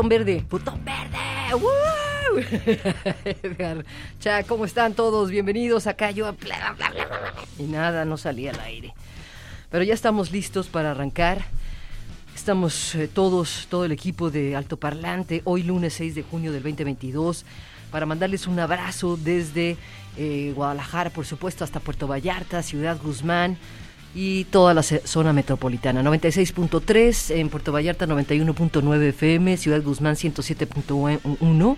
Botón 0.00 0.08
verde, 0.08 0.44
botón 0.48 0.82
verde. 0.82 1.18
¡Woo! 1.60 2.40
Cha, 4.18 4.44
¿cómo 4.44 4.64
están 4.64 4.94
todos? 4.94 5.28
Bienvenidos 5.28 5.86
acá 5.86 6.10
yo. 6.10 6.34
Y 7.58 7.64
nada, 7.64 8.06
no 8.06 8.16
salía 8.16 8.52
al 8.52 8.60
aire. 8.60 8.94
Pero 9.68 9.84
ya 9.84 9.92
estamos 9.92 10.32
listos 10.32 10.68
para 10.68 10.92
arrancar. 10.92 11.44
Estamos 12.34 12.94
eh, 12.94 13.08
todos, 13.08 13.66
todo 13.68 13.84
el 13.84 13.92
equipo 13.92 14.30
de 14.30 14.56
Alto 14.56 14.78
Parlante, 14.78 15.42
hoy 15.44 15.64
lunes 15.64 15.92
6 15.92 16.14
de 16.14 16.22
junio 16.22 16.50
del 16.50 16.62
2022, 16.62 17.44
para 17.90 18.06
mandarles 18.06 18.46
un 18.46 18.58
abrazo 18.58 19.18
desde 19.18 19.76
eh, 20.16 20.54
Guadalajara, 20.56 21.10
por 21.10 21.26
supuesto, 21.26 21.62
hasta 21.62 21.78
Puerto 21.78 22.08
Vallarta, 22.08 22.62
Ciudad 22.62 22.96
Guzmán 23.02 23.58
y 24.14 24.44
toda 24.44 24.74
la 24.74 24.82
zona 24.82 25.32
metropolitana. 25.32 26.02
96.3 26.02 27.36
en 27.36 27.48
Puerto 27.48 27.72
Vallarta, 27.72 28.06
91.9 28.06 29.02
FM, 29.10 29.56
Ciudad 29.56 29.82
Guzmán 29.82 30.16
107.1 30.16 31.76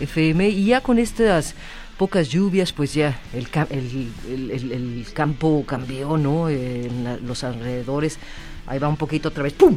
FM. 0.00 0.48
Y 0.48 0.66
ya 0.66 0.80
con 0.80 0.98
estas 0.98 1.54
pocas 1.98 2.28
lluvias, 2.28 2.72
pues 2.72 2.94
ya 2.94 3.18
el, 3.34 3.48
ca- 3.48 3.66
el, 3.70 4.10
el- 4.28 4.50
el- 4.50 4.72
el 4.72 5.06
campo 5.12 5.64
cambió, 5.66 6.16
¿no? 6.18 6.48
Eh, 6.48 6.86
en 6.86 7.26
los 7.26 7.42
alrededores. 7.44 8.18
Ahí 8.66 8.78
va 8.78 8.88
un 8.88 8.96
poquito 8.96 9.28
otra 9.30 9.42
vez, 9.42 9.52
¡pum! 9.54 9.76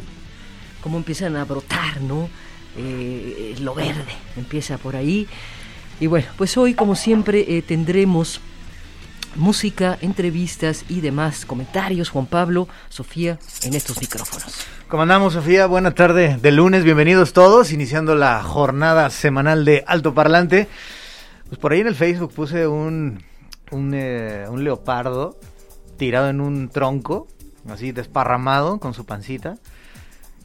Como 0.82 0.96
empiezan 0.96 1.36
a 1.36 1.44
brotar, 1.44 2.00
¿no? 2.02 2.28
Eh, 2.76 3.56
lo 3.60 3.74
verde 3.74 4.12
empieza 4.36 4.78
por 4.78 4.94
ahí. 4.96 5.26
Y 5.98 6.06
bueno, 6.06 6.26
pues 6.38 6.56
hoy, 6.56 6.74
como 6.74 6.94
siempre, 6.94 7.44
eh, 7.56 7.62
tendremos 7.62 8.40
música, 9.36 9.98
entrevistas 10.00 10.84
y 10.88 11.00
demás 11.00 11.44
comentarios. 11.46 12.10
Juan 12.10 12.26
Pablo, 12.26 12.68
Sofía, 12.88 13.38
en 13.62 13.74
estos 13.74 14.00
micrófonos. 14.00 14.66
¿Cómo 14.88 15.02
andamos, 15.02 15.34
Sofía? 15.34 15.66
Buena 15.66 15.92
tarde 15.92 16.38
de 16.40 16.50
lunes, 16.50 16.84
bienvenidos 16.84 17.32
todos, 17.32 17.72
iniciando 17.72 18.14
la 18.14 18.42
jornada 18.42 19.08
semanal 19.10 19.64
de 19.64 19.84
Alto 19.86 20.14
Parlante. 20.14 20.68
Pues 21.48 21.58
por 21.58 21.72
ahí 21.72 21.80
en 21.80 21.86
el 21.86 21.94
Facebook 21.94 22.32
puse 22.34 22.66
un, 22.66 23.22
un, 23.70 23.92
eh, 23.94 24.46
un 24.48 24.64
leopardo 24.64 25.38
tirado 25.96 26.28
en 26.28 26.40
un 26.40 26.68
tronco, 26.70 27.28
así 27.68 27.92
desparramado 27.92 28.80
con 28.80 28.94
su 28.94 29.04
pancita, 29.04 29.58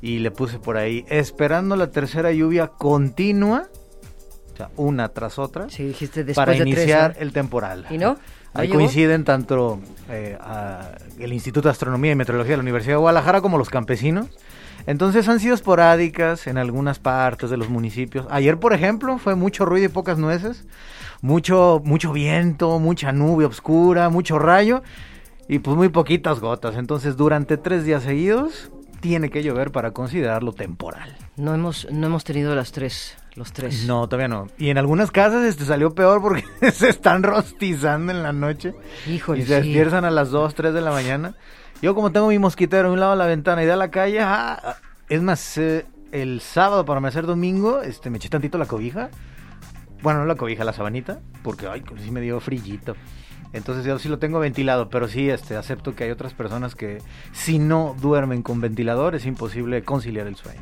y 0.01 0.19
le 0.19 0.29
puse 0.31 0.59
por 0.59 0.77
ahí, 0.77 1.05
esperando 1.09 1.75
la 1.75 1.91
tercera 1.91 2.31
lluvia 2.31 2.67
continua, 2.67 3.69
o 4.53 4.57
sea, 4.57 4.69
una 4.75 5.09
tras 5.09 5.39
otra, 5.39 5.69
Sí, 5.69 5.83
dijiste 5.83 6.23
después 6.23 6.35
para 6.35 6.51
de 6.51 6.59
tres, 6.59 6.67
iniciar 6.67 7.15
el 7.19 7.33
temporal. 7.33 7.85
¿Y 7.89 7.97
no? 7.97 8.17
¿No 8.55 8.61
Ahí 8.61 8.67
llegó? 8.67 8.79
coinciden 8.79 9.23
tanto 9.25 9.79
eh, 10.09 10.37
el 11.19 11.33
Instituto 11.33 11.67
de 11.67 11.71
Astronomía 11.73 12.13
y 12.13 12.15
Meteorología 12.15 12.53
de 12.53 12.57
la 12.57 12.63
Universidad 12.63 12.93
de 12.93 12.99
Guadalajara 12.99 13.41
como 13.41 13.57
los 13.57 13.69
campesinos. 13.69 14.27
Entonces 14.87 15.27
han 15.27 15.39
sido 15.39 15.55
esporádicas 15.55 16.47
en 16.47 16.57
algunas 16.57 16.99
partes 16.99 17.49
de 17.49 17.57
los 17.57 17.69
municipios. 17.69 18.27
Ayer, 18.29 18.57
por 18.59 18.73
ejemplo, 18.73 19.17
fue 19.17 19.35
mucho 19.35 19.65
ruido 19.65 19.85
y 19.85 19.89
pocas 19.89 20.17
nueces. 20.17 20.65
Mucho, 21.21 21.81
mucho 21.83 22.13
viento, 22.13 22.79
mucha 22.79 23.11
nube 23.11 23.45
oscura, 23.45 24.09
mucho 24.09 24.37
rayo 24.39 24.83
y 25.47 25.59
pues 25.59 25.75
muy 25.75 25.89
poquitas 25.89 26.39
gotas. 26.39 26.75
Entonces 26.77 27.17
durante 27.17 27.57
tres 27.57 27.83
días 27.83 28.03
seguidos 28.03 28.71
tiene 28.99 29.29
que 29.29 29.43
llover 29.43 29.71
para 29.71 29.91
considerarlo 29.91 30.53
temporal. 30.53 31.15
No 31.35 31.53
hemos, 31.53 31.87
no 31.91 32.07
hemos 32.07 32.23
tenido 32.23 32.55
las 32.55 32.71
tres, 32.71 33.17
los 33.35 33.51
tres. 33.51 33.85
No, 33.85 34.07
todavía 34.07 34.27
no. 34.27 34.47
Y 34.57 34.69
en 34.69 34.77
algunas 34.77 35.11
casas 35.11 35.45
este 35.45 35.65
salió 35.65 35.93
peor 35.93 36.21
porque 36.21 36.43
se 36.71 36.89
están 36.89 37.23
rostizando 37.23 38.11
en 38.11 38.23
la 38.23 38.33
noche. 38.33 38.73
Híjole, 39.07 39.41
y 39.41 39.45
se 39.45 39.61
sí. 39.61 39.67
despiertan 39.67 40.05
a 40.05 40.11
las 40.11 40.31
2, 40.31 40.55
3 40.55 40.73
de 40.73 40.81
la 40.81 40.91
mañana. 40.91 41.35
Yo 41.81 41.93
como 41.93 42.11
tengo 42.11 42.27
mi 42.27 42.39
mosquitero 42.39 42.89
a 42.89 42.91
un 42.91 42.99
lado 42.99 43.11
de 43.11 43.17
la 43.17 43.25
ventana 43.25 43.63
y 43.63 43.65
de 43.65 43.75
la 43.75 43.91
calle, 43.91 44.21
ah, 44.21 44.77
es 45.09 45.21
más, 45.21 45.57
eh, 45.57 45.85
el 46.11 46.39
sábado 46.39 46.85
para 46.85 46.99
amanecer 46.99 47.25
domingo, 47.25 47.81
este, 47.81 48.09
me 48.09 48.17
eché 48.17 48.29
tantito 48.29 48.57
la 48.57 48.65
cobija. 48.65 49.09
Bueno, 50.01 50.19
no 50.19 50.25
la 50.25 50.35
cobija, 50.35 50.63
la 50.63 50.73
sabanita, 50.73 51.19
porque 51.43 51.67
ay, 51.67 51.83
sí 52.03 52.11
me 52.11 52.21
dio 52.21 52.39
frillito. 52.39 52.95
Entonces 53.51 53.85
yo 53.85 53.97
sí 53.99 54.09
lo 54.09 54.19
tengo 54.19 54.39
ventilado, 54.39 54.89
pero 54.89 55.07
sí 55.07 55.29
este, 55.29 55.55
acepto 55.55 55.95
que 55.95 56.05
hay 56.05 56.11
otras 56.11 56.33
personas 56.33 56.75
que 56.75 56.99
si 57.31 57.59
no 57.59 57.95
duermen 58.01 58.43
con 58.43 58.61
ventilador 58.61 59.15
es 59.15 59.25
imposible 59.25 59.83
conciliar 59.83 60.27
el 60.27 60.35
sueño. 60.35 60.61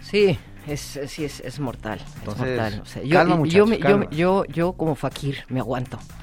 Sí, 0.00 0.38
es, 0.66 1.00
sí, 1.08 1.24
es, 1.24 1.40
es 1.40 1.58
mortal. 1.60 1.98
es 2.00 2.14
Entonces, 2.20 2.46
mortal. 2.46 2.80
O 2.82 2.86
sea, 2.86 3.02
yo, 3.02 3.16
calma, 3.16 3.46
yo, 3.46 3.66
me- 3.66 3.76
yo, 3.78 3.82
calma. 3.82 4.06
yo, 4.10 4.44
yo 4.46 4.72
como 4.72 4.94
fakir 4.94 5.38
me 5.48 5.60
aguanto. 5.60 5.98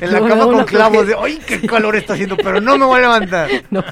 En 0.00 0.12
la 0.12 0.20
No, 0.20 0.28
cama 0.28 0.44
no, 0.46 0.52
con 0.52 0.64
clavos 0.64 1.06
de, 1.06 1.14
¡ay, 1.20 1.40
qué 1.46 1.60
calor 1.66 1.94
está 1.96 2.14
haciendo! 2.14 2.36
Pero 2.36 2.60
no 2.60 2.78
me 2.78 2.84
voy 2.86 2.98
a 2.98 3.02
levantar. 3.02 3.50
No, 3.70 3.82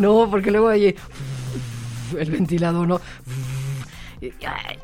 no, 0.00 0.28
porque 0.30 0.50
luego 0.50 0.68
hay 0.68 0.94
el 2.18 2.30
ventilador, 2.30 2.86
¿no? 2.86 3.00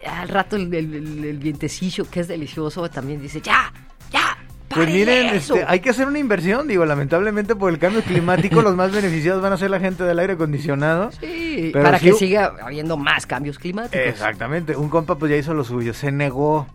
Al 0.06 0.28
rato 0.28 0.56
el, 0.56 0.72
el- 0.74 0.94
el- 0.94 1.24
el 1.24 1.38
vientecillo, 1.38 2.08
que 2.10 2.20
es 2.20 2.28
delicioso, 2.28 2.88
también 2.90 3.20
dice, 3.20 3.40
ya, 3.40 3.72
ya. 4.12 4.36
Pues 4.74 4.88
miren, 4.88 5.34
eso". 5.34 5.54
este, 5.56 5.66
hay 5.68 5.80
que 5.80 5.90
hacer 5.90 6.06
una 6.06 6.18
inversión, 6.18 6.68
digo, 6.68 6.84
lamentablemente 6.86 7.56
por 7.56 7.72
el 7.72 7.78
cambio 7.78 8.02
climático 8.02 8.62
los 8.62 8.76
más 8.76 8.92
beneficiados 8.92 9.42
van 9.42 9.52
a 9.52 9.56
ser 9.56 9.70
la 9.70 9.80
gente 9.80 10.04
del 10.04 10.18
aire 10.18 10.34
acondicionado. 10.34 11.10
Sí, 11.12 11.70
para 11.72 11.98
que 11.98 12.12
siga 12.12 12.54
habiendo 12.62 12.96
más 12.96 13.26
cambios 13.26 13.58
climáticos. 13.58 14.06
Exactamente, 14.06 14.76
un 14.76 14.88
compa 14.88 15.16
pues 15.16 15.30
ya 15.30 15.36
hizo 15.36 15.54
lo 15.54 15.64
suyo, 15.64 15.92
se 15.94 16.12
negó 16.12 16.66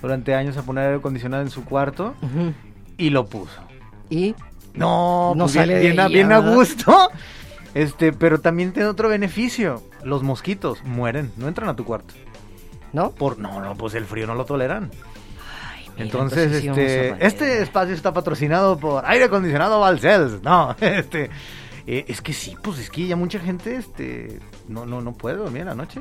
durante 0.00 0.34
años 0.34 0.56
a 0.56 0.62
poner 0.62 0.84
aire 0.84 0.98
acondicionado 0.98 1.42
en 1.42 1.50
su 1.50 1.64
cuarto 1.64 2.14
y 2.96 3.10
lo 3.10 3.26
puso. 3.26 3.60
Y 4.08 4.34
No, 4.74 5.34
No 5.34 5.44
pues 5.44 5.52
sale 5.52 5.80
bien, 6.08 6.32
a, 6.32 6.38
gusto. 6.38 7.10
Este, 7.74 8.12
pero 8.12 8.40
también 8.40 8.72
tiene 8.72 8.88
otro 8.88 9.08
beneficio. 9.08 9.82
Los 10.02 10.22
mosquitos 10.22 10.82
mueren, 10.84 11.30
no 11.36 11.46
entran 11.46 11.68
a 11.68 11.76
tu 11.76 11.84
cuarto. 11.84 12.14
¿no? 12.92 13.10
Por 13.10 13.38
no, 13.38 13.60
no, 13.60 13.74
pues 13.76 13.94
el 13.94 14.04
frío 14.04 14.26
no 14.26 14.34
lo 14.34 14.44
toleran. 14.44 14.90
Entonces, 15.96 16.64
este, 16.64 17.26
este 17.26 17.62
espacio 17.62 17.94
está 17.94 18.12
patrocinado 18.12 18.78
por 18.78 19.04
aire 19.06 19.24
acondicionado 19.26 19.80
Valcels. 19.80 20.42
No, 20.42 20.74
este, 20.80 21.30
eh, 21.86 22.04
es 22.08 22.20
que 22.22 22.32
sí, 22.32 22.56
pues 22.62 22.78
es 22.78 22.90
que 22.90 23.06
ya 23.06 23.16
mucha 23.16 23.38
gente, 23.38 23.76
este, 23.76 24.40
no, 24.68 24.86
no, 24.86 25.00
no 25.00 25.12
puede 25.12 25.36
dormir 25.36 25.62
en 25.62 25.68
la 25.68 25.74
noche. 25.74 26.00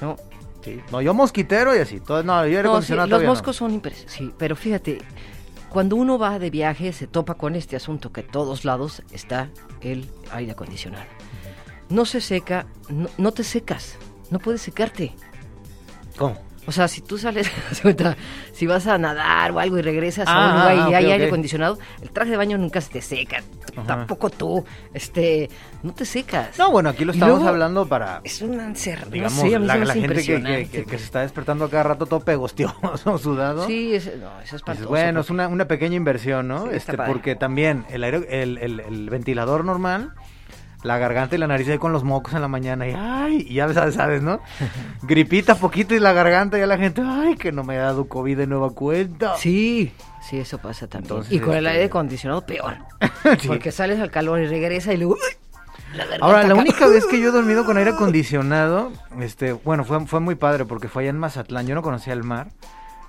No, 0.00 0.16
Sí. 0.64 0.78
No, 0.92 1.00
yo 1.00 1.14
mosquitero 1.14 1.74
y 1.74 1.78
así. 1.78 2.00
Todo, 2.00 2.22
no, 2.22 2.34
yo 2.46 2.58
aire 2.58 2.62
No, 2.64 2.68
sí, 2.68 2.68
acondicionado 2.68 3.08
los 3.08 3.22
no. 3.22 3.28
moscos 3.28 3.56
son 3.56 3.72
impresionantes. 3.72 4.14
Sí, 4.14 4.32
pero 4.36 4.56
fíjate, 4.56 4.98
cuando 5.70 5.96
uno 5.96 6.18
va 6.18 6.38
de 6.38 6.50
viaje 6.50 6.92
se 6.92 7.06
topa 7.06 7.34
con 7.34 7.54
este 7.56 7.76
asunto 7.76 8.12
que 8.12 8.20
a 8.20 8.26
todos 8.26 8.64
lados 8.64 9.02
está 9.10 9.48
el 9.80 10.10
aire 10.32 10.52
acondicionado. 10.52 11.04
No 11.88 12.04
se 12.04 12.20
seca, 12.20 12.66
no, 12.88 13.08
no 13.18 13.32
te 13.32 13.42
secas, 13.42 13.96
no 14.30 14.38
puedes 14.38 14.60
secarte. 14.62 15.14
¿Cómo? 16.18 16.38
O 16.66 16.72
sea, 16.72 16.88
si 16.88 17.00
tú 17.00 17.16
sales, 17.18 17.50
si 18.52 18.66
vas 18.66 18.86
a 18.86 18.98
nadar 18.98 19.50
o 19.52 19.58
algo 19.58 19.78
y 19.78 19.82
regresas 19.82 20.28
a 20.28 20.32
Ah, 20.32 20.46
un 20.46 20.52
lugar 20.54 20.90
y 20.90 20.94
ah, 20.94 20.98
hay 20.98 21.10
aire 21.12 21.26
acondicionado, 21.26 21.78
el 22.02 22.10
traje 22.10 22.30
de 22.32 22.36
baño 22.36 22.58
nunca 22.58 22.80
se 22.80 22.90
te 22.92 23.02
seca. 23.02 23.42
Ajá. 23.76 23.86
Tampoco 23.86 24.30
tú, 24.30 24.64
este, 24.92 25.48
no 25.82 25.92
te 25.94 26.04
secas. 26.04 26.58
No, 26.58 26.70
bueno, 26.70 26.88
aquí 26.90 27.04
lo 27.04 27.12
estamos 27.12 27.36
luego, 27.36 27.48
hablando 27.48 27.86
para, 27.86 28.20
Es 28.24 28.42
un 28.42 28.58
anser, 28.60 29.08
digamos, 29.10 29.34
no 29.42 29.48
sé, 29.48 29.54
a 29.54 29.58
mí 29.58 29.66
la, 29.66 29.94
gente 29.94 30.14
que, 30.16 30.22
que, 30.22 30.42
que- 30.42 30.68
que 30.68 30.82
pues. 30.82 31.00
se 31.00 31.04
está 31.06 31.20
despertando 31.20 31.64
a 31.64 31.70
cada 31.70 31.84
rato 31.84 32.06
todo 32.06 32.20
pegostioso, 32.20 33.18
sudado. 33.18 33.66
Sí, 33.66 33.94
es, 33.94 34.06
no, 34.18 34.28
es 34.38 34.42
Dices, 34.42 34.54
espantoso. 34.54 34.88
bueno, 34.88 35.20
es 35.20 35.26
porque- 35.26 35.32
una, 35.32 35.48
una 35.48 35.64
pequeña 35.66 35.96
inversión, 35.96 36.48
¿no? 36.48 36.64
Sí, 36.64 36.70
este, 36.72 36.96
porque 36.96 37.36
también 37.36 37.84
el, 37.90 38.04
aire, 38.04 38.26
el, 38.42 38.58
el- 38.58 38.80
el 38.80 39.08
ventilador 39.10 39.64
normal, 39.64 40.12
la 40.82 40.98
garganta 40.98 41.34
y 41.36 41.38
la 41.38 41.46
nariz 41.46 41.68
ahí 41.68 41.78
con 41.78 41.92
los 41.92 42.04
mocos 42.04 42.34
en 42.34 42.40
la 42.40 42.48
mañana 42.48 42.88
y 42.88 42.94
ay, 42.96 43.46
y 43.48 43.54
ya 43.54 43.72
sabes, 43.72 43.94
sabes, 43.94 44.22
¿no? 44.22 44.40
Gripita 45.02 45.54
poquito 45.54 45.94
y 45.94 46.00
la 46.00 46.12
garganta 46.12 46.56
y 46.56 46.60
ya 46.60 46.66
la 46.66 46.78
gente, 46.78 47.02
ay, 47.04 47.36
que 47.36 47.52
no 47.52 47.64
me 47.64 47.76
ha 47.76 47.82
dado 47.82 48.08
COVID 48.08 48.36
de 48.36 48.46
nueva 48.46 48.70
cuenta. 48.70 49.36
Sí, 49.36 49.92
sí, 50.22 50.38
eso 50.38 50.58
pasa 50.58 50.86
también. 50.86 51.10
Entonces, 51.10 51.32
y 51.32 51.40
con 51.40 51.54
el 51.54 51.66
este- 51.66 51.76
aire 51.76 51.84
acondicionado 51.86 52.42
peor. 52.42 52.76
Sí. 53.40 53.48
Porque 53.48 53.70
sales 53.70 54.00
al 54.00 54.10
calor 54.10 54.40
y 54.40 54.46
regresa 54.46 54.94
y 54.94 54.96
luego... 54.96 55.16
Ahora, 56.20 56.46
la 56.46 56.54
única 56.54 56.86
vez 56.86 57.04
que 57.06 57.20
yo 57.20 57.28
he 57.28 57.32
dormido 57.32 57.64
con 57.64 57.76
aire 57.76 57.90
acondicionado, 57.94 58.92
este, 59.20 59.52
bueno, 59.52 59.84
fue, 59.84 60.06
fue 60.06 60.20
muy 60.20 60.36
padre 60.36 60.64
porque 60.64 60.88
fue 60.88 61.02
allá 61.02 61.10
en 61.10 61.18
Mazatlán. 61.18 61.66
Yo 61.66 61.74
no 61.74 61.82
conocía 61.82 62.12
el 62.14 62.22
mar 62.22 62.48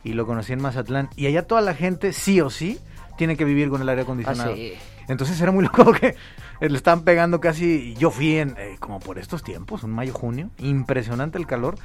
y 0.03 0.13
lo 0.13 0.25
conocí 0.25 0.51
en 0.51 0.61
Mazatlán. 0.61 1.09
Y 1.15 1.27
allá 1.27 1.47
toda 1.47 1.61
la 1.61 1.73
gente, 1.75 2.11
sí 2.11 2.41
o 2.41 2.49
sí, 2.49 2.79
tiene 3.17 3.37
que 3.37 3.45
vivir 3.45 3.69
con 3.69 3.81
el 3.81 3.89
aire 3.89 4.01
acondicionado. 4.01 4.51
Ah, 4.51 4.55
sí. 4.55 4.73
Entonces 5.07 5.39
era 5.39 5.51
muy 5.51 5.63
loco 5.63 5.91
que 5.93 6.15
le 6.69 6.77
estaban 6.77 7.03
pegando 7.03 7.39
casi. 7.39 7.95
Yo 7.95 8.11
fui 8.11 8.37
en, 8.37 8.55
eh, 8.57 8.77
como 8.79 8.99
por 8.99 9.17
estos 9.17 9.43
tiempos, 9.43 9.83
un 9.83 9.91
mayo, 9.91 10.13
junio. 10.13 10.49
Impresionante 10.59 11.37
el 11.37 11.47
calor. 11.47 11.75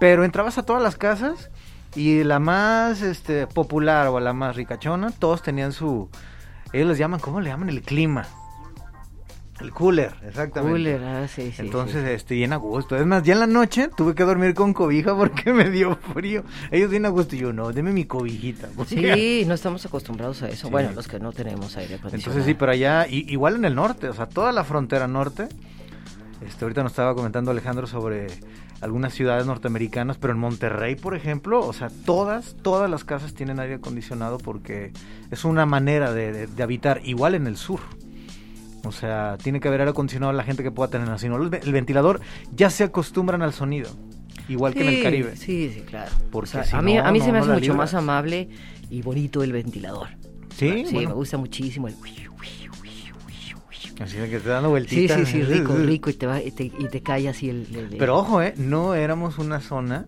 Pero 0.00 0.24
entrabas 0.24 0.58
a 0.58 0.64
todas 0.64 0.82
las 0.82 0.96
casas 0.96 1.50
y 1.94 2.24
la 2.24 2.38
más 2.38 3.02
este, 3.02 3.46
popular 3.46 4.08
o 4.08 4.20
la 4.20 4.32
más 4.32 4.56
ricachona, 4.56 5.10
todos 5.10 5.42
tenían 5.42 5.72
su. 5.72 6.10
Ellos 6.72 6.88
les 6.88 6.98
llaman, 6.98 7.20
¿cómo 7.20 7.40
le 7.40 7.48
llaman? 7.48 7.70
El 7.70 7.82
clima. 7.82 8.26
El 9.60 9.72
cooler, 9.72 10.12
exactamente. 10.26 10.72
Cooler, 10.72 11.02
ah, 11.02 11.26
sí, 11.28 11.50
sí. 11.50 11.62
Entonces, 11.62 12.04
sí. 12.04 12.10
este, 12.10 12.34
bien 12.34 12.52
a 12.52 12.56
gusto. 12.56 12.94
Es 12.96 13.06
más, 13.06 13.22
ya 13.22 13.32
en 13.32 13.40
la 13.40 13.46
noche 13.46 13.88
tuve 13.96 14.14
que 14.14 14.22
dormir 14.24 14.52
con 14.54 14.74
cobija 14.74 15.14
porque 15.16 15.52
me 15.52 15.70
dio 15.70 15.96
frío. 16.14 16.44
Ellos 16.70 16.90
bien 16.90 17.06
a 17.06 17.08
gusto 17.08 17.36
y 17.36 17.38
yo, 17.38 17.52
no, 17.54 17.72
deme 17.72 17.92
mi 17.92 18.04
cobijita. 18.04 18.68
porque- 18.76 19.14
Sí, 19.14 19.44
no 19.46 19.54
estamos 19.54 19.84
acostumbrados 19.86 20.42
a 20.42 20.48
eso. 20.48 20.66
Sí. 20.66 20.70
Bueno, 20.72 20.90
los 20.94 21.08
que 21.08 21.18
no 21.20 21.32
tenemos 21.32 21.74
aire 21.76 21.94
acondicionado. 21.94 22.16
Entonces 22.16 22.44
sí, 22.44 22.52
pero 22.54 22.72
allá, 22.72 23.06
i- 23.08 23.24
igual 23.32 23.56
en 23.56 23.64
el 23.64 23.74
norte, 23.74 24.08
o 24.10 24.14
sea, 24.14 24.26
toda 24.26 24.52
la 24.52 24.62
frontera 24.64 25.08
norte. 25.08 25.48
Este, 26.46 26.64
ahorita 26.66 26.82
nos 26.82 26.92
estaba 26.92 27.14
comentando 27.14 27.50
Alejandro 27.50 27.86
sobre 27.86 28.26
algunas 28.82 29.14
ciudades 29.14 29.46
norteamericanas, 29.46 30.18
pero 30.18 30.34
en 30.34 30.38
Monterrey, 30.38 30.96
por 30.96 31.16
ejemplo, 31.16 31.60
o 31.60 31.72
sea, 31.72 31.88
todas, 32.04 32.56
todas 32.60 32.90
las 32.90 33.04
casas 33.04 33.32
tienen 33.32 33.58
aire 33.58 33.76
acondicionado 33.76 34.36
porque 34.36 34.92
es 35.30 35.46
una 35.46 35.64
manera 35.64 36.12
de, 36.12 36.32
de- 36.32 36.46
de 36.46 36.62
habitar, 36.62 37.00
igual 37.04 37.34
en 37.34 37.46
el 37.46 37.56
sur. 37.56 37.80
O 38.86 38.92
sea, 38.92 39.36
tiene 39.42 39.60
que 39.60 39.68
haber 39.68 39.80
aire 39.80 39.90
acondicionado 39.90 40.32
la 40.32 40.42
gente 40.44 40.62
que 40.62 40.70
pueda 40.70 40.88
tener, 40.90 41.08
no, 41.08 41.42
el, 41.42 41.48
ve- 41.50 41.60
el 41.62 41.72
ventilador 41.72 42.20
ya 42.54 42.70
se 42.70 42.84
acostumbran 42.84 43.42
al 43.42 43.52
sonido, 43.52 43.90
igual 44.48 44.74
que 44.74 44.80
en 44.82 44.88
el 44.88 44.96
Sí, 44.96 45.02
Caribe. 45.02 45.36
Sí, 45.36 45.70
sí, 45.74 45.80
claro. 45.82 46.10
Porque 46.30 46.48
O 46.48 46.52
sea, 46.52 46.64
si 46.64 46.76
a 46.76 46.82
mí, 46.82 46.94
no, 46.94 47.04
a 47.04 47.12
mí 47.12 47.18
no, 47.18 47.24
se 47.24 47.32
me 47.32 47.38
hace 47.38 47.48
mucho 47.48 47.60
libras. 47.60 47.76
más 47.78 47.94
amable 47.94 48.48
y 48.90 49.02
bonito 49.02 49.42
el 49.42 49.52
ventilador. 49.52 50.08
Sí, 50.56 50.84
Sí, 50.86 50.94
bueno, 50.94 51.10
me 51.10 51.14
gusta 51.16 51.36
muchísimo 51.36 51.88
el... 51.88 51.94
así 54.00 54.16
de 54.18 54.28
que 54.28 54.40
te 54.40 54.48
dando 54.48 54.68
Sí, 54.68 54.70
vueltitas. 54.70 55.20
sí, 55.20 55.26
sí, 55.26 55.42
rico, 55.44 55.74
rico, 55.76 56.10
y 56.10 56.14
te, 56.14 56.26
va, 56.26 56.42
y 56.42 56.50
te, 56.50 56.64
y 56.64 56.88
te 56.90 57.02
cae 57.02 57.28
así 57.28 57.48
el... 57.50 57.66
el- 57.70 57.76
el- 57.92 57.96
Pero 57.98 58.16
ojo, 58.16 58.42
¿eh? 58.42 58.54
No 58.56 58.94
éramos 58.94 59.38
una 59.38 59.60
zona 59.60 60.06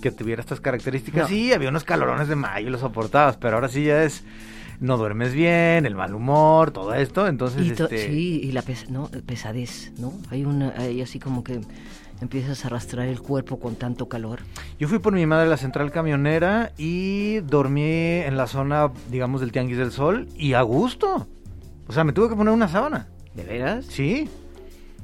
que 0.00 0.10
tuviera 0.10 0.40
estas 0.40 0.60
características. 0.60 1.22
No. 1.22 1.28
Sí, 1.28 1.52
había 1.52 1.68
unos 1.68 1.84
calorones 1.84 2.26
de 2.28 2.34
mayo 2.36 2.66
y 2.68 2.70
los 2.70 2.80
soportabas, 2.80 3.36
pero 3.36 3.56
ahora 3.56 3.68
sí 3.68 3.84
ya 3.84 4.02
es... 4.02 4.24
No 4.82 4.96
duermes 4.98 5.32
bien, 5.32 5.86
el 5.86 5.94
mal 5.94 6.12
humor, 6.14 6.72
todo 6.72 6.92
esto, 6.92 7.26
entonces... 7.28 7.64
y 7.66 7.70
to- 7.70 7.84
este, 7.84 8.06
Sí, 8.10 8.40
y 8.42 8.52
la 8.52 8.62
pes- 8.62 8.90
no, 8.90 9.08
pesadez, 9.24 9.92
¿no? 9.98 10.12
Hay 10.30 10.44
una, 10.44 10.74
hay 10.76 11.00
así 11.00 11.18
como 11.20 11.44
que 11.44 11.60
empiezas 12.20 12.64
a 12.64 12.68
arrastrar 12.68 13.06
el 13.08 13.20
cuerpo 13.22 13.58
con 13.60 13.76
tanto 13.76 14.08
calor. 14.08 14.40
Yo 14.80 14.88
fui 14.88 14.98
por 14.98 15.12
mi 15.12 15.24
madre 15.24 15.46
a 15.46 15.50
la 15.50 15.56
central 15.56 15.92
camionera 15.92 16.72
y 16.76 17.38
dormí 17.40 17.82
en 17.90 18.36
la 18.36 18.46
zona, 18.48 18.90
digamos, 19.10 19.40
del 19.40 19.52
Tianguis 19.52 19.78
del 19.78 19.92
Sol 19.92 20.28
y 20.36 20.52
a 20.54 20.62
gusto. 20.62 21.26
O 21.86 21.92
sea, 21.92 22.02
me 22.04 22.12
tuve 22.12 22.28
que 22.30 22.36
poner 22.36 22.52
una 22.52 22.68
sábana. 22.68 23.08
¿De 23.34 23.44
veras? 23.44 23.86
Sí, 23.86 24.28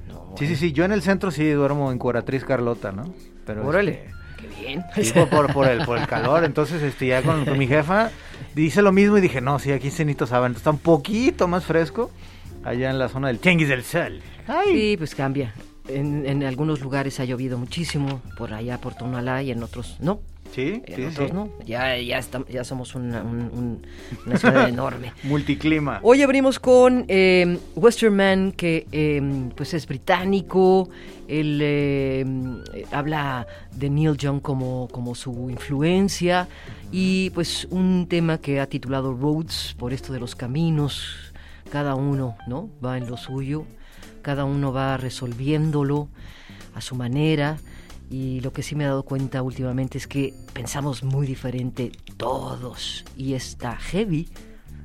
No, 0.09 0.35
sí, 0.37 0.47
sí, 0.49 0.57
sí. 0.57 0.73
Yo 0.73 0.85
en 0.85 0.93
el 0.93 1.03
centro 1.03 1.31
sí 1.31 1.49
duermo 1.51 1.91
en 1.93 1.99
Cuaratriz 1.99 2.45
Carlota, 2.45 2.93
¿no? 2.93 3.13
Pero 3.47 3.67
Órale, 3.67 3.93
este, 4.07 4.18
bien. 4.61 4.85
Sí, 4.95 5.13
por, 5.13 5.29
por, 5.29 5.53
por 5.53 5.69
el, 5.69 5.85
por 5.85 5.99
el 5.99 6.07
calor. 6.07 6.45
Entonces, 6.45 6.83
este, 6.83 7.07
ya 7.07 7.23
con, 7.23 7.45
con 7.45 7.59
mi 7.59 7.67
jefa 7.67 8.11
dice 8.55 8.83
lo 8.83 8.93
mismo 8.93 9.19
y 9.19 9.21
dije, 9.21 9.41
no, 9.41 9.59
sí, 9.59 9.73
aquí 9.73 9.91
cenito 9.91 10.27
saben. 10.27 10.53
Está 10.53 10.71
un 10.71 10.79
poquito 10.79 11.49
más 11.49 11.65
fresco 11.65 12.11
allá 12.65 12.91
en 12.91 12.99
la 12.99 13.09
zona 13.09 13.29
del 13.29 13.39
Tianguis 13.39 13.69
del 13.69 13.85
Sol. 13.85 14.21
Ay. 14.47 14.73
Sí, 14.73 14.97
pues 14.97 15.15
cambia. 15.15 15.55
En, 15.89 16.27
en 16.27 16.45
algunos 16.45 16.81
lugares 16.81 17.19
ha 17.21 17.25
llovido 17.25 17.57
muchísimo, 17.57 18.21
por 18.37 18.53
allá 18.53 18.79
por 18.79 18.95
Tonalá 18.95 19.43
y 19.43 19.51
en 19.51 19.63
otros 19.63 19.97
no. 20.01 20.21
Sí, 20.55 20.83
En 20.87 20.97
sí, 20.97 21.05
otros 21.05 21.29
sí. 21.29 21.35
no. 21.35 21.51
Ya, 21.67 21.97
ya, 21.99 22.19
estam- 22.19 22.47
ya 22.49 22.65
somos 22.65 22.95
una, 22.95 23.23
un- 23.23 23.51
un- 23.53 23.87
una 24.27 24.37
ciudad 24.39 24.69
enorme. 24.69 25.13
Multiclima. 25.25 26.01
Hoy 26.03 26.23
abrimos 26.23 26.59
con 26.59 27.05
eh, 27.09 27.59
Western 27.77 28.17
Man, 28.17 28.53
que 28.53 28.87
eh, 28.93 29.21
pues 29.55 29.75
es 29.75 29.87
británico. 29.87 30.89
Él 31.29 31.61
eh, 31.63 32.25
habla 32.91 33.47
de 33.75 33.91
Neil 33.91 34.17
Young 34.17 34.41
como, 34.41 34.89
como 34.91 35.15
su 35.15 35.51
influencia. 35.51 36.49
Y 36.91 37.31
pues 37.31 37.67
un 37.71 38.07
tema 38.09 38.39
que 38.39 38.61
ha 38.61 38.67
titulado 38.67 39.13
Roads, 39.15 39.75
por 39.79 39.93
esto 39.93 40.13
de 40.13 40.21
los 40.21 40.35
caminos. 40.35 41.33
Cada 41.71 41.95
uno, 41.95 42.37
¿no? 42.47 42.71
Va 42.83 42.97
en 42.97 43.07
lo 43.09 43.19
suyo. 43.19 43.65
Cada 44.23 44.45
uno 44.47 44.73
va 44.73 44.97
resolviéndolo 44.97 46.09
a 46.75 46.81
su 46.81 46.95
manera. 46.95 47.59
Y 48.11 48.41
lo 48.41 48.53
que 48.53 48.63
sí 48.63 48.75
me 48.75 48.85
he 48.85 48.87
dado 48.87 49.03
cuenta 49.03 49.43
últimamente 49.43 49.99
es 49.99 50.07
que 50.07 50.35
pensamos 50.55 51.03
muy 51.05 51.27
diferente 51.27 51.93
todos. 52.17 53.05
Y 53.17 53.35
está 53.35 53.77
heavy 53.77 54.29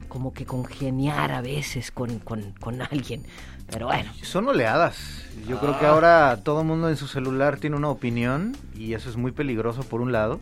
como 0.10 0.34
que 0.34 0.46
congeniar 0.46 1.32
a 1.32 1.42
veces 1.42 1.92
con, 1.92 2.20
con, 2.20 2.52
con 2.60 2.82
alguien. 2.82 3.24
Pero 3.72 3.88
bueno, 3.88 4.12
Son 4.22 4.48
oleadas. 4.48 5.24
Yo 5.48 5.60
creo 5.60 5.74
Ah. 5.74 5.80
que 5.80 5.86
ahora 5.86 6.40
todo 6.44 6.62
el 6.62 6.68
mundo 6.68 6.90
en 6.90 6.98
su 6.98 7.08
celular 7.08 7.58
tiene 7.58 7.76
una 7.78 7.90
opinión 7.90 8.56
y 8.76 8.94
eso 8.94 9.10
es 9.10 9.16
muy 9.18 9.32
peligroso 9.32 9.84
por 9.84 10.02
un 10.02 10.12
lado. 10.12 10.40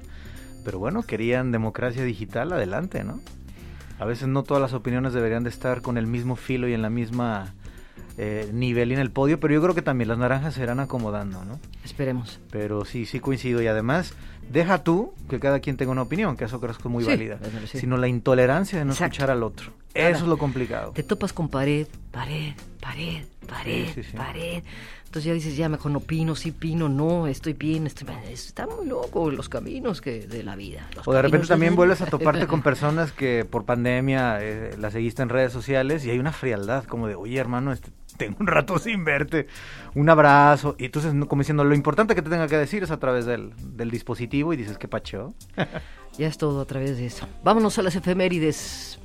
Pero 0.65 0.79
bueno, 0.79 1.03
querían 1.03 1.51
democracia 1.51 2.03
digital, 2.03 2.51
adelante, 2.51 3.03
¿no? 3.03 3.19
A 3.99 4.05
veces 4.05 4.27
no 4.27 4.43
todas 4.43 4.61
las 4.61 4.73
opiniones 4.73 5.13
deberían 5.13 5.43
de 5.43 5.49
estar 5.51 5.81
con 5.81 5.97
el 5.97 6.07
mismo 6.07 6.35
filo 6.35 6.67
y 6.67 6.73
en 6.73 6.81
la 6.81 6.89
misma 6.89 7.53
eh, 8.23 8.51
nivel 8.53 8.91
en 8.91 8.99
el 8.99 9.09
podio, 9.09 9.39
pero 9.39 9.51
yo 9.55 9.61
creo 9.63 9.73
que 9.73 9.81
también 9.81 10.07
las 10.07 10.19
naranjas 10.19 10.53
se 10.53 10.61
irán 10.61 10.79
acomodando, 10.79 11.43
¿no? 11.43 11.59
esperemos. 11.83 12.39
Pero 12.51 12.85
sí, 12.85 13.07
sí 13.07 13.19
coincido 13.19 13.63
y 13.63 13.67
además 13.67 14.13
deja 14.51 14.83
tú 14.83 15.13
que 15.27 15.39
cada 15.39 15.59
quien 15.59 15.75
tenga 15.75 15.91
una 15.91 16.03
opinión, 16.03 16.37
que 16.37 16.45
eso 16.45 16.59
creo 16.59 16.75
que 16.75 16.79
es 16.81 16.85
muy 16.85 17.03
Sí, 17.03 17.09
válida, 17.09 17.39
sí. 17.65 17.79
sino 17.79 17.97
la 17.97 18.07
intolerancia 18.07 18.77
de 18.77 18.85
no 18.85 18.91
Exacto. 18.91 19.13
escuchar 19.13 19.31
al 19.31 19.41
otro. 19.41 19.71
Eso 19.95 20.19
es 20.23 20.27
lo 20.27 20.37
complicado. 20.37 20.91
Te 20.91 21.01
topas 21.01 21.33
con 21.33 21.49
pared, 21.49 21.87
pared, 22.11 22.53
pared, 22.79 23.23
pared, 23.47 23.87
Sí, 23.93 24.01
pared. 24.15 24.63
Entonces 25.05 25.25
ya 25.27 25.33
dices, 25.33 25.57
ya 25.57 25.67
mejor 25.67 25.91
no 25.91 25.97
opino, 25.97 26.35
sí 26.37 26.51
opino, 26.51 26.87
no, 26.87 27.27
estoy 27.27 27.51
bien, 27.51 27.85
estoy 27.85 28.07
mal. 28.07 28.23
Está 28.29 28.65
muy 28.65 28.85
loco 28.85 29.29
los 29.29 29.49
caminos 29.49 29.99
que 29.99 30.25
de 30.25 30.43
la 30.43 30.55
vida. 30.55 30.87
O 31.03 31.11
de 31.11 31.21
repente 31.21 31.47
de 31.47 31.49
también 31.49 31.75
vuelves 31.75 31.99
a 32.01 32.05
toparte 32.05 32.47
con 32.47 32.61
personas 32.63 33.11
que 33.11 33.43
por 33.43 33.65
pandemia 33.65 34.37
eh, 34.41 34.75
las 34.77 34.93
seguiste 34.93 35.21
en 35.21 35.27
redes 35.27 35.51
sociales 35.51 36.05
y 36.05 36.11
hay 36.11 36.19
una 36.19 36.31
frialdad 36.31 36.85
como 36.85 37.07
de, 37.07 37.15
oye 37.15 37.37
hermano, 37.37 37.73
este, 37.73 37.89
tengo 38.21 38.37
un 38.39 38.47
rato 38.47 38.77
sin 38.77 39.03
verte, 39.03 39.47
un 39.95 40.07
abrazo. 40.09 40.75
Y 40.77 40.85
entonces 40.85 41.15
no, 41.15 41.27
como 41.27 41.41
diciendo, 41.41 41.63
lo 41.63 41.73
importante 41.73 42.13
que 42.13 42.21
te 42.21 42.29
tenga 42.29 42.47
que 42.47 42.57
decir 42.57 42.83
es 42.83 42.91
a 42.91 42.99
través 42.99 43.25
del, 43.25 43.51
del 43.75 43.89
dispositivo 43.89 44.53
y 44.53 44.57
dices, 44.57 44.77
¿qué 44.77 44.87
pacho? 44.87 45.33
Ya 46.17 46.27
es 46.27 46.37
todo 46.37 46.59
a 46.59 46.65
través 46.65 46.97
de 46.97 47.05
eso. 47.05 47.25
Vámonos 47.41 47.79
a 47.79 47.83
las 47.83 47.95
efemérides. 47.95 48.99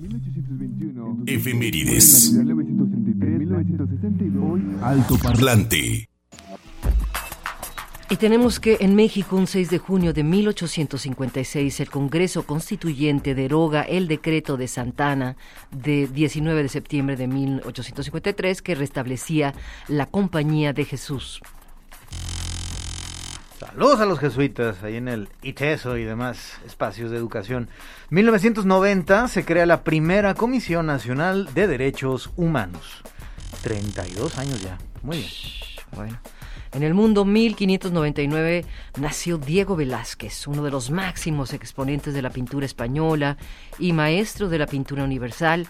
1821. 0.00 1.24
Efemérides. 1.26 2.32
1963, 2.32 4.82
Alto 4.82 5.18
Parlante. 5.18 6.08
Y 8.08 8.18
tenemos 8.18 8.60
que 8.60 8.76
en 8.80 8.94
México, 8.94 9.34
un 9.34 9.48
6 9.48 9.68
de 9.68 9.78
junio 9.78 10.12
de 10.12 10.22
1856, 10.22 11.80
el 11.80 11.90
Congreso 11.90 12.46
Constituyente 12.46 13.34
deroga 13.34 13.82
el 13.82 14.06
decreto 14.06 14.56
de 14.56 14.68
Santana 14.68 15.36
de 15.72 16.06
19 16.06 16.62
de 16.62 16.68
septiembre 16.68 17.16
de 17.16 17.26
1853 17.26 18.62
que 18.62 18.76
restablecía 18.76 19.54
la 19.88 20.06
Compañía 20.06 20.72
de 20.72 20.84
Jesús. 20.84 21.42
Saludos 23.58 23.98
a 23.98 24.06
los 24.06 24.20
jesuitas 24.20 24.84
ahí 24.84 24.96
en 24.96 25.08
el 25.08 25.28
ITESO 25.42 25.96
y 25.96 26.04
demás 26.04 26.60
espacios 26.64 27.10
de 27.10 27.16
educación. 27.16 27.68
1990 28.10 29.26
se 29.26 29.44
crea 29.44 29.66
la 29.66 29.82
primera 29.82 30.34
Comisión 30.34 30.86
Nacional 30.86 31.52
de 31.54 31.66
Derechos 31.66 32.30
Humanos. 32.36 33.02
32 33.62 34.38
años 34.38 34.62
ya. 34.62 34.78
Muy 35.02 35.16
bien. 35.18 35.30
Bueno, 35.92 36.18
en 36.72 36.82
el 36.82 36.94
mundo 36.94 37.24
1599 37.24 38.64
nació 39.00 39.38
Diego 39.38 39.76
Velázquez, 39.76 40.46
uno 40.46 40.62
de 40.62 40.70
los 40.70 40.90
máximos 40.90 41.52
exponentes 41.52 42.14
de 42.14 42.22
la 42.22 42.30
pintura 42.30 42.66
española 42.66 43.36
y 43.78 43.92
maestro 43.92 44.48
de 44.48 44.58
la 44.58 44.66
pintura 44.66 45.04
universal. 45.04 45.66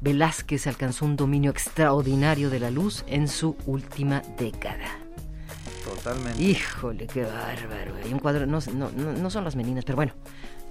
Velázquez 0.00 0.66
alcanzó 0.66 1.04
un 1.04 1.16
dominio 1.16 1.50
extraordinario 1.50 2.50
de 2.50 2.60
la 2.60 2.70
luz 2.70 3.04
en 3.08 3.28
su 3.28 3.56
última 3.66 4.22
década. 4.38 4.86
Totalmente. 5.84 6.42
Híjole, 6.42 7.06
qué 7.06 7.22
bárbaro. 7.22 7.94
Hay 8.04 8.12
un 8.12 8.18
cuadro, 8.18 8.44
no, 8.46 8.58
no, 8.74 8.90
no- 8.90 9.30
son 9.30 9.44
las 9.44 9.54
meninas, 9.56 9.84
pero 9.84 9.96
bueno, 9.96 10.12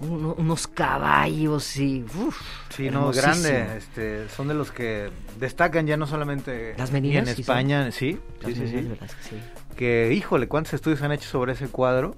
uno- 0.01 0.35
unos 0.37 0.67
caballos 0.67 1.77
y... 1.77 2.03
uf, 2.03 2.37
Sí, 2.69 2.89
no, 2.89 3.11
grande. 3.11 3.77
Este, 3.77 4.27
son 4.29 4.47
de 4.49 4.53
los 4.53 4.71
que 4.71 5.09
destacan 5.39 5.87
ya 5.87 5.95
no 5.95 6.05
solamente 6.05 6.75
Las 6.77 6.91
meninas, 6.91 7.29
en 7.29 7.39
España, 7.39 7.91
sí, 7.91 8.19
Las 8.41 8.53
sí, 8.53 8.67
sí. 8.67 9.35
Que, 9.75 10.13
híjole, 10.13 10.47
cuántos 10.47 10.73
estudios 10.73 11.01
han 11.01 11.11
hecho 11.11 11.29
sobre 11.29 11.53
ese 11.53 11.67
cuadro. 11.67 12.15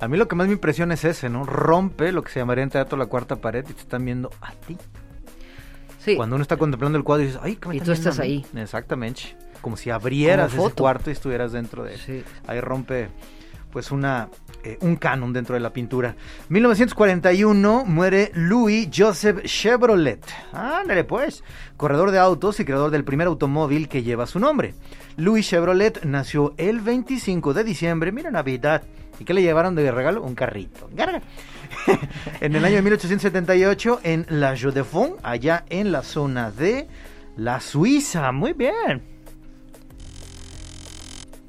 A 0.00 0.08
mí 0.08 0.16
lo 0.16 0.28
que 0.28 0.36
más 0.36 0.46
me 0.46 0.54
impresiona 0.54 0.94
es 0.94 1.04
ese, 1.04 1.28
¿no? 1.28 1.44
Rompe 1.44 2.12
lo 2.12 2.22
que 2.22 2.30
se 2.30 2.40
llamaría 2.40 2.64
en 2.64 2.70
teatro 2.70 2.96
la 2.98 3.06
cuarta 3.06 3.36
pared 3.36 3.64
y 3.68 3.72
te 3.72 3.80
están 3.80 4.04
viendo 4.04 4.30
a 4.40 4.52
ti. 4.52 4.76
Sí. 5.98 6.16
Cuando 6.16 6.36
uno 6.36 6.42
está 6.42 6.56
contemplando 6.56 6.96
el 6.96 7.04
cuadro 7.04 7.24
y 7.24 7.26
dices, 7.26 7.40
ay, 7.42 7.56
qué 7.56 7.76
Y 7.76 7.80
tú 7.80 7.92
estás 7.92 8.18
linda", 8.18 8.48
ahí. 8.54 8.62
Exactamente. 8.62 9.36
Como 9.60 9.76
si 9.76 9.90
abrieras 9.90 10.52
Como 10.52 10.68
ese 10.68 10.74
cuarto 10.74 11.10
y 11.10 11.12
estuvieras 11.12 11.52
dentro 11.52 11.84
de 11.84 11.94
él. 11.94 12.00
Sí. 12.00 12.24
Ahí 12.46 12.60
rompe 12.60 13.08
pues 13.70 13.90
una 13.90 14.28
eh, 14.62 14.76
un 14.82 14.96
canon 14.96 15.32
dentro 15.32 15.54
de 15.54 15.60
la 15.60 15.72
pintura. 15.72 16.16
1941 16.50 17.84
muere 17.86 18.30
Louis 18.34 18.88
Joseph 18.94 19.42
Chevrolet. 19.44 20.22
Ándale 20.52 21.04
pues, 21.04 21.42
corredor 21.78 22.10
de 22.10 22.18
autos 22.18 22.60
y 22.60 22.64
creador 22.66 22.90
del 22.90 23.04
primer 23.04 23.26
automóvil 23.26 23.88
que 23.88 24.02
lleva 24.02 24.26
su 24.26 24.38
nombre. 24.38 24.74
Louis 25.20 25.46
Chevrolet 25.46 26.02
nació 26.06 26.54
el 26.56 26.80
25 26.80 27.52
de 27.52 27.62
diciembre, 27.62 28.10
mira 28.10 28.30
Navidad. 28.30 28.84
¿Y 29.18 29.24
qué 29.24 29.34
le 29.34 29.42
llevaron 29.42 29.74
de 29.74 29.92
regalo? 29.92 30.22
Un 30.22 30.34
carrito. 30.34 30.88
Garga. 30.94 31.20
en 32.40 32.56
el 32.56 32.64
año 32.64 32.76
de 32.76 32.82
1878 32.82 34.00
en 34.02 34.24
La 34.30 34.56
Jeux-de-Fonds, 34.56 35.20
allá 35.22 35.66
en 35.68 35.92
la 35.92 36.02
zona 36.02 36.50
de 36.50 36.88
la 37.36 37.60
Suiza. 37.60 38.32
Muy 38.32 38.54
bien. 38.54 39.02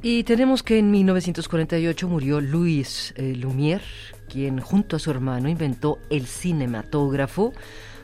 Y 0.02 0.26
tenemos 0.26 0.64
que 0.64 0.78
en 0.78 0.92
1948 0.92 2.10
murió 2.10 2.42
Louis 2.42 3.14
eh, 3.16 3.38
Lumière, 3.38 3.86
quien 4.28 4.60
junto 4.60 4.98
a 4.98 5.00
su 5.00 5.12
hermano 5.12 5.48
inventó 5.48 5.98
el 6.10 6.28
cinematógrafo. 6.28 7.54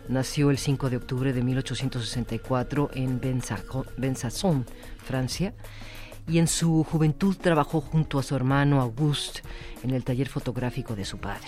Nació 0.09 0.51
el 0.51 0.57
5 0.57 0.89
de 0.89 0.97
octubre 0.97 1.33
de 1.33 1.41
1864 1.41 2.91
en 2.93 3.19
Besançon, 3.97 4.65
Francia. 5.03 5.53
Y 6.27 6.39
en 6.39 6.47
su 6.47 6.83
juventud 6.83 7.35
trabajó 7.35 7.81
junto 7.81 8.19
a 8.19 8.23
su 8.23 8.35
hermano 8.35 8.81
Auguste 8.81 9.41
en 9.83 9.91
el 9.91 10.03
taller 10.03 10.27
fotográfico 10.27 10.95
de 10.95 11.05
su 11.05 11.17
padre. 11.17 11.47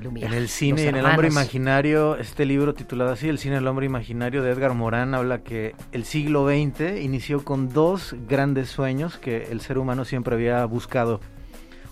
Lumière, 0.00 0.26
En 0.26 0.32
el 0.32 0.48
cine, 0.48 0.88
en 0.88 0.96
el 0.96 1.04
hombre 1.04 1.28
imaginario, 1.28 2.16
este 2.16 2.46
libro 2.46 2.74
titulado 2.74 3.12
así, 3.12 3.28
El 3.28 3.38
cine 3.38 3.56
del 3.56 3.66
hombre 3.66 3.86
imaginario 3.86 4.42
de 4.42 4.50
Edgar 4.50 4.74
Morán, 4.74 5.14
habla 5.14 5.42
que 5.42 5.74
el 5.92 6.04
siglo 6.04 6.48
XX 6.48 7.00
inició 7.02 7.44
con 7.44 7.68
dos 7.68 8.16
grandes 8.26 8.70
sueños 8.70 9.18
que 9.18 9.48
el 9.50 9.60
ser 9.60 9.78
humano 9.78 10.04
siempre 10.04 10.34
había 10.34 10.64
buscado. 10.64 11.20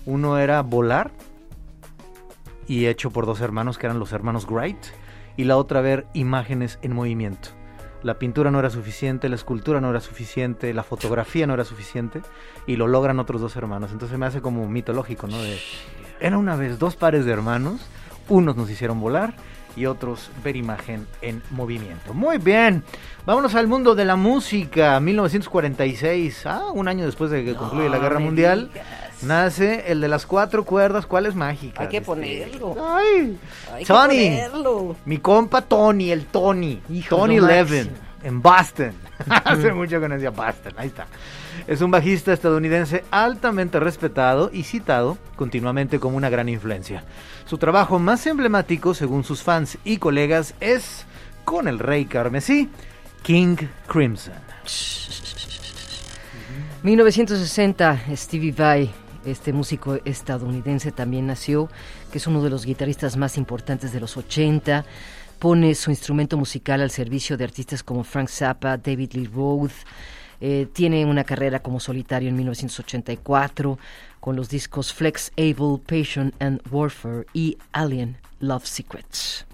Uno 0.07 0.39
era 0.39 0.63
volar, 0.63 1.11
y 2.69 2.87
hecho 2.87 3.11
por 3.11 3.27
dos 3.27 3.41
hermanos 3.41 3.79
que 3.79 3.87
eran 3.87 3.99
los 3.99 4.13
hermanos 4.13 4.47
Wright, 4.49 4.79
y 5.37 5.45
la 5.45 5.57
otra 5.57 5.81
ver 5.81 6.07
imágenes 6.13 6.79
en 6.83 6.95
movimiento. 6.95 7.51
La 8.03 8.19
pintura 8.19 8.51
no 8.51 8.61
era 8.61 8.71
suficiente, 8.71 9.29
la 9.29 9.35
escultura 9.35 9.81
no 9.81 9.91
era 9.91 10.01
suficiente, 10.01 10.73
la 10.73 10.85
fotografía 10.85 11.47
no 11.47 11.55
era 11.55 11.65
suficiente, 11.65 12.23
y 12.67 12.77
lo 12.77 12.87
logran 12.87 13.19
otros 13.19 13.41
dos 13.41 13.57
hermanos. 13.57 13.91
Entonces 13.91 14.19
me 14.19 14.27
hace 14.27 14.41
como 14.41 14.69
mitológico, 14.69 15.27
¿no? 15.27 15.43
De, 15.43 15.59
era 16.21 16.39
una 16.39 16.55
vez 16.55 16.79
dos 16.79 16.95
pares 16.95 17.25
de 17.25 17.33
hermanos, 17.33 17.81
unos 18.29 18.57
nos 18.57 18.71
hicieron 18.71 19.01
volar 19.01 19.35
y 19.77 19.87
otros 19.87 20.31
ver 20.43 20.57
imagen 20.57 21.07
en 21.23 21.43
movimiento. 21.51 22.15
Muy 22.15 22.39
bien, 22.39 22.83
vámonos 23.25 23.55
al 23.55 23.69
mundo 23.69 23.95
de 23.95 24.05
la 24.05 24.17
música. 24.17 24.99
1946, 25.01 26.47
ah, 26.47 26.71
un 26.73 26.89
año 26.89 27.07
después 27.07 27.31
de 27.31 27.45
que 27.45 27.55
concluye 27.55 27.89
la 27.89 27.97
No 27.97 28.03
Guerra 28.03 28.19
Mundial, 28.19 28.71
digas. 28.73 28.87
Nace 29.23 29.91
el 29.91 30.01
de 30.01 30.09
las 30.09 30.27
cuatro 30.27 30.65
cuerdas, 30.65 31.07
¿cuáles 31.07 31.35
mágicas? 31.35 31.81
Hay 31.81 31.89
que 31.89 31.97
Este, 31.99 32.07
ponerlo. 32.07 32.77
Ay, 32.81 33.39
Hay 33.73 33.85
que 33.85 33.87
Tony, 33.87 34.25
ponerlo. 34.31 34.97
mi 35.05 35.19
compa 35.19 35.63
Tony, 35.63 36.11
el 36.11 36.27
Tony, 36.27 36.81
Hijo, 36.91 37.17
Tony 37.17 37.41
Levin, 37.41 37.91
en 38.23 38.41
Boston. 38.43 38.93
Hace 39.45 39.73
mucho 39.73 40.01
que 40.01 40.09
no 40.09 40.15
decía 40.15 40.31
Boston, 40.31 40.75
ahí 40.77 40.89
está. 40.89 41.07
Es 41.67 41.81
un 41.81 41.91
bajista 41.91 42.33
estadounidense 42.33 43.05
altamente 43.11 43.81
respetado 43.81 44.51
y 44.53 44.63
citado 44.63 45.19
continuamente 45.37 45.99
como 45.99 46.17
una 46.17 46.31
gran 46.31 46.49
influencia. 46.49 47.03
Su 47.47 47.59
trabajo 47.59 47.99
más 47.99 48.27
emblemático, 48.27 48.95
según 48.95 49.25
sus 49.25 49.43
fans 49.43 49.77
y 49.85 49.97
colegas, 49.99 50.55
es 50.61 51.05
con 51.45 51.67
el 51.67 51.79
rey 51.81 52.05
carmesí, 52.05 52.69
King 53.23 53.57
Crimson. 53.89 54.35
1960, 56.83 58.01
Stevie 58.15 58.53
Vai, 58.53 58.91
este 59.25 59.53
músico 59.53 59.99
estadounidense 60.05 60.93
también 60.93 61.27
nació, 61.27 61.69
que 62.11 62.19
es 62.19 62.27
uno 62.27 62.43
de 62.43 62.51
los 62.51 62.65
guitarristas 62.65 63.17
más 63.17 63.37
importantes 63.37 63.93
de 63.93 64.01
los 64.01 64.17
80. 64.17 64.85
Pone 65.39 65.75
su 65.75 65.91
instrumento 65.91 66.37
musical 66.37 66.81
al 66.81 66.91
servicio 66.91 67.37
de 67.37 67.45
artistas 67.45 67.83
como 67.83 68.05
Frank 68.05 68.29
Zappa, 68.29 68.77
David 68.77 69.13
Lee 69.13 69.31
Roth. 69.33 69.73
Eh, 70.41 70.69
tiene 70.73 71.05
una 71.05 71.25
carrera 71.25 71.61
como 71.61 71.81
solitario 71.81 72.29
en 72.29 72.37
1984 72.37 73.79
con 74.21 74.37
los 74.37 74.49
discos 74.49 74.93
Flex 74.93 75.33
Able, 75.37 75.79
Passion 75.85 76.33
and 76.39 76.61
Warfare 76.71 77.27
y 77.33 77.59
Alien 77.73 78.17
Love 78.41 78.67
Secrets. 78.67 79.47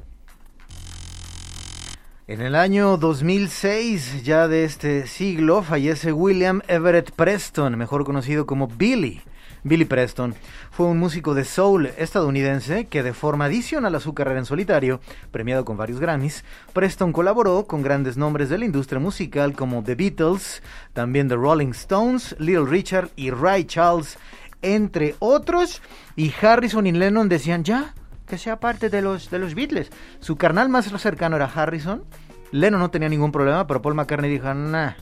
En 2.27 2.41
el 2.41 2.55
año 2.55 2.97
2006, 2.97 4.25
ya 4.25 4.49
de 4.49 4.65
este 4.65 5.07
siglo, 5.07 5.63
fallece 5.63 6.11
William 6.11 6.63
Everett 6.69 7.11
Preston, 7.11 7.77
mejor 7.77 8.07
conocido 8.07 8.47
como 8.47 8.67
Billy. 8.67 9.21
Billy 9.65 9.87
Preston 9.87 10.35
fue 10.71 10.87
un 10.87 10.99
músico 10.99 11.35
de 11.35 11.45
soul 11.45 11.87
estadounidense 11.97 12.87
que 12.87 13.03
de 13.03 13.15
forma 13.15 13.47
adicional 13.47 13.95
a 13.95 14.01
su 14.01 14.15
carrera 14.15 14.39
en 14.39 14.45
solitario, 14.45 15.01
premiado 15.31 15.65
con 15.65 15.79
varios 15.79 16.01
Grammys, 16.01 16.45
Preston 16.75 17.13
colaboró 17.13 17.67
con 17.67 17.83
grandes 17.83 18.17
nombres 18.19 18.51
de 18.51 18.59
la 18.59 18.67
industria 18.67 19.01
musical 19.01 19.55
como 19.55 19.83
The 19.83 19.95
Beatles, 19.95 20.63
también 20.93 21.29
The 21.29 21.37
Rolling 21.37 21.71
Stones, 21.71 22.37
Little 22.39 22.67
Richard 22.67 23.09
y 23.17 23.31
Ray 23.31 23.65
Charles, 23.65 24.19
entre 24.61 25.17
otros, 25.19 25.81
y 26.15 26.33
Harrison 26.41 26.87
y 26.87 26.93
Lennon 26.93 27.29
decían 27.29 27.65
ya, 27.65 27.95
que 28.27 28.39
sea 28.39 28.61
parte 28.61 28.91
de 28.91 29.03
los, 29.03 29.31
de 29.31 29.39
los 29.39 29.55
Beatles. 29.55 29.91
Su 30.21 30.37
carnal 30.37 30.69
más 30.69 30.87
cercano 31.01 31.37
era 31.37 31.47
Harrison. 31.47 32.05
Lennon 32.53 32.81
no 32.81 32.91
tenía 32.91 33.09
ningún 33.09 33.33
problema, 33.33 33.67
pero 33.67 33.83
Paul 33.83 33.95
McCartney 33.95 34.31
dijo, 34.31 34.53
nah, 34.53 34.93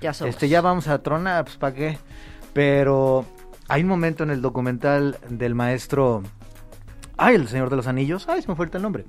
Ya 0.00 0.14
somos. 0.14 0.34
este, 0.34 0.48
ya 0.48 0.60
vamos 0.60 0.88
a 0.88 1.02
tronar, 1.02 1.44
pues 1.44 1.56
¿para 1.56 1.74
qué? 1.74 1.98
Pero 2.52 3.24
hay 3.68 3.82
un 3.82 3.88
momento 3.88 4.22
en 4.22 4.30
el 4.30 4.42
documental 4.42 5.18
del 5.28 5.54
maestro, 5.54 6.22
ay, 7.16 7.36
el 7.36 7.48
Señor 7.48 7.70
de 7.70 7.76
los 7.76 7.86
Anillos, 7.86 8.28
ay, 8.28 8.42
se 8.42 8.48
me 8.48 8.54
fue 8.54 8.68
el 8.72 8.82
nombre. 8.82 9.04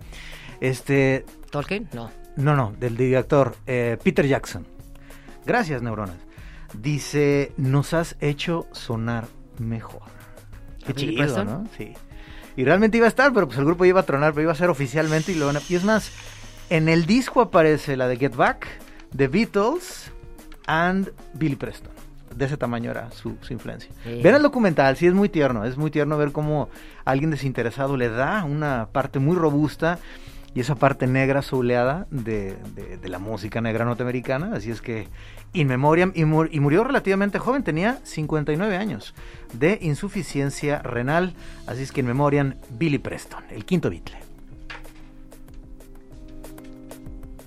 Este, 0.62 1.26
¿Tolkien? 1.50 1.90
No. 1.94 2.10
no, 2.36 2.56
no, 2.56 2.74
del 2.80 2.96
director 2.96 3.56
eh, 3.68 3.98
Peter 4.04 4.26
Jackson. 4.26 4.66
Gracias, 5.46 5.82
neuronas. 5.82 6.16
Dice, 6.80 7.52
nos 7.58 7.94
has 7.94 8.16
hecho 8.20 8.68
sonar 8.72 9.28
mejor. 9.60 10.02
Qué 10.86 10.92
¿A 10.92 10.96
Billy 10.96 11.16
chido? 11.18 11.44
¿no? 11.44 11.68
Sí. 11.78 11.94
Y 12.56 12.64
realmente 12.64 12.98
iba 12.98 13.08
a 13.08 13.10
estar, 13.10 13.34
pero 13.34 13.48
pues 13.48 13.58
el 13.60 13.66
grupo 13.66 13.86
iba 13.86 14.02
a 14.02 14.04
tronar, 14.04 14.34
pero 14.34 14.44
iba 14.44 14.52
a 14.52 14.56
ser 14.56 14.70
oficialmente 14.70 15.32
y 15.32 15.36
lo 15.36 15.48
van 15.48 15.58
a... 15.58 15.62
Y 15.68 15.76
es 15.76 15.84
más, 15.84 16.12
en 16.70 16.88
el 16.88 17.06
disco 17.06 17.42
aparece 17.42 17.98
la 17.98 18.08
de 18.08 18.18
Get 18.18 18.36
Back, 18.36 18.68
The 19.16 19.28
Beatles 19.28 20.12
and 20.68 21.12
Billy 21.34 21.56
Preston. 21.56 22.03
De 22.36 22.46
ese 22.46 22.58
tamaño 22.58 22.92
era 22.92 23.12
su, 23.12 23.36
su 23.42 23.54
influencia. 23.54 23.90
Sí. 24.04 24.22
Ven 24.24 24.36
el 24.36 24.42
documental, 24.42 24.96
sí 24.98 25.08
es 25.08 25.14
muy 25.14 25.30
tierno, 25.30 25.66
es 25.66 25.78
muy 25.78 25.92
tierno 25.92 26.18
ver 26.18 26.32
cómo 26.32 26.70
alguien 27.06 27.32
desinteresado 27.32 27.98
le 27.98 28.10
da 28.10 28.44
una 28.44 28.88
parte 28.92 29.20
muy 29.20 29.36
robusta 29.36 30.00
y 30.56 30.60
esa 30.60 30.76
parte 30.76 31.08
negra 31.08 31.42
soleada 31.42 32.06
de, 32.12 32.56
de- 32.76 32.98
de 32.98 33.10
la 33.10 33.18
música 33.20 33.60
negra 33.62 33.86
norteamericana. 33.86 34.52
Así 34.56 34.70
es 34.70 34.82
que, 34.82 35.08
in 35.54 35.68
memoriam, 35.68 36.12
y, 36.14 36.26
mu- 36.26 36.46
y 36.52 36.60
murió 36.60 36.84
relativamente 36.84 37.40
joven, 37.40 37.64
tenía 37.64 38.00
59 38.04 38.78
años 38.78 39.16
de 39.54 39.80
insuficiencia 39.82 40.80
renal. 40.84 41.34
Así 41.66 41.82
es 41.82 41.92
que, 41.92 42.02
in 42.02 42.08
memoriam, 42.08 42.54
Billy 42.70 43.00
Preston, 43.00 43.44
el 43.50 43.66
quinto 43.66 43.90
Beatle. 43.90 44.18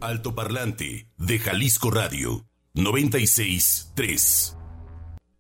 Alto 0.01 0.35
Parlante 0.35 1.07
de 1.17 1.39
Jalisco 1.39 1.91
Radio 1.91 2.45
963. 2.75 4.56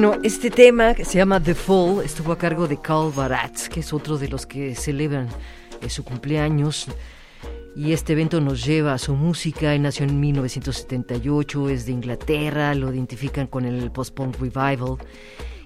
Bueno, 0.00 0.18
este 0.22 0.50
tema 0.50 0.94
que 0.94 1.04
se 1.04 1.18
llama 1.18 1.42
The 1.42 1.54
Fall 1.54 2.02
estuvo 2.02 2.32
a 2.32 2.38
cargo 2.38 2.66
de 2.66 2.80
Carl 2.80 3.12
Baratz, 3.14 3.68
que 3.68 3.80
es 3.80 3.92
otro 3.92 4.16
de 4.16 4.28
los 4.28 4.46
que 4.46 4.74
celebran 4.74 5.28
eh, 5.82 5.90
su 5.90 6.04
cumpleaños. 6.04 6.86
Y 7.76 7.92
este 7.92 8.14
evento 8.14 8.40
nos 8.40 8.64
lleva 8.64 8.94
a 8.94 8.98
su 8.98 9.14
música. 9.14 9.74
Él 9.74 9.82
nació 9.82 10.06
en 10.06 10.18
1978, 10.18 11.68
es 11.68 11.84
de 11.84 11.92
Inglaterra, 11.92 12.74
lo 12.74 12.90
identifican 12.90 13.46
con 13.46 13.66
el 13.66 13.90
post-punk 13.90 14.38
revival. 14.40 14.96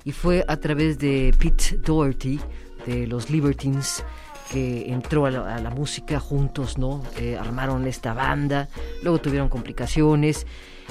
Y 0.03 0.11
fue 0.11 0.45
a 0.49 0.57
través 0.57 0.99
de 0.99 1.33
Pete 1.39 1.79
Doherty, 1.79 2.41
de 2.87 3.07
los 3.07 3.31
Libertines, 3.31 4.05
que 4.51 4.93
entró 4.93 5.27
a 5.27 5.31
la, 5.31 5.55
a 5.55 5.61
la 5.61 5.71
música 5.71 6.19
juntos, 6.19 6.77
¿no? 6.77 7.05
Eh, 7.21 7.37
armaron 7.37 7.87
esta 7.87 8.15
banda, 8.15 8.69
luego 9.05 9.21
tuvieron 9.21 9.49
complicaciones 9.49 10.45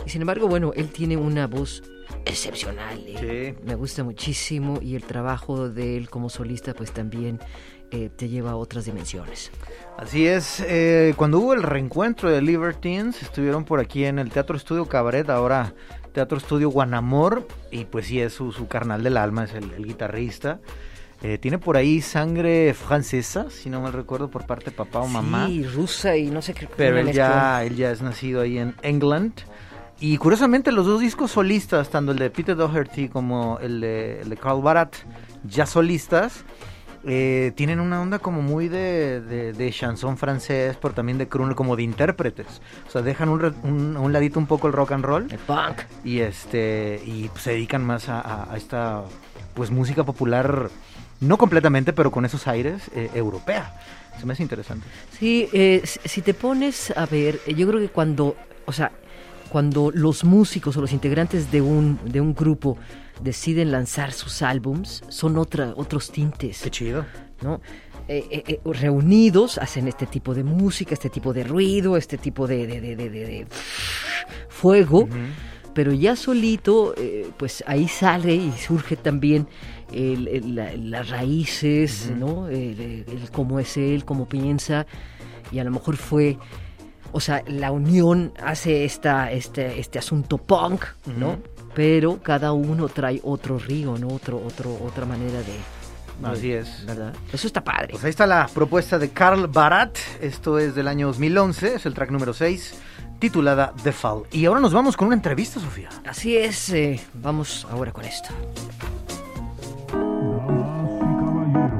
Y 0.05 0.09
sin 0.11 0.21
embargo, 0.21 0.47
bueno, 0.47 0.71
él 0.77 0.87
tiene 0.93 1.17
una 1.17 1.45
voz 1.45 1.83
excepcional. 2.25 3.03
¿eh? 3.07 3.55
Sí. 3.57 3.63
Me 3.65 3.75
gusta 3.75 4.03
muchísimo 4.03 4.79
y 4.81 4.95
el 4.95 5.03
trabajo 5.03 5.69
de 5.69 5.97
él 5.97 6.09
como 6.09 6.29
solista 6.29 6.73
pues 6.73 6.91
también 6.91 7.39
eh, 7.91 8.09
te 8.15 8.29
lleva 8.29 8.51
a 8.51 8.55
otras 8.55 8.85
dimensiones. 8.85 9.51
Así 9.97 10.25
es, 10.25 10.59
eh, 10.61 11.13
cuando 11.15 11.39
hubo 11.39 11.53
el 11.53 11.61
reencuentro 11.61 12.31
de 12.31 12.41
Libertines, 12.41 13.21
estuvieron 13.21 13.63
por 13.65 13.79
aquí 13.79 14.05
en 14.05 14.17
el 14.17 14.31
Teatro 14.31 14.57
Estudio 14.57 14.87
Cabaret, 14.87 15.29
ahora 15.29 15.73
Teatro 16.11 16.37
Estudio 16.37 16.69
Guanamor, 16.69 17.47
y 17.69 17.85
pues 17.85 18.07
sí, 18.07 18.19
es 18.19 18.33
su, 18.33 18.51
su 18.51 18.67
carnal 18.67 19.03
del 19.03 19.17
alma, 19.17 19.43
es 19.43 19.53
el, 19.53 19.71
el 19.71 19.85
guitarrista. 19.85 20.59
Eh, 21.21 21.37
tiene 21.37 21.57
por 21.57 21.77
ahí 21.77 22.01
sangre 22.01 22.73
francesa, 22.73 23.49
si 23.49 23.69
no 23.69 23.79
mal 23.79 23.93
recuerdo, 23.93 24.29
por 24.29 24.45
parte 24.45 24.65
de 24.65 24.71
papá 24.71 24.99
o 24.99 25.07
mamá. 25.07 25.47
Sí, 25.47 25.63
rusa 25.63 26.17
y 26.17 26.31
no 26.31 26.41
sé 26.41 26.53
qué. 26.53 26.67
Pero 26.75 26.97
él 26.97 27.13
ya, 27.13 27.63
él 27.63 27.77
ya 27.77 27.91
es 27.91 28.01
nacido 28.01 28.41
ahí 28.41 28.57
en 28.57 28.75
England. 28.81 29.33
Y 29.99 30.17
curiosamente 30.17 30.71
los 30.71 30.85
dos 30.85 30.99
discos 30.99 31.31
solistas, 31.31 31.89
tanto 31.89 32.11
el 32.11 32.19
de 32.19 32.29
Peter 32.29 32.55
Doherty 32.55 33.07
como 33.09 33.57
el 33.59 33.79
de, 33.79 34.21
el 34.21 34.29
de 34.29 34.37
Carl 34.37 34.61
Barat, 34.61 34.95
ya 35.45 35.65
solistas, 35.65 36.43
eh, 37.05 37.51
tienen 37.55 37.79
una 37.79 38.01
onda 38.01 38.19
como 38.19 38.41
muy 38.41 38.67
de, 38.67 39.21
de, 39.21 39.53
de 39.53 39.71
chanson 39.71 40.17
francés, 40.17 40.77
pero 40.81 40.93
también 40.93 41.17
de 41.17 41.27
crooner, 41.29 41.55
como 41.55 41.75
de 41.77 41.83
intérpretes. 41.83 42.47
O 42.87 42.91
sea, 42.91 43.01
dejan 43.01 43.29
un, 43.29 43.43
un- 43.63 43.97
un 43.97 44.13
ladito 44.13 44.39
un 44.39 44.45
poco 44.47 44.67
el 44.67 44.73
rock 44.73 44.91
and 44.93 45.05
roll 45.05 45.27
El 45.31 45.37
punk. 45.39 45.81
y 46.03 46.19
este 46.19 47.01
y 47.05 47.29
se 47.37 47.51
dedican 47.51 47.85
más 47.85 48.09
a, 48.09 48.19
a- 48.19 48.53
a 48.53 48.57
esta 48.57 49.03
pues 49.53 49.69
música 49.71 50.03
popular, 50.03 50.69
no 51.21 51.37
completamente, 51.37 51.93
pero 51.93 52.11
con 52.11 52.25
esos 52.25 52.47
aires 52.47 52.89
eh, 52.93 53.09
europea. 53.13 53.73
Se 54.19 54.25
me 54.25 54.33
hace 54.33 54.43
interesante. 54.43 54.85
Sí, 55.17 55.47
eh, 55.53 55.81
si 55.85 56.21
te 56.21 56.33
pones 56.33 56.91
a 56.97 57.05
ver, 57.05 57.39
yo 57.47 57.67
creo 57.67 57.79
que 57.79 57.89
cuando, 57.89 58.35
o 58.65 58.71
sea, 58.71 58.91
cuando 59.49 59.91
los 59.93 60.23
músicos 60.23 60.75
o 60.77 60.81
los 60.81 60.91
integrantes 60.93 61.51
de 61.51 61.61
un, 61.61 61.99
de 62.05 62.21
un 62.21 62.33
grupo 62.33 62.77
deciden 63.21 63.71
lanzar 63.71 64.11
sus 64.11 64.41
álbums, 64.41 65.03
son 65.09 65.37
otra, 65.37 65.73
otros 65.75 66.11
tintes. 66.11 66.61
Qué 66.61 66.71
chido. 66.71 67.05
¿no? 67.41 67.59
Eh, 68.07 68.25
eh, 68.31 68.43
eh, 68.47 68.59
reunidos 68.65 69.57
hacen 69.57 69.87
este 69.87 70.05
tipo 70.05 70.33
de 70.33 70.43
música, 70.43 70.93
este 70.93 71.09
tipo 71.09 71.33
de 71.33 71.43
ruido, 71.43 71.95
este 71.97 72.17
tipo 72.17 72.47
de, 72.47 72.65
de- 72.67 72.81
de- 72.81 72.95
de- 73.09 73.47
fuego, 74.49 75.07
pero 75.73 75.91
ya 75.93 76.15
solito, 76.15 76.93
pues 77.37 77.63
ahí 77.67 77.87
sale 77.87 78.35
y 78.35 78.51
surge 78.53 78.95
también 78.95 79.47
el- 79.91 80.27
el- 80.27 80.55
la- 80.55 80.73
las 80.75 81.09
raíces, 81.09 82.11
¿no? 82.17 82.47
El 82.47 83.05
cómo 83.31 83.59
es 83.59 83.75
él, 83.77 84.05
cómo 84.05 84.27
piensa, 84.27 84.85
y 85.51 85.59
a 85.59 85.63
lo 85.63 85.71
mejor 85.71 85.97
fue... 85.97 86.37
O 87.13 87.19
sea, 87.19 87.43
la 87.47 87.71
unión 87.71 88.33
hace 88.43 88.83
esta, 88.85 89.31
este, 89.31 89.79
este 89.79 89.99
asunto 89.99 90.37
punk, 90.37 90.83
¿no? 91.17 91.37
Pero 91.73 92.21
cada 92.21 92.51
uno 92.51 92.89
trae 92.89 93.21
otro 93.23 93.57
río, 93.57 93.97
¿no? 93.97 94.09
Otro, 94.09 94.43
otro, 94.45 94.77
otra 94.83 95.05
manera 95.05 95.39
de, 95.39 95.53
Así 96.23 96.51
es. 96.51 96.85
¿verdad? 96.85 97.13
Eso 97.31 97.47
está 97.47 97.63
padre. 97.63 97.89
Pues 97.91 98.03
ahí 98.03 98.09
está 98.09 98.25
la 98.25 98.47
propuesta 98.53 98.99
de 98.99 99.09
Carl 99.09 99.47
Barat. 99.47 99.97
Esto 100.21 100.59
es 100.59 100.75
del 100.75 100.87
año 100.87 101.07
2011, 101.07 101.75
es 101.75 101.85
el 101.85 101.93
track 101.93 102.11
número 102.11 102.33
6, 102.33 102.75
titulada 103.19 103.73
The 103.83 103.91
Fall. 103.91 104.23
Y 104.31 104.45
ahora 104.45 104.59
nos 104.59 104.73
vamos 104.73 104.95
con 104.95 105.07
una 105.07 105.15
entrevista, 105.15 105.59
Sofía. 105.59 105.89
Así 106.05 106.37
es, 106.37 106.69
eh, 106.69 106.99
vamos 107.13 107.67
ahora 107.71 107.91
con 107.91 108.05
esto. 108.05 108.29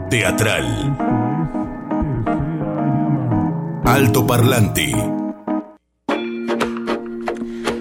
Teatral. 0.10 0.98
Alto 3.86 4.26
Parlante. 4.26 5.23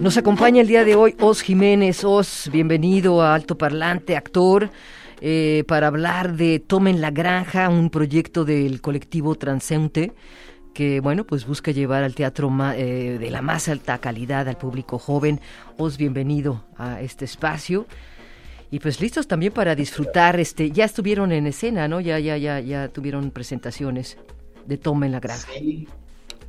Nos 0.03 0.17
acompaña 0.17 0.61
el 0.61 0.67
día 0.67 0.85
de 0.85 0.97
hoy 0.97 1.15
Os 1.21 1.43
Jiménez. 1.43 2.03
Os, 2.03 2.51
bienvenido 2.53 3.23
a 3.23 3.37
Alto 3.37 3.57
Parlante, 3.57 4.17
actor, 4.17 4.69
eh, 5.21 5.63
para 5.69 5.87
hablar 5.87 6.35
de 6.35 6.59
Tomen 6.59 7.01
la 7.01 7.13
Granja, 7.13 7.69
un 7.69 7.89
proyecto 7.89 8.45
del 8.45 8.81
colectivo 8.81 9.37
Transeunte 9.37 10.12
que, 10.75 10.99
bueno, 10.99 11.23
pues 11.23 11.47
busca 11.47 11.71
llevar 11.71 12.03
al 12.03 12.17
teatro 12.17 12.53
eh, 12.75 13.17
de 13.21 13.31
la 13.31 13.43
más 13.43 13.69
alta 13.69 13.99
calidad 13.99 14.49
al 14.49 14.59
público 14.59 14.99
joven. 14.99 15.41
Os, 15.79 15.99
bienvenido 15.99 16.65
a 16.77 17.01
este 17.01 17.25
espacio. 17.25 17.87
Y 18.73 18.81
pues 18.81 19.01
listos 19.01 19.29
también 19.29 19.53
para 19.53 19.77
disfrutar, 19.77 20.41
este, 20.41 20.73
ya 20.73 20.85
estuvieron 20.85 21.31
en 21.31 21.47
escena, 21.47 21.87
¿no? 21.87 22.01
Ya, 22.01 22.19
ya, 22.19 22.37
ya, 22.37 22.59
ya 22.59 22.88
tuvieron 22.88 23.31
presentaciones 23.31 24.19
de 24.67 24.79
Tomen 24.79 25.12
la 25.12 25.21
Granja. 25.21 25.47
Sí, 25.57 25.87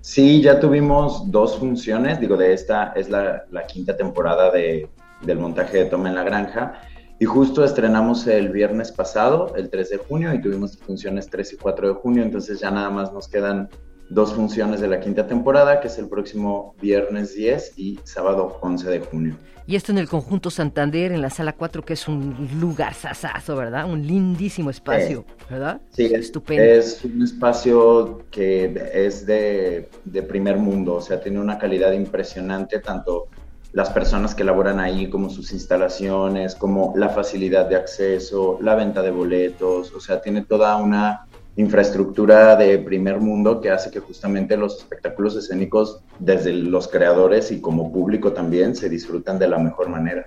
sí, 0.04 0.42
ya 0.42 0.60
tuvimos 0.60 1.32
dos 1.32 1.58
funciones, 1.58 2.20
digo, 2.20 2.36
de 2.36 2.54
esta 2.54 2.92
es 2.94 3.10
la, 3.10 3.46
quinta 3.68 3.96
temporada 3.96 4.52
de, 4.52 4.90
del 5.22 5.40
montaje 5.40 5.78
de 5.78 5.86
Toma 5.86 6.10
en 6.10 6.16
la 6.16 6.24
Granja, 6.24 6.82
y 7.20 7.26
justo 7.26 7.64
estrenamos 7.64 8.28
el 8.28 8.50
viernes 8.50 8.92
pasado, 8.92 9.56
el 9.56 9.70
3 9.70 9.90
de 9.92 9.98
junio, 9.98 10.34
y 10.34 10.42
tuvimos 10.42 10.78
funciones 10.78 11.30
3 11.30 11.54
y 11.54 11.58
4 11.58 11.88
de 11.88 11.94
junio, 11.94 12.22
entonces 12.22 12.60
ya 12.60 12.70
nada 12.70 12.90
más 12.90 13.14
nos 13.14 13.30
quedan 13.30 13.70
dos 14.14 14.34
funciones 14.34 14.80
de 14.80 14.88
la 14.88 15.00
quinta 15.00 15.28
temporada, 15.28 15.80
que 15.80 15.88
es 15.88 15.98
el 15.98 16.08
próximo 16.08 16.76
viernes 16.82 17.36
10 17.36 17.74
y 17.78 18.00
sábado 18.04 18.58
11 18.62 18.90
de 18.90 19.00
junio. 19.00 19.36
Y 19.66 19.78
esto 19.78 19.94
en 19.94 19.98
el 19.98 20.10
conjunto 20.10 20.50
Santander, 20.50 21.14
en 21.14 21.22
la 21.22 21.30
sala 21.30 21.54
4, 21.54 21.84
que 21.84 21.94
es 21.94 22.08
un 22.08 22.50
lugar 22.60 22.94
sasazo, 22.94 23.56
¿verdad? 23.56 23.90
Un 23.90 24.06
lindísimo 24.06 24.70
espacio, 24.70 25.26
¿verdad? 25.50 25.80
Sí, 25.90 26.06
es, 26.06 26.14
estupendo. 26.14 26.64
es 26.64 27.04
un 27.06 27.22
espacio 27.24 28.24
que 28.30 28.90
es 28.94 29.26
de, 29.26 29.90
de 30.04 30.24
primer 30.24 30.58
mundo, 30.58 30.96
o 30.96 31.02
sea, 31.02 31.22
tiene 31.22 31.40
una 31.40 31.58
calidad 31.58 31.94
impresionante, 31.94 32.80
tanto 32.80 33.30
las 33.72 33.90
personas 33.90 34.36
que 34.36 34.44
laboran 34.44 34.80
ahí, 34.80 35.10
como 35.10 35.30
sus 35.30 35.54
instalaciones, 35.54 36.56
como 36.56 36.94
la 36.96 37.10
facilidad 37.10 37.68
de 37.68 37.78
acceso, 37.78 38.60
la 38.62 38.76
venta 38.76 39.02
de 39.02 39.12
boletos, 39.12 39.94
o 39.94 40.00
sea, 40.00 40.22
tiene 40.22 40.44
toda 40.44 40.76
una 40.76 41.26
infraestructura 41.56 42.56
de 42.56 42.80
primer 42.80 43.20
mundo 43.20 43.62
que 43.62 43.70
hace 43.70 43.92
que 43.92 44.00
justamente 44.00 44.58
los 44.58 44.78
espectáculos 44.78 45.36
escénicos, 45.36 46.02
desde 46.20 46.54
los 46.54 46.88
creadores 46.88 47.52
y 47.52 47.62
como 47.62 47.92
público 47.92 48.34
también, 48.34 48.76
se 48.76 48.90
disfrutan 48.90 49.38
de 49.38 49.48
la 49.48 49.60
mejor 49.60 49.90
manera. 49.90 50.26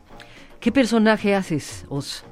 ¿Qué 0.61 0.71
personaje 0.71 1.35
haces, 1.35 1.85
Os? 1.89 2.25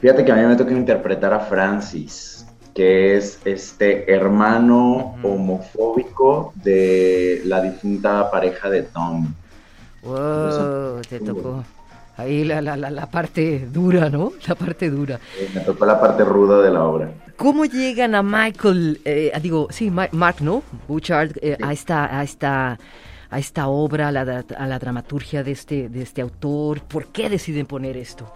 Fíjate 0.00 0.24
que 0.24 0.32
a 0.32 0.36
mí 0.36 0.42
me 0.46 0.56
toca 0.56 0.72
interpretar 0.72 1.32
a 1.32 1.40
Francis, 1.40 2.46
que 2.74 3.16
es 3.16 3.38
este 3.44 4.10
hermano 4.10 5.16
homofóbico 5.22 6.52
de 6.62 7.42
la 7.44 7.60
difunta 7.60 8.30
pareja 8.30 8.70
de 8.70 8.82
Tom. 8.84 9.34
Wow, 10.02 11.02
te 11.08 11.20
tocó. 11.20 11.62
Ahí 12.20 12.44
la, 12.44 12.60
la, 12.60 12.76
la, 12.76 12.90
la 12.90 13.06
parte 13.10 13.66
dura, 13.72 14.08
¿no? 14.10 14.32
La 14.46 14.54
parte 14.54 14.90
dura. 14.90 15.18
Me 15.54 15.60
tocó 15.60 15.84
la 15.86 16.00
parte 16.00 16.24
ruda 16.24 16.60
de 16.62 16.70
la 16.70 16.84
obra. 16.84 17.10
¿Cómo 17.36 17.64
llegan 17.64 18.14
a 18.14 18.22
Michael, 18.22 19.00
eh, 19.04 19.32
digo, 19.42 19.68
sí, 19.70 19.90
Ma- 19.90 20.08
Mark, 20.12 20.36
¿no? 20.40 20.62
Bouchard, 20.88 21.32
eh, 21.40 21.56
a, 21.62 21.72
esta, 21.72 22.18
a, 22.18 22.22
esta, 22.22 22.78
a 23.30 23.38
esta 23.38 23.68
obra, 23.68 24.08
a 24.08 24.12
la, 24.12 24.44
a 24.56 24.66
la 24.66 24.78
dramaturgia 24.78 25.42
de 25.42 25.52
este, 25.52 25.88
de 25.88 26.02
este 26.02 26.20
autor? 26.20 26.80
¿Por 26.82 27.06
qué 27.06 27.28
deciden 27.30 27.66
poner 27.66 27.96
esto? 27.96 28.32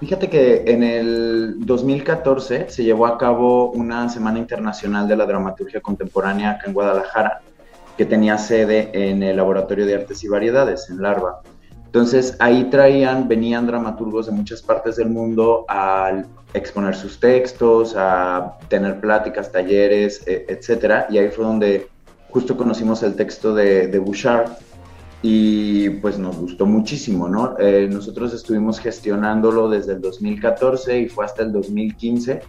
Fíjate 0.00 0.28
que 0.28 0.64
en 0.66 0.82
el 0.82 1.54
2014 1.60 2.66
se 2.68 2.84
llevó 2.84 3.06
a 3.06 3.16
cabo 3.16 3.70
una 3.70 4.08
Semana 4.08 4.38
Internacional 4.38 5.08
de 5.08 5.16
la 5.16 5.24
Dramaturgia 5.26 5.80
Contemporánea 5.80 6.50
acá 6.52 6.66
en 6.66 6.74
Guadalajara, 6.74 7.40
que 7.96 8.04
tenía 8.04 8.36
sede 8.38 8.90
en 8.92 9.22
el 9.22 9.36
Laboratorio 9.36 9.86
de 9.86 9.94
Artes 9.94 10.22
y 10.24 10.28
Variedades, 10.28 10.90
en 10.90 11.00
Larva. 11.00 11.40
Entonces 11.94 12.36
ahí 12.40 12.64
traían, 12.70 13.28
venían 13.28 13.68
dramaturgos 13.68 14.26
de 14.26 14.32
muchas 14.32 14.60
partes 14.60 14.96
del 14.96 15.10
mundo 15.10 15.64
a 15.68 16.24
exponer 16.52 16.96
sus 16.96 17.20
textos, 17.20 17.94
a 17.96 18.58
tener 18.66 19.00
pláticas, 19.00 19.52
talleres, 19.52 20.26
e- 20.26 20.44
etcétera. 20.48 21.06
Y 21.08 21.18
ahí 21.18 21.28
fue 21.28 21.44
donde 21.44 21.86
justo 22.30 22.56
conocimos 22.56 23.04
el 23.04 23.14
texto 23.14 23.54
de, 23.54 23.96
Bouchard 23.96 24.50
y 25.22 25.88
pues 26.00 26.18
nos 26.18 26.36
gustó 26.36 26.66
muchísimo, 26.66 27.28
¿no? 27.28 27.56
Eh, 27.60 27.88
nosotros 27.88 28.34
estuvimos 28.34 28.80
gestionándolo 28.80 29.70
desde 29.70 29.92
el 29.92 30.00
2014 30.00 30.98
y 30.98 31.08
fue 31.08 31.24
hasta 31.24 31.44
el 31.44 31.52
2015, 31.52 32.40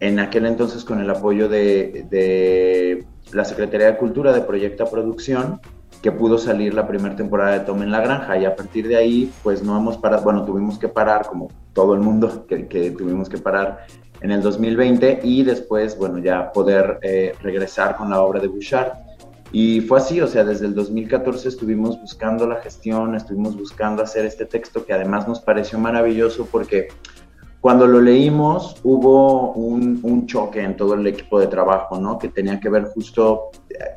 en 0.00 0.18
aquel 0.20 0.46
entonces 0.46 0.86
con 0.86 1.02
el 1.02 1.10
apoyo 1.10 1.50
de, 1.50 2.06
de 2.08 3.04
la 3.32 3.44
Secretaría 3.44 3.88
de 3.88 3.98
Cultura 3.98 4.32
de 4.32 4.40
Proyecta 4.40 4.86
Producción, 4.86 5.60
que 6.02 6.12
pudo 6.12 6.38
salir 6.38 6.74
la 6.74 6.86
primera 6.86 7.14
temporada 7.14 7.52
de 7.52 7.60
Toma 7.60 7.84
en 7.84 7.90
la 7.90 8.00
Granja 8.00 8.38
y 8.38 8.44
a 8.44 8.56
partir 8.56 8.88
de 8.88 8.96
ahí 8.96 9.32
pues 9.42 9.62
no 9.62 9.76
hemos 9.76 9.98
parado, 9.98 10.22
bueno, 10.22 10.44
tuvimos 10.44 10.78
que 10.78 10.88
parar 10.88 11.26
como 11.26 11.48
todo 11.72 11.94
el 11.94 12.00
mundo 12.00 12.46
que, 12.46 12.66
que 12.66 12.90
tuvimos 12.90 13.28
que 13.28 13.38
parar 13.38 13.86
en 14.20 14.30
el 14.30 14.42
2020 14.42 15.20
y 15.22 15.42
después, 15.42 15.96
bueno, 15.96 16.18
ya 16.18 16.52
poder 16.52 16.98
eh, 17.02 17.34
regresar 17.40 17.96
con 17.96 18.10
la 18.10 18.20
obra 18.22 18.40
de 18.40 18.48
Bouchard. 18.48 18.92
Y 19.52 19.80
fue 19.80 19.98
así, 19.98 20.20
o 20.20 20.28
sea, 20.28 20.44
desde 20.44 20.66
el 20.66 20.74
2014 20.74 21.48
estuvimos 21.48 22.00
buscando 22.00 22.46
la 22.46 22.56
gestión, 22.56 23.16
estuvimos 23.16 23.56
buscando 23.56 24.02
hacer 24.02 24.24
este 24.24 24.44
texto 24.46 24.84
que 24.84 24.92
además 24.92 25.26
nos 25.26 25.40
pareció 25.40 25.78
maravilloso 25.78 26.46
porque 26.50 26.88
cuando 27.60 27.86
lo 27.86 28.00
leímos 28.00 28.76
hubo 28.84 29.52
un, 29.52 30.00
un, 30.02 30.26
choque 30.26 30.62
en 30.62 30.76
todo 30.76 30.94
el 30.94 31.06
equipo 31.06 31.38
de 31.38 31.46
trabajo, 31.46 31.98
¿no? 31.98 32.18
Que 32.18 32.28
tenía 32.28 32.58
que 32.58 32.70
ver 32.70 32.84
justo, 32.84 33.50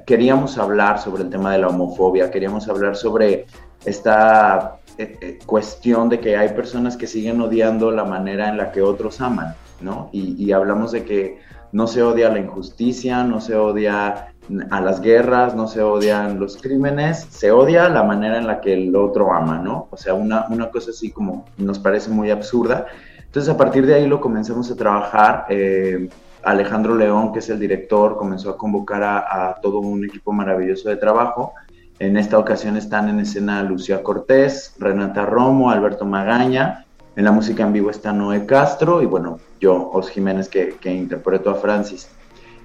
queríamos 0.05 0.57
hablar 0.57 0.99
sobre 0.99 1.23
el 1.23 1.29
tema 1.29 1.53
de 1.53 1.59
la 1.59 1.69
homofobia, 1.69 2.29
queríamos 2.29 2.67
hablar 2.67 2.95
sobre 2.95 3.45
esta 3.85 4.79
eh, 4.97 5.17
eh, 5.21 5.39
cuestión 5.45 6.09
de 6.09 6.19
que 6.19 6.37
hay 6.37 6.49
personas 6.49 6.95
que 6.97 7.07
siguen 7.07 7.41
odiando 7.41 7.89
la 7.91 8.05
manera 8.05 8.49
en 8.49 8.57
la 8.57 8.71
que 8.71 8.81
otros 8.81 9.21
aman, 9.21 9.55
¿no? 9.81 10.09
Y, 10.11 10.51
hablamos 10.51 10.91
de 10.91 11.03
que 11.03 11.39
no 11.71 11.87
se 11.87 12.03
odia 12.03 12.29
la 12.29 12.39
injusticia, 12.39 13.23
no 13.23 13.41
se 13.41 13.55
odia 13.55 14.33
a 14.69 14.81
las 14.81 15.01
guerras, 15.01 15.55
no 15.55 15.67
se 15.67 15.81
odian 15.81 16.39
los 16.39 16.57
crímenes, 16.57 17.25
se 17.29 17.51
odia 17.51 17.89
la 17.89 18.03
manera 18.03 18.37
en 18.37 18.45
la 18.45 18.61
que 18.61 18.73
el 18.73 18.95
otro 18.95 19.33
ama, 19.33 19.57
¿no? 19.57 19.87
O 19.89 19.97
sea, 19.97 20.13
una, 20.13 20.45
una 20.49 20.69
cosa 20.69 20.91
así 20.91 21.09
como 21.09 21.45
nos 21.57 21.79
parece 21.79 22.11
muy 22.11 22.29
absurda. 22.29 22.85
Entonces, 23.33 23.51
a 23.51 23.57
partir 23.57 23.87
de 23.87 23.95
ahí 23.95 24.05
lo 24.05 24.21
comenzamos 24.21 24.69
a 24.69 24.75
trabajar. 24.75 25.47
Eh, 25.49 26.07
Alejandro 26.43 26.95
León, 26.95 27.33
que 27.33 27.39
es 27.39 27.49
el 27.49 27.59
director, 27.59 28.15
comenzó 28.15 28.51
a 28.51 28.57
convocar 28.57 29.01
a, 29.01 29.55
todo 29.59 29.79
un 29.79 30.05
equipo 30.05 30.31
maravilloso 30.31 30.89
de 30.89 30.97
trabajo. 30.97 31.53
En 31.97 32.15
esta 32.15 32.37
ocasión 32.37 32.77
están 32.77 33.09
en 33.09 33.19
escena 33.19 33.63
Lucía 33.63 34.03
Cortés, 34.03 34.75
Renata 34.77 35.25
Romo, 35.25 35.71
Alberto 35.71 36.05
Magaña. 36.05 36.85
En 37.15 37.25
la 37.25 37.31
música 37.31 37.63
en 37.63 37.73
vivo 37.73 37.89
está 37.89 38.13
Noé 38.13 38.45
Castro 38.45 39.01
y 39.01 39.07
bueno, 39.07 39.39
yo, 39.59 39.89
Os 39.91 40.11
Jiménez, 40.11 40.47
que, 40.47 40.75
que 40.79 40.93
interpreto 40.93 41.49
a 41.49 41.55
Francis. 41.55 42.07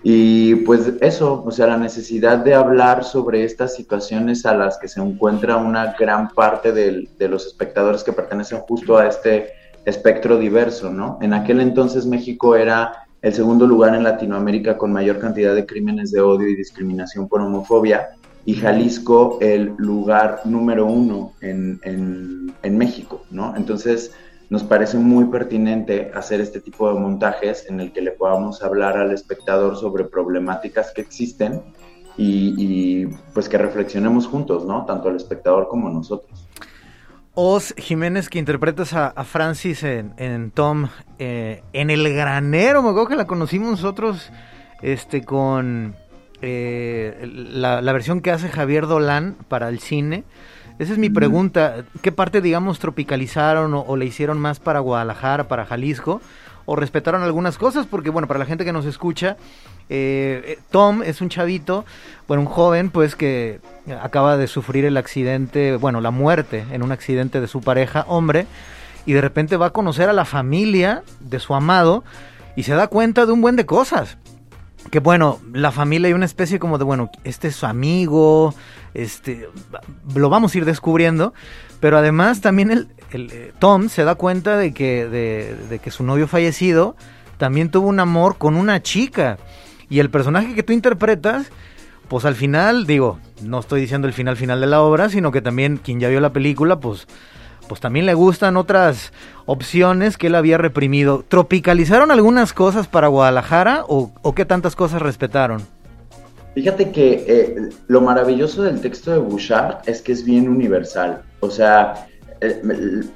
Y 0.02 0.54
pues 0.57 0.92
eso, 1.00 1.42
o 1.46 1.50
sea, 1.50 1.68
la 1.68 1.78
necesidad 1.78 2.37
de 2.37 2.52
hablar 2.52 3.04
sobre 3.04 3.42
estas 3.42 3.74
situaciones 3.74 4.44
a 4.44 4.52
las 4.52 4.76
que 4.76 4.88
se 4.88 5.00
encuentra 5.00 5.57
una 5.57 5.96
gran 5.98 6.28
parte 6.28 6.72
de 6.72 7.28
los 7.28 7.46
espectadores 7.46 8.04
que 8.04 8.12
pertenecen 8.12 8.59
justo 8.59 8.98
a 8.98 9.07
este 9.07 9.57
espectro 9.88 10.38
diverso, 10.38 10.90
¿no? 10.90 11.18
En 11.20 11.33
aquel 11.33 11.61
entonces 11.61 12.07
México 12.07 12.57
era 12.57 13.07
el 13.22 13.33
segundo 13.35 13.66
lugar 13.66 13.94
en 13.94 14.05
Latinoamérica 14.05 14.77
con 14.77 14.92
mayor 14.92 15.18
cantidad 15.18 15.55
de 15.55 15.66
crímenes 15.66 16.12
de 16.12 16.20
odio 16.20 16.48
y 16.48 16.55
discriminación 16.55 17.29
por 17.29 17.40
homofobia, 17.40 18.11
y 18.44 18.55
Jalisco 18.55 19.38
el 19.40 19.74
lugar 19.77 20.40
número 20.44 20.87
uno 20.87 21.33
en, 21.42 21.81
en, 21.83 22.79
México, 22.79 23.22
¿no? 23.31 23.55
Entonces, 23.57 24.12
nos 24.48 24.62
parece 24.62 24.96
muy 24.96 25.27
pertinente 25.27 26.11
hacer 26.14 26.40
este 26.40 26.61
tipo 26.61 26.88
de 26.88 26.98
montajes 26.98 27.66
en 27.68 27.81
el 27.81 27.92
que 27.92 28.01
le 28.01 28.12
podamos 28.12 28.62
hablar 28.62 28.96
al 28.96 29.11
espectador 29.12 29.77
sobre 29.77 30.05
problemáticas 30.05 30.92
que 30.92 31.03
existen 31.03 31.61
y, 32.16 32.55
y 32.57 33.07
pues 33.35 33.48
que 33.48 33.59
reflexionemos 33.59 34.27
juntos, 34.27 34.64
¿no? 34.64 34.87
Tanto 34.87 35.11
el 35.11 35.16
espectador 35.16 35.68
como 35.68 35.90
nosotros. 35.90 36.48
Oz 37.40 37.72
Jiménez, 37.77 38.29
que 38.29 38.40
interpretas 38.40 38.94
a, 38.94 39.12
Francis 39.22 39.85
en, 39.85 40.51
Tom, 40.51 40.88
eh, 41.20 41.62
en 41.72 41.88
El 41.88 42.12
Granero, 42.12 42.83
me 42.83 42.88
acuerdo 42.88 43.11
que 43.11 43.14
la 43.14 43.29
conocimos 43.29 43.70
nosotros 43.70 44.33
este, 44.83 45.22
con 45.24 45.94
eh, 46.42 47.31
la, 47.53 47.81
versión 47.92 48.22
que 48.22 48.33
hace 48.33 48.48
Javier 48.48 48.88
Dolan 48.88 49.37
para 49.46 49.68
el 49.68 49.79
cine. 49.79 50.24
Esa 50.81 50.94
es 50.94 50.98
mi 50.98 51.11
pregunta, 51.11 51.85
¿qué 52.03 52.11
parte, 52.11 52.40
digamos, 52.40 52.81
tropicalizaron 52.81 53.72
o, 53.72 53.96
le 53.96 54.07
hicieron 54.07 54.40
más 54.40 54.59
para 54.59 54.81
Guadalajara, 54.81 55.46
para 55.46 55.64
Jalisco? 55.64 56.20
¿O 56.66 56.74
respetaron 56.74 57.22
algunas 57.22 57.57
cosas? 57.57 57.87
Porque, 57.87 58.11
bueno, 58.11 58.27
para 58.27 58.40
la 58.40 58.46
gente 58.46 58.64
que 58.64 58.72
nos 58.72 58.85
escucha, 58.85 59.37
eh, 59.90 60.59
Tom 60.70 61.03
es 61.03 61.20
un 61.20 61.29
chavito, 61.29 61.85
bueno, 62.27 62.42
un 62.42 62.48
joven, 62.48 62.90
pues 62.90 63.16
que 63.16 63.61
acaba 64.03 64.37
de 64.37 64.46
sufrir 64.46 64.85
el 64.85 64.96
accidente, 64.96 65.77
bueno, 65.77 66.01
la 66.01 66.11
muerte 66.11 66.64
en 66.72 66.83
un 66.83 66.92
accidente 66.92 67.40
de 67.40 67.48
su 67.48 67.61
pareja, 67.61 68.05
hombre, 68.09 68.46
y 69.07 69.14
de 69.14 69.20
repente 69.20 69.57
va 69.57 69.66
a 69.66 69.70
conocer 69.70 70.09
a 70.09 70.12
la 70.12 70.24
familia 70.24 71.03
de 71.20 71.40
su 71.40 71.55
amado 71.55 72.05
y 72.57 72.64
se 72.64 72.74
da 72.74 72.88
cuenta 72.88 73.24
de 73.24 73.33
un 73.33 73.40
buen 73.40 73.57
de 73.57 73.66
cosas. 73.66 74.18
Que 74.90 75.01
bueno, 75.01 75.40
la 75.53 75.72
familia 75.72 76.09
hay 76.09 76.14
una 76.14 76.24
especie 76.24 76.59
como 76.59 76.79
de, 76.79 76.85
bueno, 76.85 77.11
este 77.24 77.48
es 77.48 77.57
su 77.57 77.66
amigo, 77.66 78.55
este, 78.94 79.48
lo 80.14 80.29
vamos 80.29 80.55
a 80.55 80.59
ir 80.59 80.64
descubriendo, 80.64 81.35
pero 81.81 81.98
además 81.98 82.40
también 82.40 82.70
el, 82.70 82.88
eh, 83.12 83.53
Tom 83.59 83.88
se 83.88 84.05
da 84.05 84.14
cuenta 84.14 84.57
de 84.57 84.72
que, 84.72 85.07
de 85.09 85.79
que 85.79 85.90
su 85.90 86.05
novio 86.05 86.27
fallecido 86.27 86.96
también 87.38 87.70
tuvo 87.70 87.88
un 87.88 88.01
amor 88.01 88.37
con 88.37 88.57
una 88.57 88.83
chica. 88.83 89.38
Y 89.90 90.01
el 90.01 90.11
personaje 90.11 90.55
que 90.55 90.62
tú 90.62 90.72
interpretas, 90.72 91.51
pues 92.09 92.24
al 92.24 92.35
final, 92.35 92.87
digo, 92.87 93.18
no 93.42 93.61
estoy 93.61 93.81
diciendo 93.81 94.07
el 94.07 94.14
final 94.14 94.37
final 94.37 94.61
de 94.61 94.66
la 94.66 94.83
obra, 94.83 95.09
sino 95.09 95.31
que 95.33 95.42
también 95.42 95.79
quien 95.79 96.01
ya 96.01 96.09
vio 96.09 96.20
la 96.20 96.33
película, 96.33 96.81
pues, 96.81 97.07
pues 97.68 97.81
también 97.81 98.07
le 98.07 98.14
gustan 98.14 98.57
otras 98.57 99.12
opciones 99.46 100.16
que 100.16 100.29
él 100.29 100.35
había 100.35 100.59
reprimido. 100.59 101.24
¿Tropicalizaron 101.27 102.11
algunas 102.11 102.53
cosas 102.53 102.88
para 102.88 103.09
Guadalajara 103.09 103.85
o, 103.87 104.12
qué 104.35 104.44
tantas 104.44 104.74
cosas 104.77 105.03
respetaron? 105.03 105.62
Fíjate 106.55 106.90
que 106.90 107.24
eh, 107.29 107.68
lo 107.87 108.01
maravilloso 108.01 108.62
del 108.62 108.81
texto 108.81 109.12
de 109.12 109.18
Bouchard 109.18 109.79
es 109.87 110.03
que 110.03 110.12
es 110.12 110.24
bien 110.24 110.48
universal. 110.48 111.22
O 111.40 111.51
sea, 111.51 112.09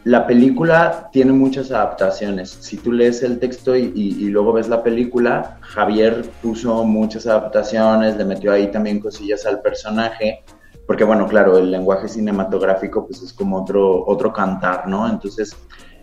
la 0.05 0.27
película 0.27 1.09
tiene 1.13 1.33
muchas 1.33 1.71
adaptaciones. 1.71 2.51
Si 2.61 2.77
tú 2.77 2.93
lees 2.93 3.23
el 3.23 3.39
texto 3.39 3.77
y, 3.77 4.29
luego 4.31 4.53
ves 4.53 4.69
la 4.69 4.83
película, 4.83 5.59
Javier 5.61 6.25
puso 6.43 6.85
muchas 6.85 7.27
adaptaciones, 7.27 8.17
le 8.17 8.25
metió 8.25 8.53
ahí 8.53 8.71
también 8.71 9.01
cosillas 9.01 9.47
al 9.47 9.61
personaje, 9.61 10.43
porque 10.87 11.05
bueno, 11.05 11.27
claro, 11.27 11.59
el 11.59 11.71
lenguaje 11.71 12.09
cinematográfico 12.09 13.07
pues 13.07 13.23
es 13.23 13.33
como 13.33 13.63
otro, 13.63 14.05
otro 14.07 14.33
cantar, 14.33 14.89
¿no? 14.89 15.09
Entonces, 15.09 15.57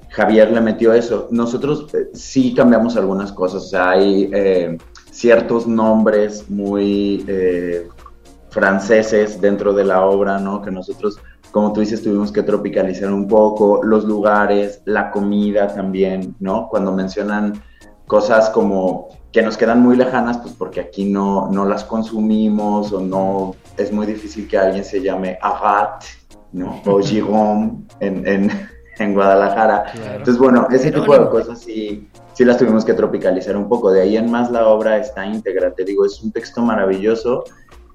Javier 0.09 0.51
le 0.51 0.61
metió 0.61 0.93
eso. 0.93 1.27
Nosotros 1.31 1.93
eh, 1.93 2.09
sí 2.13 2.53
cambiamos 2.53 2.95
algunas 2.95 3.31
cosas, 3.31 3.63
o 3.63 3.67
sea, 3.67 3.91
hay 3.91 4.29
eh, 4.33 4.77
ciertos 5.11 5.67
nombres 5.67 6.49
muy 6.49 7.25
franceses 8.49 9.39
dentro 9.39 9.73
de 9.73 9.83
la 9.83 10.05
obra, 10.05 10.39
¿no? 10.39 10.61
Que 10.61 10.71
nosotros 10.71 11.19
como 11.51 11.73
tú 11.73 11.79
dices, 11.79 12.03
tuvimos 12.03 12.31
que 12.31 12.43
tropicalizar 12.43 13.11
un 13.11 13.27
poco 13.27 13.81
los 13.83 14.05
lugares, 14.05 14.81
la 14.85 15.11
comida 15.11 15.67
también, 15.67 16.35
¿no? 16.39 16.67
Cuando 16.69 16.91
mencionan 16.91 17.61
cosas 18.05 18.49
como 18.49 19.09
que 19.31 19.41
nos 19.41 19.57
quedan 19.57 19.81
muy 19.81 19.95
lejanas, 19.95 20.39
pues 20.39 20.53
porque 20.53 20.79
aquí 20.79 21.05
no, 21.05 21.49
no 21.51 21.65
las 21.65 21.83
consumimos 21.83 22.91
o 22.91 23.01
no, 23.01 23.55
es 23.77 23.91
muy 23.91 24.05
difícil 24.05 24.47
que 24.47 24.57
alguien 24.57 24.83
se 24.83 25.01
llame 25.01 25.37
Agat, 25.41 26.03
¿no? 26.51 26.81
O 26.85 26.99
Giron 27.03 27.87
en, 27.99 28.27
en, 28.27 28.51
en 28.97 29.13
Guadalajara. 29.13 29.91
Entonces, 29.93 30.37
bueno, 30.37 30.67
ese 30.71 30.91
tipo 30.91 31.17
de 31.17 31.29
cosas 31.29 31.59
sí, 31.59 32.07
sí 32.33 32.45
las 32.45 32.57
tuvimos 32.57 32.85
que 32.85 32.93
tropicalizar 32.93 33.55
un 33.55 33.69
poco. 33.69 33.91
De 33.91 34.01
ahí 34.01 34.17
en 34.17 34.31
más 34.31 34.51
la 34.51 34.67
obra 34.67 34.97
está 34.97 35.25
íntegra, 35.25 35.73
te 35.73 35.83
digo, 35.83 36.05
es 36.05 36.21
un 36.21 36.31
texto 36.31 36.61
maravilloso 36.61 37.43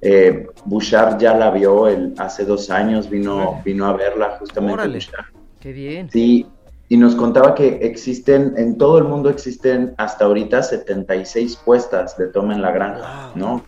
eh, 0.04 0.46
Bouchard 0.66 1.18
ya 1.18 1.34
la 1.34 1.50
vio 1.50 1.88
el, 1.88 2.14
hace 2.18 2.44
dos 2.44 2.70
años, 2.70 3.08
vino, 3.08 3.62
vino 3.64 3.86
a 3.86 3.94
verla 3.94 4.36
justamente. 4.38 4.86
Bouchard. 4.86 5.24
Qué 5.60 5.72
bien. 5.72 6.10
Sí, 6.10 6.46
y 6.90 6.96
nos 6.98 7.14
contaba 7.14 7.54
que 7.54 7.78
existen, 7.80 8.52
en 8.58 8.76
todo 8.76 8.98
el 8.98 9.04
mundo 9.04 9.30
existen 9.30 9.94
hasta 9.96 10.26
ahorita 10.26 10.62
76 10.62 11.56
puestas 11.64 12.18
de 12.18 12.28
toma 12.28 12.54
en 12.54 12.60
la 12.60 12.72
granja, 12.72 13.32
¿no? 13.34 13.64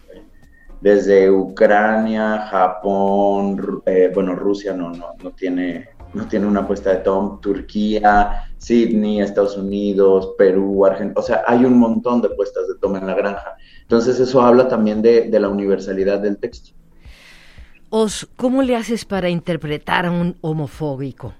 Desde 0.82 1.30
Ucrania, 1.30 2.46
Japón, 2.50 3.82
eh, 3.86 4.10
bueno, 4.14 4.34
Rusia 4.34 4.74
no, 4.74 4.90
no, 4.90 5.14
no, 5.22 5.30
tiene, 5.30 5.88
no 6.12 6.28
tiene 6.28 6.46
una 6.46 6.66
puesta 6.66 6.90
de 6.90 6.96
Tom, 6.96 7.40
Turquía, 7.40 8.44
Sydney, 8.58 9.22
Estados 9.22 9.56
Unidos, 9.56 10.34
Perú, 10.36 10.84
Argentina, 10.84 11.18
o 11.18 11.22
sea, 11.22 11.42
hay 11.46 11.64
un 11.64 11.78
montón 11.78 12.20
de 12.20 12.28
puestas 12.28 12.68
de 12.68 12.74
toma 12.78 12.98
en 12.98 13.06
la 13.06 13.14
granja. 13.14 13.56
Entonces 13.86 14.18
eso 14.18 14.42
habla 14.42 14.66
también 14.66 15.00
de, 15.00 15.30
la 15.38 15.48
universalidad 15.48 16.18
del 16.18 16.38
texto. 16.38 16.70
Os, 17.88 18.28
¿cómo 18.36 18.62
le 18.62 18.74
haces 18.74 19.04
para 19.04 19.28
interpretar 19.28 20.06
a 20.06 20.10
un 20.10 20.36
homofóbico? 20.40 21.34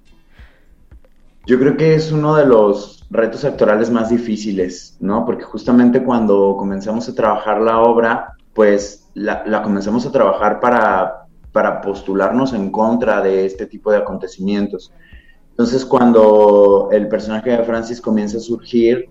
Yo 1.45 1.59
creo 1.59 1.77
que 1.77 1.97
es 1.97 2.13
uno 2.13 2.37
de 2.37 2.47
los 2.47 3.05
retos 3.11 3.45
actorales 3.45 3.91
más 3.91 4.11
difíciles, 4.11 4.97
¿no? 5.01 5.25
Porque 5.27 5.43
justamente 5.43 6.05
cuando 6.05 6.57
comenzamos 6.57 7.09
a 7.09 7.15
trabajar 7.17 7.61
la 7.61 7.81
obra, 7.81 8.37
pues 8.55 9.09
la, 9.15 9.61
comenzamos 9.63 10.07
a 10.07 10.13
trabajar 10.13 10.61
para, 10.61 11.27
para 11.51 11.81
postularnos 11.81 12.53
en 12.53 12.71
contra 12.71 13.23
de 13.23 13.45
este 13.45 13.67
tipo 13.67 13.91
de 13.91 13.99
acontecimientos. 13.99 14.93
Entonces, 15.51 15.85
cuando 15.85 16.91
el 16.93 17.09
personaje 17.09 17.51
de 17.51 17.65
Francis 17.65 18.01
comienza 18.01 18.37
a 18.37 18.41
surgir, 18.41 19.09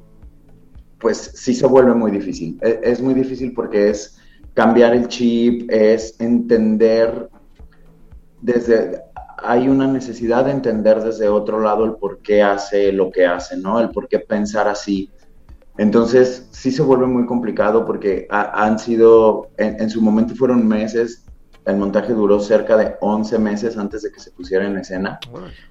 pues 1.00 1.32
sí 1.36 1.54
se 1.54 1.68
vuelve 1.68 1.94
muy 1.94 2.12
difícil. 2.12 2.58
E, 2.62 2.80
es, 2.84 3.02
muy 3.02 3.14
difícil 3.14 3.54
porque 3.54 3.90
es 3.90 4.18
cambiar 4.54 4.94
el 4.96 5.08
chip, 5.08 5.70
es 5.72 6.20
entender 6.20 7.30
desde... 8.42 9.02
Hay 9.38 9.68
una 9.68 9.86
necesidad 9.86 10.46
de 10.46 10.52
entender 10.52 11.04
desde 11.04 11.28
otro 11.28 11.60
lado 11.60 11.86
el 11.86 11.96
por 11.96 12.20
qué 12.20 12.42
hace 12.42 12.92
lo 12.92 13.12
que 13.12 13.26
hace, 13.26 13.58
¿no? 13.58 13.80
El 13.80 13.90
por 13.90 14.08
qué 14.08 14.20
pensar 14.20 14.68
así. 14.68 15.12
Entonces, 15.78 16.48
sí 16.52 16.72
se 16.72 16.82
vuelve 16.82 17.06
muy 17.06 17.26
complicado 17.26 17.86
porque 17.86 18.28
han 18.30 18.80
sido, 18.80 19.50
en, 19.58 19.90
su 19.90 20.02
momento 20.02 20.34
fueron 20.36 20.66
meses 20.66 21.25
el 21.66 21.78
montaje 21.78 22.14
duró 22.14 22.40
cerca 22.40 22.78
de 22.78 22.96
11 23.00 23.40
meses 23.40 23.78
antes 23.78 24.04
de 24.04 24.12
que 24.12 24.20
se 24.20 24.32
pusiera 24.32 24.68
en 24.68 24.78
escena. 24.78 25.20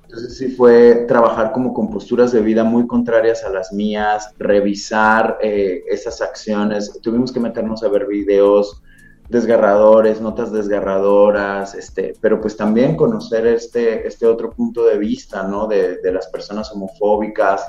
Entonces 0.03 0.37
sí 0.37 0.49
fue 0.49 1.05
trabajar 1.07 1.53
como 1.53 1.73
con 1.73 1.91
posturas 1.91 2.33
de 2.33 2.41
vida 2.41 2.65
muy 2.65 2.87
contrarias 2.87 3.45
a 3.45 3.51
las 3.51 3.73
mías, 3.73 4.31
revisar 4.39 5.39
eh, 5.41 5.85
esas 5.89 6.21
acciones. 6.21 6.99
Tuvimos 7.01 7.33
que 7.33 7.41
meternos 7.41 7.83
a 7.83 7.89
ver 7.89 8.07
videos 8.07 8.83
desgarradores, 9.29 10.21
notas 10.21 10.53
desgarradoras, 10.53 11.75
este, 11.75 12.15
pero 12.21 12.41
pues 12.41 12.57
también 12.57 12.97
conocer 12.97 13.47
este, 13.47 14.07
este 14.07 14.27
otro 14.27 14.51
punto 14.51 14.85
de 14.85 14.99
vista, 14.99 15.45
¿no? 15.45 15.67
De, 15.67 15.97
de 15.97 16.13
las 16.13 16.27
personas 16.29 16.71
homofóbicas, 16.73 17.65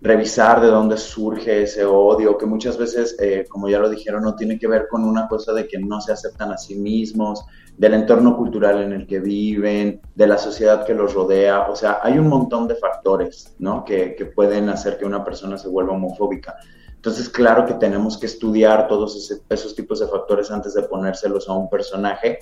revisar 0.00 0.60
de 0.60 0.68
dónde 0.68 0.96
surge 0.96 1.62
ese 1.62 1.84
odio, 1.84 2.38
que 2.38 2.46
muchas 2.46 2.78
veces, 2.78 3.16
eh, 3.20 3.44
como 3.48 3.68
ya 3.68 3.78
lo 3.78 3.90
dijeron, 3.90 4.22
no 4.22 4.36
tiene 4.36 4.58
que 4.58 4.68
ver 4.68 4.86
con 4.88 5.04
una 5.04 5.26
cosa 5.26 5.52
de 5.52 5.66
que 5.66 5.78
no 5.78 6.00
se 6.00 6.12
aceptan 6.12 6.52
a 6.52 6.58
sí 6.58 6.76
mismos, 6.76 7.44
del 7.76 7.94
entorno 7.94 8.36
cultural 8.36 8.82
en 8.82 8.92
el 8.92 9.06
que 9.06 9.20
viven, 9.20 10.00
de 10.14 10.26
la 10.26 10.38
sociedad 10.38 10.84
que 10.84 10.94
los 10.94 11.14
rodea. 11.14 11.68
O 11.68 11.76
sea, 11.76 11.98
hay 12.02 12.18
un 12.18 12.28
montón 12.28 12.68
de 12.68 12.76
factores, 12.76 13.54
¿no? 13.58 13.84
Que, 13.84 14.14
que 14.14 14.26
pueden 14.26 14.68
hacer 14.68 14.98
que 14.98 15.04
una 15.04 15.24
persona 15.24 15.58
se 15.58 15.68
vuelva 15.68 15.94
homofóbica. 15.94 16.56
Entonces, 16.98 17.28
claro 17.28 17.64
que 17.64 17.74
tenemos 17.74 18.18
que 18.18 18.26
estudiar 18.26 18.88
todos 18.88 19.32
esos 19.48 19.74
tipos 19.76 20.00
de 20.00 20.08
factores 20.08 20.50
antes 20.50 20.74
de 20.74 20.82
ponérselos 20.82 21.48
a 21.48 21.52
un 21.52 21.70
personaje 21.70 22.40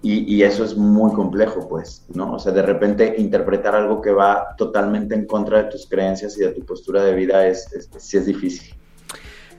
y, 0.00 0.42
eso 0.42 0.64
es 0.64 0.74
muy 0.76 1.12
complejo, 1.12 1.68
pues, 1.68 2.06
¿no? 2.14 2.32
O 2.32 2.38
sea, 2.38 2.52
de 2.52 2.62
repente 2.62 3.16
interpretar 3.18 3.74
algo 3.74 4.00
que 4.00 4.10
va 4.12 4.54
totalmente 4.56 5.14
en 5.14 5.26
contra 5.26 5.64
de 5.64 5.70
tus 5.70 5.86
creencias 5.86 6.38
y 6.38 6.40
de 6.40 6.52
tu 6.52 6.64
postura 6.64 7.02
de 7.02 7.14
vida 7.14 7.46
es, 7.46 7.70
es 7.74 7.90
sí 7.98 8.16
es 8.16 8.24
difícil. 8.24 8.74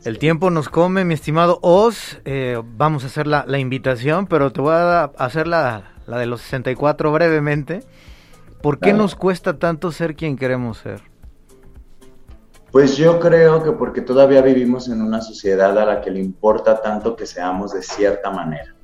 El 0.03 0.17
tiempo 0.17 0.49
nos 0.49 0.67
come, 0.67 1.05
mi 1.05 1.13
estimado 1.13 1.59
Oz. 1.61 2.19
Eh, 2.25 2.59
vamos 2.75 3.03
a 3.03 3.07
hacer 3.07 3.27
la, 3.27 3.45
la, 3.47 3.59
invitación, 3.59 4.25
pero 4.25 4.51
te 4.51 4.61
voy 4.61 4.73
a 4.73 5.03
hacer 5.03 5.45
la, 5.45 5.91
la 6.07 6.17
de 6.17 6.25
los 6.25 6.41
64 6.41 7.11
brevemente. 7.11 7.81
¿Por 8.63 8.79
qué 8.79 8.93
nos 8.93 9.13
cuesta 9.15 9.59
tanto 9.59 9.91
ser 9.91 10.15
quien 10.15 10.37
queremos 10.37 10.79
ser? 10.79 11.08
Pues 12.71 12.97
yo 12.97 13.19
creo 13.19 13.63
que 13.63 13.71
porque 13.71 14.01
todavía 14.01 14.41
vivimos 14.41 14.89
en 14.89 15.01
una 15.01 15.21
sociedad 15.21 15.77
a 15.77 15.85
la 15.85 16.01
que 16.01 16.11
le 16.11 16.19
importa 16.19 16.81
tanto 16.81 17.15
que 17.15 17.25
seamos 17.25 17.73
de 17.73 17.81
cierta 17.81 18.29
manera. 18.29 18.75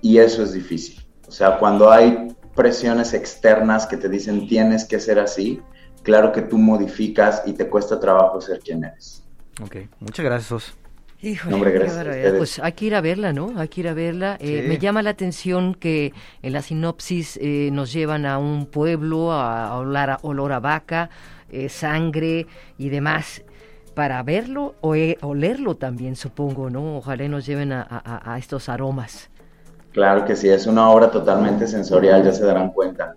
Y 0.00 0.18
eso 0.18 0.42
es 0.42 0.52
difícil. 0.52 1.04
O 1.28 1.30
sea, 1.30 1.58
cuando 1.58 1.90
hay 1.90 2.28
presiones 2.54 3.12
externas 3.12 3.86
que 3.86 3.96
te 3.96 4.08
dicen 4.08 4.48
tienes 4.48 4.84
que 4.84 4.98
ser 4.98 5.18
así, 5.18 5.60
claro 6.02 6.32
que 6.32 6.42
tú 6.42 6.56
modificas 6.56 7.42
y 7.44 7.52
te 7.52 7.68
cuesta 7.68 8.00
trabajo 8.00 8.40
ser 8.40 8.60
quien 8.60 8.84
eres. 8.84 9.24
Ok, 9.62 9.76
muchas 10.00 10.24
gracias. 10.24 10.76
Híjole, 11.22 11.70
gracias 11.70 12.34
pues 12.36 12.58
hay 12.58 12.72
que 12.72 12.84
ir 12.84 12.94
a 12.94 13.00
verla, 13.00 13.32
¿no? 13.32 13.52
Hay 13.56 13.68
que 13.68 13.80
ir 13.80 13.88
a 13.88 13.94
verla. 13.94 14.36
Eh, 14.38 14.66
me 14.68 14.78
llama 14.78 15.02
la 15.02 15.10
atención 15.10 15.74
que 15.74 16.12
en 16.42 16.52
la 16.52 16.60
sinopsis 16.62 17.38
eh, 17.42 17.70
nos 17.72 17.92
llevan 17.92 18.26
a 18.26 18.38
un 18.38 18.66
pueblo, 18.66 19.32
a, 19.32 19.68
a 19.68 19.78
olor 19.78 20.52
a 20.52 20.60
vaca, 20.60 21.10
eh, 21.50 21.68
sangre 21.68 22.46
y 22.78 22.88
demás 22.88 23.42
para 23.96 24.22
verlo 24.22 24.74
o 24.82 24.94
olerlo 25.22 25.74
también, 25.76 26.16
supongo, 26.16 26.68
¿no? 26.68 26.98
Ojalá 26.98 27.26
nos 27.28 27.46
lleven 27.46 27.72
a, 27.72 28.36
estos 28.38 28.68
aromas. 28.68 29.30
Claro 29.92 30.26
que 30.26 30.36
sí, 30.36 30.50
es 30.50 30.66
una 30.66 30.90
obra 30.90 31.10
totalmente 31.10 31.66
sensorial, 31.66 32.22
ya 32.22 32.30
se 32.30 32.44
darán 32.44 32.72
cuenta. 32.72 33.14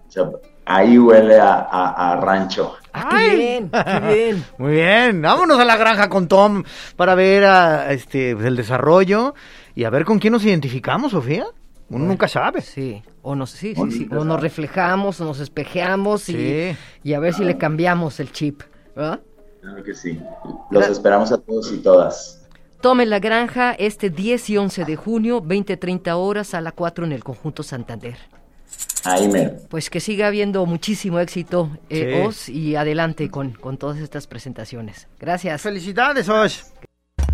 ahí 0.66 0.98
huele 0.98 1.38
a, 1.38 2.18
rancho. 2.24 2.76
Ah, 2.94 3.10
qué 3.12 3.36
bien, 3.36 3.70
qué 3.70 4.14
bien. 4.14 4.46
Muy 4.58 4.72
bien, 4.72 5.22
vámonos 5.22 5.60
a 5.60 5.66
la 5.66 5.76
granja 5.76 6.08
con 6.08 6.30
Tom 6.30 6.64
para 6.96 7.14
ver 7.14 7.44
a, 7.44 7.92
este, 7.92 8.32
el 8.32 8.56
desarrollo 8.56 9.36
y 9.76 9.84
a 9.84 9.90
ver 9.90 10.06
con 10.06 10.20
quién 10.20 10.32
nos 10.32 10.46
identificamos, 10.46 11.12
Sofía. 11.12 11.46
Uno 11.90 12.06
nunca 12.06 12.28
sabe. 12.28 12.62
Sí, 12.62 13.02
o 13.22 13.36
nos, 13.36 13.52
sí, 13.52 13.74
sí, 13.76 14.08
o 14.12 14.24
nos 14.24 14.40
reflejamos, 14.40 15.20
o 15.22 15.26
nos 15.26 15.40
espejeamos 15.40 16.30
y, 16.30 16.76
y, 17.04 17.14
a 17.14 17.20
ver 17.20 17.34
si 17.34 17.44
le 17.44 17.58
cambiamos 17.58 18.20
el 18.20 18.32
chip, 18.32 18.62
¿verdad? 18.96 19.20
Claro 19.62 19.84
que 19.84 19.94
sí. 19.94 20.20
Los 20.72 20.88
esperamos 20.88 21.32
a 21.32 21.38
todos 21.38 21.72
y 21.74 21.78
todas. 21.80 22.48
Tomen 22.82 23.10
la 23.10 23.20
granja 23.20 23.74
este 23.74 24.10
10 24.10 24.50
y 24.52 24.58
11 24.58 24.86
de 24.86 24.96
junio, 24.96 25.44
20-30 25.44 26.14
horas 26.16 26.54
a 26.54 26.62
la 26.62 26.72
4 26.72 27.06
en 27.06 27.12
el 27.12 27.24
conjunto 27.24 27.62
Santander. 27.62 28.18
Ahí 29.04 29.28
me. 29.28 29.50
Pues 29.50 29.90
que 29.90 30.00
siga 30.00 30.28
habiendo 30.28 30.66
muchísimo 30.66 31.20
éxito, 31.20 31.70
eh, 31.90 32.24
Os, 32.26 32.48
y 32.48 32.76
adelante 32.76 33.30
con, 33.30 33.52
con 33.52 33.78
todas 33.78 33.98
estas 34.00 34.28
presentaciones. 34.28 35.08
Gracias. 35.20 35.62
Felicidades, 35.62 36.30
Os. 36.30 36.72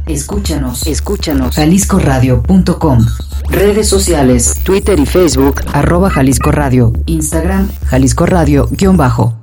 Escúchanos, 0.08 0.86
escúchanos. 0.88 1.56
JaliscoRadio.com. 1.56 3.06
Redes 3.50 3.88
sociales, 3.90 4.62
Twitter 4.64 5.00
y 5.00 5.06
Facebook, 5.06 5.62
arroba 5.74 6.10
Jalisco 6.10 6.52
Radio. 6.52 6.94
Instagram, 7.06 7.70
Jalisco 7.86 8.26
Radio-bajo. 8.26 9.34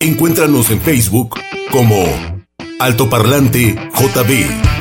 Encuéntranos 0.00 0.70
en 0.70 0.80
Facebook 0.80 1.38
como 1.70 2.04
Altoparlante 2.78 3.74
JB. 3.94 4.74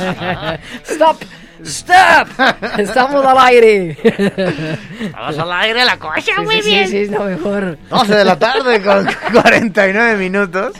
Stop. 0.88 1.16
¡Stop! 1.64 2.28
Estamos 2.78 3.24
al 3.24 3.38
aire. 3.38 3.96
Estamos 5.00 5.38
al 5.38 5.52
aire, 5.52 5.84
la 5.84 5.98
cosa 5.98 6.42
muy 6.42 6.60
bien. 6.62 6.86
Sí, 6.86 6.92
sí, 6.92 6.96
es 6.98 7.10
lo 7.10 7.24
mejor. 7.24 7.78
12 7.88 8.14
de 8.14 8.24
la 8.24 8.38
tarde 8.38 8.82
con 8.82 9.06
49 9.32 10.16
minutos. 10.16 10.72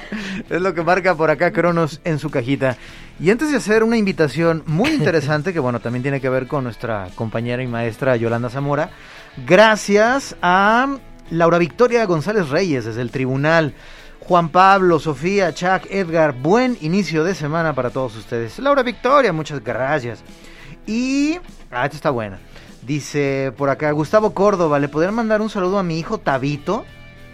Es 0.48 0.60
lo 0.60 0.74
que 0.74 0.82
marca 0.82 1.14
por 1.14 1.30
acá 1.30 1.52
Cronos 1.52 2.00
en 2.04 2.18
su 2.18 2.30
cajita. 2.30 2.76
Y 3.18 3.30
antes 3.30 3.50
de 3.50 3.58
hacer 3.58 3.82
una 3.82 3.98
invitación 3.98 4.62
muy 4.66 4.90
interesante, 4.90 5.52
que 5.52 5.60
bueno, 5.60 5.80
también 5.80 6.02
tiene 6.02 6.20
que 6.20 6.30
ver 6.30 6.46
con 6.46 6.64
nuestra 6.64 7.08
compañera 7.14 7.62
y 7.62 7.66
maestra 7.66 8.16
Yolanda 8.16 8.48
Zamora, 8.48 8.90
gracias 9.46 10.36
a 10.40 10.96
Laura 11.30 11.58
Victoria 11.58 12.06
González 12.06 12.48
Reyes 12.48 12.86
desde 12.86 13.02
el 13.02 13.10
tribunal. 13.10 13.74
Juan 14.20 14.48
Pablo, 14.50 14.98
Sofía, 15.00 15.52
Chuck, 15.52 15.86
Edgar, 15.90 16.32
buen 16.32 16.78
inicio 16.82 17.24
de 17.24 17.34
semana 17.34 17.74
para 17.74 17.90
todos 17.90 18.16
ustedes. 18.16 18.58
Laura 18.58 18.82
Victoria, 18.82 19.32
muchas 19.32 19.62
gracias. 19.62 20.22
Y. 20.86 21.38
Ah, 21.70 21.84
esta 21.84 21.96
está 21.96 22.10
buena. 22.10 22.38
Dice 22.82 23.52
por 23.56 23.68
acá, 23.68 23.90
Gustavo 23.92 24.32
Córdoba, 24.32 24.78
¿le 24.78 24.88
podrían 24.88 25.14
mandar 25.14 25.42
un 25.42 25.50
saludo 25.50 25.78
a 25.78 25.82
mi 25.82 25.98
hijo 25.98 26.18
Tabito 26.18 26.84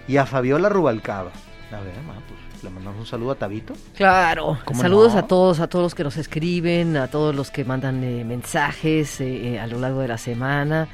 y 0.08 0.16
a 0.16 0.26
Fabiola 0.26 0.68
Rubalcaba? 0.68 1.30
A 1.72 1.80
ver, 1.80 1.94
pues 2.28 2.64
le 2.64 2.70
mandamos 2.70 3.00
un 3.00 3.06
saludo 3.06 3.32
a 3.32 3.34
Tabito. 3.36 3.74
Claro, 3.96 4.58
saludos 4.74 5.14
a 5.14 5.22
todos, 5.22 5.60
a 5.60 5.68
todos 5.68 5.84
los 5.84 5.94
que 5.94 6.04
nos 6.04 6.16
escriben, 6.16 6.96
a 6.96 7.08
todos 7.08 7.34
los 7.34 7.50
que 7.50 7.64
mandan 7.64 8.02
eh, 8.02 8.24
mensajes 8.24 9.20
eh, 9.20 9.54
eh, 9.54 9.60
a 9.60 9.66
lo 9.66 9.78
largo 9.78 10.00
de 10.00 10.08
la 10.08 10.18
semana 10.18 10.88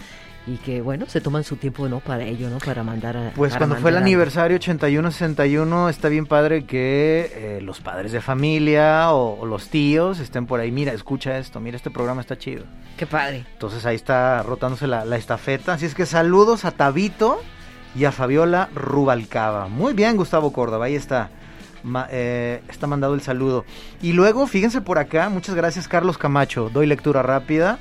y 0.47 0.57
que 0.57 0.83
bueno, 0.83 1.07
se 1.09 1.21
toman 1.21 1.45
su 1.45 1.57
tiempo 1.57 1.89
no 1.89 2.01
para 2.01 2.25
ello, 2.25 2.51
¿no? 2.51 2.59
Para 2.59 2.83
mandar 2.83 3.17
a 3.17 3.33
Pues 3.35 3.57
cuando 3.57 3.77
fue 3.77 3.91
el 3.91 3.97
aniversario 3.97 4.59
81-61 4.59 5.89
está 5.89 6.09
bien 6.09 6.27
padre 6.27 6.65
que 6.65 7.31
eh, 7.35 7.61
los 7.63 7.81
padres 7.81 8.11
de 8.13 8.21
familia 8.21 9.13
o, 9.13 9.47
los 9.47 9.69
tíos 9.69 10.19
estén 10.19 10.47
por 10.47 10.61
ahí, 10.61 10.73
mira, 10.73 10.93
escucha 10.93 11.39
esto, 11.39 11.61
mira 11.61 11.77
este 11.77 11.91
programa 11.91 12.21
está 12.21 12.37
chido. 12.37 12.65
Qué 12.97 13.07
padre. 13.07 13.45
Entonces 13.53 13.87
ahí 13.87 13.97
está 13.97 14.43
rotándose 14.43 14.87
la, 14.87 15.17
estafeta, 15.17 15.75
así 15.75 15.87
es 15.87 15.95
que 15.95 16.07
saludos 16.07 16.65
a 16.65 16.73
Tabito 16.73 17.41
y 17.95 18.05
a 18.05 18.13
Fabiola 18.13 18.69
Rubalcaba. 18.75 19.69
Muy 19.69 19.93
bien, 19.93 20.17
Gustavo 20.17 20.53
Córdoba, 20.53 20.87
ahí 20.87 20.97
está. 20.97 21.31
Eh, 22.11 22.63
está 22.69 22.87
mandado 22.87 23.15
el 23.15 23.23
saludo. 23.23 23.65
Y 24.01 24.13
luego, 24.13 24.47
fíjense 24.47 24.81
por 24.81 24.99
acá, 24.99 25.29
muchas 25.29 25.55
gracias 25.55 25.89
Carlos 25.89 26.19
Camacho, 26.19 26.71
doy 26.73 26.87
lectura 26.87 27.23
rápida. 27.23 27.79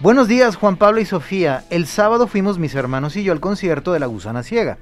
Buenos 0.00 0.28
días 0.28 0.54
Juan 0.54 0.76
Pablo 0.76 1.00
y 1.00 1.04
Sofía. 1.04 1.64
El 1.70 1.84
sábado 1.84 2.28
fuimos 2.28 2.56
mis 2.60 2.76
hermanos 2.76 3.16
y 3.16 3.24
yo 3.24 3.32
al 3.32 3.40
concierto 3.40 3.92
de 3.92 3.98
La 3.98 4.06
Gusana 4.06 4.44
Ciega. 4.44 4.78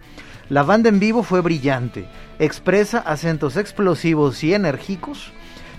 La 0.51 0.63
banda 0.63 0.91
en 0.91 1.01
vivo 1.01 1.23
fue 1.23 1.41
brillante. 1.41 2.07
Expresa 2.39 2.99
acentos 2.99 3.57
explosivos 3.57 4.45
y 4.45 4.53
enérgicos 4.53 5.33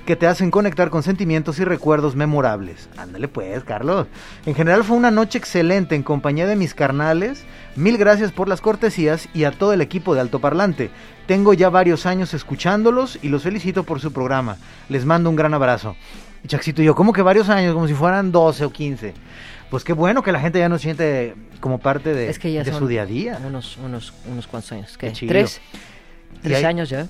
que 0.07 0.15
te 0.15 0.25
hacen 0.25 0.49
conectar 0.49 0.89
con 0.89 1.03
sentimientos 1.03 1.59
y 1.59 1.65
recuerdos 1.65 2.15
memorables. 2.15 2.89
Ándale 2.97 3.27
pues, 3.27 3.63
Carlos. 3.63 4.07
En 4.47 4.55
general 4.55 4.83
fue 4.83 4.97
una 4.97 5.11
noche 5.11 5.37
excelente 5.37 5.93
en 5.93 6.01
compañía 6.01 6.47
de 6.47 6.55
mis 6.55 6.73
carnales. 6.73 7.43
Mil 7.75 7.99
gracias 7.99 8.31
por 8.31 8.47
las 8.47 8.61
cortesías 8.61 9.29
y 9.35 9.43
a 9.43 9.51
todo 9.51 9.71
el 9.71 9.81
equipo 9.81 10.15
de 10.15 10.21
Altoparlante. 10.21 10.89
Tengo 11.27 11.53
ya 11.53 11.69
varios 11.69 12.07
años 12.07 12.33
escuchándolos 12.33 13.19
y 13.21 13.29
los 13.29 13.43
felicito 13.43 13.83
por 13.83 13.99
su 13.99 14.11
programa. 14.11 14.57
Les 14.89 15.05
mando 15.05 15.29
un 15.29 15.35
gran 15.35 15.53
abrazo. 15.53 15.95
Chaxito 16.47 16.81
y 16.81 16.85
yo, 16.85 16.95
como 16.95 17.13
que 17.13 17.21
varios 17.21 17.49
años, 17.49 17.73
como 17.73 17.87
si 17.87 17.93
fueran 17.93 18.31
12 18.31 18.65
o 18.65 18.71
15. 18.71 19.13
Pues 19.69 19.83
qué 19.83 19.93
bueno 19.93 20.23
que 20.23 20.31
la 20.31 20.39
gente 20.39 20.59
ya 20.59 20.69
no 20.69 20.79
siente 20.79 21.35
como 21.59 21.79
parte 21.79 22.13
de, 22.13 22.33
su 22.33 22.87
día 22.87 23.01
a 23.01 23.05
día. 23.05 23.39
Unos, 23.45 23.77
unos, 23.77 24.13
unos 24.25 24.47
cuantos 24.47 24.71
años. 24.71 24.97
¿Qué? 24.97 25.11
¿Tres? 25.11 25.61
¿Tres 26.41 26.63
años 26.63 26.89
ya? 26.89 27.07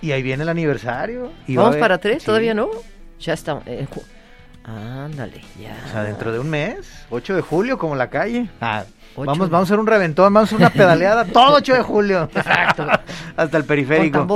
Y 0.00 0.12
ahí 0.12 0.22
viene 0.22 0.42
el 0.42 0.48
aniversario. 0.48 1.32
Y 1.46 1.56
¿Vamos 1.56 1.76
para 1.76 1.98
tres? 1.98 2.24
¿Todavía 2.24 2.54
no? 2.54 2.68
Ya 3.20 3.32
está. 3.32 3.62
Eh, 3.66 3.86
ándale, 4.64 5.40
ya. 5.60 5.76
O 5.86 5.90
sea, 5.90 6.02
dentro 6.02 6.32
de 6.32 6.38
un 6.38 6.50
mes, 6.50 7.06
8 7.10 7.36
de 7.36 7.42
julio, 7.42 7.78
como 7.78 7.94
la 7.94 8.10
calle. 8.10 8.48
Ah, 8.60 8.84
vamos, 9.16 9.50
vamos 9.50 9.54
a 9.54 9.72
hacer 9.72 9.78
un 9.78 9.86
reventón, 9.86 10.32
vamos 10.32 10.52
a 10.52 10.54
hacer 10.54 10.58
una 10.58 10.70
pedaleada 10.70 11.24
todo 11.32 11.54
8 11.56 11.74
de 11.74 11.82
julio. 11.82 12.28
Exacto. 12.34 12.86
Hasta 13.36 13.56
el 13.56 13.64
periférico. 13.64 14.26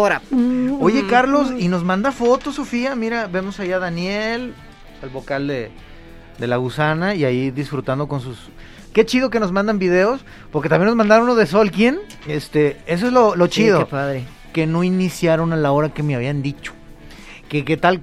Oye, 0.81 1.07
Carlos, 1.09 1.53
y 1.59 1.69
nos 1.69 1.85
manda 1.85 2.13
fotos, 2.13 2.55
Sofía. 2.55 2.95
Mira, 2.95 3.27
vemos 3.27 3.61
allá 3.61 3.77
a 3.77 3.81
Daniel, 3.81 4.55
el 5.03 5.09
vocal 5.11 5.47
de, 5.47 5.71
de 6.39 6.47
La 6.47 6.57
Gusana, 6.57 7.15
y 7.15 7.25
ahí 7.25 7.51
disfrutando 7.51 8.09
con 8.09 8.21
sus. 8.21 8.51
Qué 8.93 9.07
chido 9.07 9.31
que 9.31 9.39
nos 9.39 9.53
mandan 9.53 9.79
videos, 9.79 10.25
porque 10.51 10.69
también 10.69 10.87
nos 10.87 10.97
mandaron 10.97 11.25
uno 11.25 11.35
de 11.37 11.47
Sol. 11.47 11.71
¿Quién? 11.71 12.01
Este, 12.27 12.79
eso 12.87 13.07
es 13.07 13.13
lo, 13.13 13.37
lo 13.37 13.47
chido. 13.47 13.81
qué 13.81 13.87
padre. 13.87 14.25
Que 14.53 14.67
no 14.67 14.83
iniciaron 14.83 15.53
a 15.53 15.57
la 15.57 15.71
hora 15.71 15.91
que 15.91 16.03
me 16.03 16.17
habían 16.17 16.43
dicho 16.43 16.73
que 17.51 17.65
qué 17.65 17.77
tal... 17.77 18.01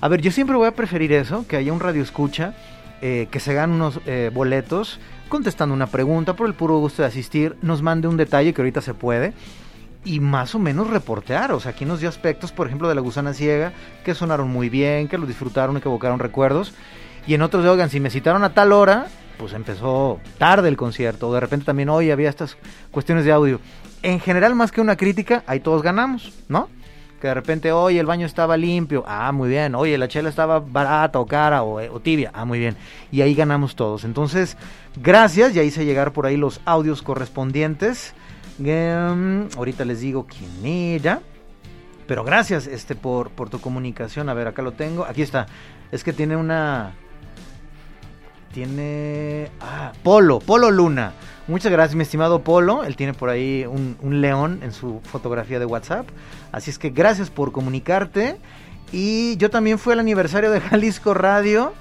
A 0.00 0.08
ver, 0.08 0.20
yo 0.20 0.30
siempre 0.30 0.56
voy 0.56 0.66
a 0.66 0.72
preferir 0.72 1.12
eso, 1.12 1.46
que 1.48 1.56
haya 1.56 1.72
un 1.72 1.80
radio 1.80 2.02
escucha, 2.02 2.54
eh, 3.00 3.28
que 3.30 3.40
se 3.40 3.52
hagan 3.52 3.70
unos 3.70 4.00
eh, 4.06 4.30
boletos 4.34 5.00
contestando 5.28 5.74
una 5.74 5.86
pregunta 5.86 6.34
por 6.34 6.46
el 6.46 6.54
puro 6.54 6.78
gusto 6.78 7.02
de 7.02 7.08
asistir, 7.08 7.56
nos 7.62 7.82
mande 7.82 8.08
un 8.08 8.16
detalle 8.16 8.52
que 8.52 8.60
ahorita 8.60 8.80
se 8.80 8.94
puede 8.94 9.32
y 10.04 10.20
más 10.20 10.54
o 10.54 10.58
menos 10.58 10.88
reportear. 10.88 11.52
O 11.52 11.60
sea, 11.60 11.72
aquí 11.72 11.84
nos 11.84 12.00
dio 12.00 12.08
aspectos, 12.08 12.52
por 12.52 12.66
ejemplo, 12.66 12.88
de 12.88 12.94
la 12.94 13.00
gusana 13.00 13.34
ciega, 13.34 13.72
que 14.04 14.14
sonaron 14.14 14.48
muy 14.48 14.68
bien, 14.68 15.08
que 15.08 15.18
lo 15.18 15.26
disfrutaron 15.26 15.76
y 15.76 15.80
que 15.80 15.88
evocaron 15.88 16.18
recuerdos. 16.18 16.72
Y 17.26 17.34
en 17.34 17.42
otros 17.42 17.62
de, 17.62 17.70
oigan, 17.70 17.90
si 17.90 18.00
me 18.00 18.10
citaron 18.10 18.42
a 18.42 18.54
tal 18.54 18.72
hora, 18.72 19.08
pues 19.38 19.52
empezó 19.52 20.18
tarde 20.38 20.68
el 20.68 20.76
concierto. 20.76 21.28
O 21.28 21.34
de 21.34 21.40
repente 21.40 21.66
también 21.66 21.88
hoy 21.88 22.10
había 22.10 22.30
estas 22.30 22.56
cuestiones 22.90 23.24
de 23.24 23.32
audio. 23.32 23.60
En 24.02 24.20
general, 24.20 24.54
más 24.54 24.72
que 24.72 24.80
una 24.80 24.96
crítica, 24.96 25.42
ahí 25.46 25.60
todos 25.60 25.82
ganamos, 25.82 26.32
¿no? 26.48 26.68
Que 27.20 27.26
de 27.26 27.34
repente, 27.34 27.72
oye, 27.72 27.98
el 27.98 28.06
baño 28.06 28.26
estaba 28.26 28.56
limpio. 28.56 29.04
Ah, 29.06 29.32
muy 29.32 29.48
bien. 29.48 29.74
Oye, 29.74 29.98
la 29.98 30.06
chela 30.06 30.28
estaba 30.28 30.60
barata 30.60 31.18
o 31.18 31.26
cara 31.26 31.64
o, 31.64 31.82
o 31.92 32.00
tibia. 32.00 32.30
Ah, 32.32 32.44
muy 32.44 32.60
bien. 32.60 32.76
Y 33.10 33.22
ahí 33.22 33.34
ganamos 33.34 33.74
todos. 33.74 34.04
Entonces, 34.04 34.56
gracias. 35.02 35.54
Ya 35.54 35.62
hice 35.62 35.84
llegar 35.84 36.12
por 36.12 36.26
ahí 36.26 36.36
los 36.36 36.60
audios 36.64 37.02
correspondientes. 37.02 38.14
Em, 38.64 39.48
ahorita 39.56 39.84
les 39.84 40.00
digo 40.00 40.26
quién 40.26 40.66
era. 40.66 41.20
Pero 42.06 42.24
gracias 42.24 42.66
este 42.66 42.94
por, 42.94 43.30
tu 43.50 43.60
comunicación. 43.60 44.28
A 44.28 44.34
ver, 44.34 44.48
acá 44.48 44.62
lo 44.62 44.72
tengo. 44.72 45.04
Aquí 45.04 45.22
está. 45.22 45.46
Es 45.92 46.04
que 46.04 46.12
tiene 46.12 46.36
una. 46.36 46.94
Tiene. 48.52 49.50
Ah, 49.60 49.92
Polo, 50.02 50.38
Polo 50.40 50.70
Luna. 50.70 51.12
Muchas 51.46 51.70
gracias, 51.70 51.94
mi 51.94 52.02
estimado 52.02 52.42
Polo. 52.42 52.84
Él 52.84 52.96
tiene 52.96 53.14
por 53.14 53.28
ahí 53.28 53.64
un, 53.66 53.96
un 54.00 54.20
león 54.20 54.60
en 54.62 54.72
su 54.72 55.00
fotografía 55.04 55.58
de 55.58 55.66
WhatsApp. 55.66 56.06
Así 56.50 56.70
es 56.70 56.78
que 56.78 56.90
gracias 56.90 57.30
por 57.30 57.52
comunicarte. 57.52 58.38
Y 58.90 59.36
yo 59.36 59.50
también 59.50 59.78
fui 59.78 59.92
al 59.92 59.98
aniversario 59.98 60.50
de 60.50 60.60
Jalisco 60.60 61.12
Radio. 61.12 61.74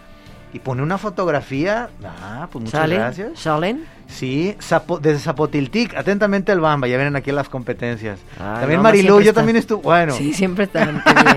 Y 0.58 0.60
pone 0.60 0.82
una 0.82 0.98
fotografía. 0.98 1.90
Ah, 2.04 2.48
pues 2.52 2.66
muchas 2.66 2.80
¿Salen? 2.82 2.98
gracias. 2.98 3.40
¿Salen? 3.40 3.86
Sí, 4.08 4.56
Zapo- 4.60 5.00
desde 5.00 5.20
Zapotiltic. 5.20 5.96
Atentamente 5.96 6.52
el 6.52 6.60
Bamba. 6.60 6.88
Ya 6.88 6.98
vienen 6.98 7.16
aquí 7.16 7.32
las 7.32 7.48
competencias. 7.48 8.20
Ay, 8.40 8.62
también 8.62 8.82
no, 8.82 8.90
siempre 8.90 9.04
yo 9.04 9.20
está- 9.20 9.34
también 9.34 9.58
estuve. 9.58 9.84
Bueno, 9.84 10.14
Sí, 10.14 10.34
siempre 10.34 10.64
están. 10.64 11.04
Qué, 11.06 11.14
bien. 11.14 11.36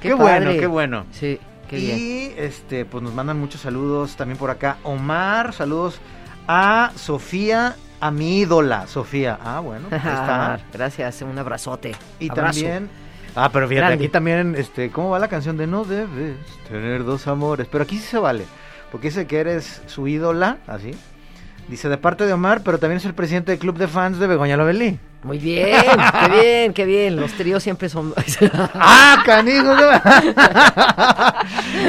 qué, 0.00 0.14
bueno, 0.14 0.50
qué 0.52 0.66
bueno. 0.68 1.04
Sí, 1.10 1.40
qué 1.68 1.76
bien. 1.76 1.98
y 1.98 2.32
este, 2.36 2.84
pues 2.84 3.02
nos 3.02 3.12
mandan 3.12 3.40
muchos 3.40 3.60
saludos 3.60 4.14
también 4.14 4.38
por 4.38 4.50
acá. 4.50 4.76
Omar, 4.84 5.52
saludos 5.52 6.00
a 6.46 6.92
Sofía, 6.94 7.74
a 8.00 8.10
mi 8.12 8.38
ídola, 8.38 8.86
Sofía. 8.86 9.36
Ah, 9.42 9.58
bueno, 9.58 9.86
pues 9.88 10.00
está. 10.00 10.60
Gracias, 10.72 11.22
un 11.22 11.36
abrazote. 11.36 11.96
Y 12.20 12.30
Abrazo. 12.30 12.60
también. 12.60 12.88
Ah, 13.36 13.48
pero 13.52 13.68
fíjate, 13.68 13.86
Grande. 13.86 14.04
aquí 14.04 14.08
también, 14.12 14.54
este, 14.58 14.90
¿cómo 14.90 15.10
va 15.10 15.18
la 15.20 15.28
canción 15.28 15.56
de 15.56 15.66
No 15.68 15.84
debes 15.84 16.36
tener 16.68 17.04
dos 17.04 17.28
amores? 17.28 17.68
Pero 17.70 17.84
aquí 17.84 17.96
sí 17.96 18.02
se 18.04 18.18
vale, 18.18 18.44
porque 18.90 19.08
dice 19.08 19.26
que 19.26 19.38
eres 19.38 19.82
su 19.86 20.06
ídola, 20.08 20.58
así. 20.66 20.92
Dice 21.68 21.88
de 21.88 21.98
parte 21.98 22.26
de 22.26 22.32
Omar, 22.32 22.62
pero 22.64 22.78
también 22.78 22.96
es 22.98 23.04
el 23.04 23.14
presidente 23.14 23.52
del 23.52 23.60
club 23.60 23.78
de 23.78 23.86
fans 23.86 24.18
de 24.18 24.26
Begoña 24.26 24.56
Lovelí. 24.56 24.98
Muy 25.22 25.38
bien, 25.38 25.76
qué 26.20 26.28
bien, 26.30 26.72
qué 26.72 26.84
bien. 26.84 27.16
Los 27.16 27.32
tríos 27.34 27.62
siempre 27.62 27.88
son. 27.88 28.12
¡Ah, 28.74 29.22
canijo! 29.24 29.74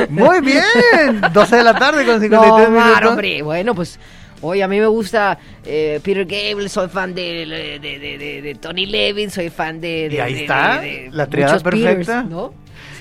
Muy 0.10 0.42
bien, 0.42 1.22
12 1.34 1.56
de 1.56 1.64
la 1.64 1.74
tarde 1.74 2.06
con 2.06 2.20
53 2.20 2.30
no, 2.30 2.70
minutos. 2.70 2.92
Omar, 2.92 3.08
hombre. 3.08 3.42
Bueno, 3.42 3.74
pues. 3.74 4.00
Hoy 4.44 4.62
a 4.64 4.68
mí 4.68 4.80
me 4.80 4.88
gusta 4.88 5.38
eh, 5.64 6.00
Peter 6.04 6.26
Gable, 6.26 6.68
soy 6.68 6.90
fan 6.90 7.14
de, 7.14 7.80
de, 7.80 8.42
de- 8.42 8.56
Tony 8.56 8.88
Levin, 8.88 9.30
soy 9.30 9.52
fan 9.52 9.80
de... 9.80 10.10
Y 10.12 10.18
ahí 10.18 10.34
está, 10.42 10.82
la 11.12 11.28
triada 11.28 11.54
muchos 11.54 11.64
Peters, 11.64 11.86
perfecta. 11.86 12.24
¿no? 12.24 12.52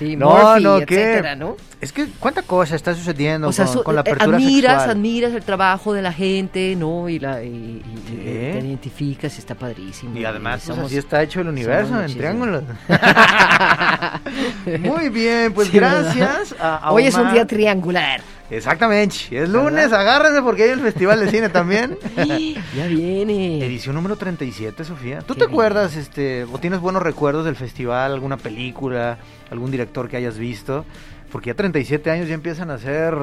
Sí, 0.01 0.15
No, 0.15 0.29
Murphy, 0.31 0.63
no, 0.63 0.79
¿qué? 0.79 0.83
etcétera, 1.11 1.35
¿no? 1.35 1.57
Es 1.79 1.93
que, 1.93 2.07
¿cuánta 2.19 2.41
cosa 2.41 2.75
está 2.75 2.95
sucediendo 2.95 3.47
O 3.49 3.51
sea, 3.51 3.65
con, 3.65 3.73
su- 3.75 3.83
con 3.83 3.93
la 3.93 4.01
eh, 4.01 4.09
apertura 4.09 4.35
admiras, 4.37 4.71
sexual? 4.73 4.89
admiras 4.89 5.33
el 5.33 5.43
trabajo 5.43 5.93
de 5.93 6.01
la 6.01 6.11
gente, 6.11 6.75
¿no? 6.75 7.07
Y, 7.07 7.19
la, 7.19 7.43
y, 7.43 7.47
y- 7.47 8.51
te 8.51 8.59
identificas, 8.59 9.37
está 9.37 9.53
padrísimo. 9.53 10.17
Y 10.17 10.25
además, 10.25 10.63
pues, 10.65 10.75
somos- 10.75 10.85
así 10.87 10.97
está 10.97 11.21
hecho 11.21 11.41
el 11.41 11.49
universo, 11.49 12.01
en 12.01 12.13
triángulos. 12.17 12.63
Muy 14.79 15.09
bien, 15.09 15.53
pues 15.53 15.71
gracias 15.71 16.55
a, 16.59 16.77
a 16.77 16.91
Hoy 16.91 17.05
es 17.05 17.15
un 17.15 17.31
día 17.31 17.45
triangular. 17.45 18.21
Exactamente, 18.51 19.15
es 19.31 19.47
lunes, 19.47 19.93
agárrense 19.93 20.41
porque 20.41 20.63
hay 20.63 20.69
el 20.71 20.81
Festival 20.81 21.21
de 21.21 21.31
Cine 21.31 21.47
también. 21.49 21.97
ya 22.75 22.85
viene. 22.87 23.65
Edición 23.65 23.95
número 23.95 24.17
37, 24.17 24.83
Sofía. 24.83 25.19
¿Tú 25.21 25.33
Qué 25.33 25.39
te 25.39 25.45
bien. 25.45 25.51
acuerdas, 25.51 25.95
este, 25.95 26.43
o 26.43 26.57
tienes 26.59 26.81
buenos 26.81 27.01
recuerdos 27.01 27.45
del 27.45 27.55
festival, 27.55 28.11
alguna 28.11 28.35
película, 28.35 29.17
algún 29.49 29.71
director 29.71 30.09
que 30.09 30.17
hayas 30.17 30.37
visto? 30.37 30.85
Porque 31.31 31.47
ya 31.51 31.53
37 31.55 32.11
años 32.11 32.27
ya 32.27 32.33
empiezan 32.33 32.71
a 32.71 32.77
ser, 32.77 33.15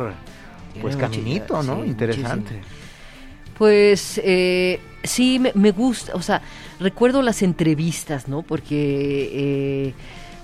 pues, 0.80 0.96
Tiene 0.96 1.10
caminito, 1.10 1.62
¿no? 1.62 1.82
sí, 1.82 1.88
Interesante. 1.90 2.54
muchísimo. 2.54 2.78
Pues 3.58 4.20
eh, 4.24 4.80
sí, 5.02 5.38
me, 5.38 5.52
me 5.54 5.72
gusta, 5.72 6.14
o 6.14 6.22
sea, 6.22 6.40
recuerdo 6.80 7.20
las 7.22 7.42
entrevistas, 7.42 8.28
¿no? 8.28 8.42
Porque 8.42 9.30
eh, 9.32 9.94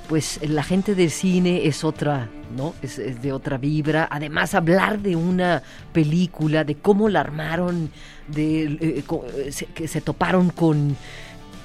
pues 0.09 0.41
la 0.49 0.63
gente 0.63 0.95
del 0.95 1.11
cine 1.11 1.67
es 1.67 1.83
otra, 1.85 2.29
¿no? 2.57 2.75
Es, 2.83 2.99
es 2.99 3.23
de 3.23 3.33
otra 3.33 3.57
vibra. 3.59 4.07
Además, 4.11 4.55
hablar 4.55 4.99
de 4.99 5.17
una 5.17 5.63
película, 5.93 6.65
de 6.65 6.75
cómo 6.77 7.09
la 7.09 7.21
armaron, 7.21 7.91
de 8.29 8.65
eh, 8.81 9.03
co- 9.07 9.25
eh, 9.37 9.51
se- 9.53 9.67
que 9.67 9.89
se 9.89 10.01
toparon 10.01 10.51
con 10.51 10.97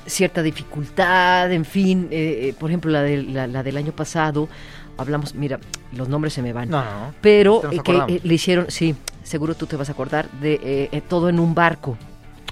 cierta 0.05 0.41
dificultad, 0.41 1.51
en 1.51 1.65
fin, 1.65 2.07
eh, 2.11 2.49
eh, 2.49 2.55
por 2.57 2.69
ejemplo, 2.69 2.91
la, 2.91 3.01
del- 3.03 3.33
la, 3.33 3.45
la 3.47 3.61
del 3.61 3.77
año 3.77 3.91
pasado, 3.91 4.47
hablamos, 4.97 5.35
mira, 5.35 5.59
los 5.93 6.07
nombres 6.09 6.33
se 6.33 6.41
me 6.41 6.51
van 6.53 6.69
No, 6.69 6.83
no. 6.83 7.13
pero 7.21 7.61
eh, 7.71 7.79
que 7.83 8.21
le 8.23 8.33
hicieron, 8.33 8.65
sí, 8.69 8.95
seguro 9.23 9.53
tú 9.55 9.65
te 9.67 9.75
vas 9.75 9.89
a 9.89 9.91
acordar, 9.91 10.29
de 10.41 11.03
todo 11.07 11.29
en 11.29 11.39
un 11.39 11.53
barco. 11.53 11.97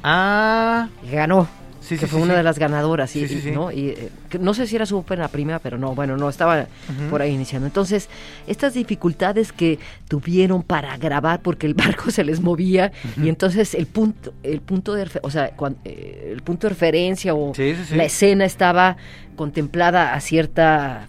Ah, 0.04 0.90
Ganó, 1.12 1.48
sí, 1.88 1.96
que 1.98 2.06
sí, 2.06 2.12
fue 2.12 2.20
sí, 2.20 2.24
una 2.26 2.36
de 2.36 2.44
las 2.44 2.60
ganadoras, 2.60 3.16
y- 3.16 3.28
Sí, 3.28 3.36
sí, 3.36 3.42
sí. 3.42 3.52
¿no? 3.52 3.72
Y, 3.72 3.90
eh, 3.90 4.10
que 4.30 4.40
no 4.40 4.54
sé 4.54 4.68
si 4.68 4.76
era 4.76 4.86
su 4.86 5.04
la 5.10 5.28
primera, 5.30 5.60
pero 5.60 5.78
no, 5.78 5.96
bueno, 5.96 6.18
no, 6.18 6.30
estaba 6.30 6.68
por 7.10 7.22
ahí 7.22 7.34
iniciando. 7.34 7.66
Entonces, 7.68 8.10
estas 8.46 8.74
dificultades 8.74 9.52
que 9.52 9.80
tuvieron 10.08 10.64
para 10.64 10.98
grabar, 10.98 11.42
porque 11.42 11.66
el 11.68 11.74
barco 11.86 12.12
se 12.12 12.24
les 12.24 12.42
movía, 12.42 12.92
y 13.22 13.30
entonces 13.30 13.74
el 13.74 13.88
punto, 13.88 14.34
el 14.44 14.62
punto 14.62 14.94
de, 14.94 15.10
o 15.22 15.32
sea, 15.32 15.52
eh, 15.86 16.30
el 16.34 16.42
punto 16.42 16.68
de 16.68 16.70
referencia 16.70 17.34
o 17.34 17.54
la 17.96 18.04
escena 18.04 18.46
estaba 18.46 18.98
contemplada 19.36 20.14
a 20.14 20.20
cierta... 20.20 21.08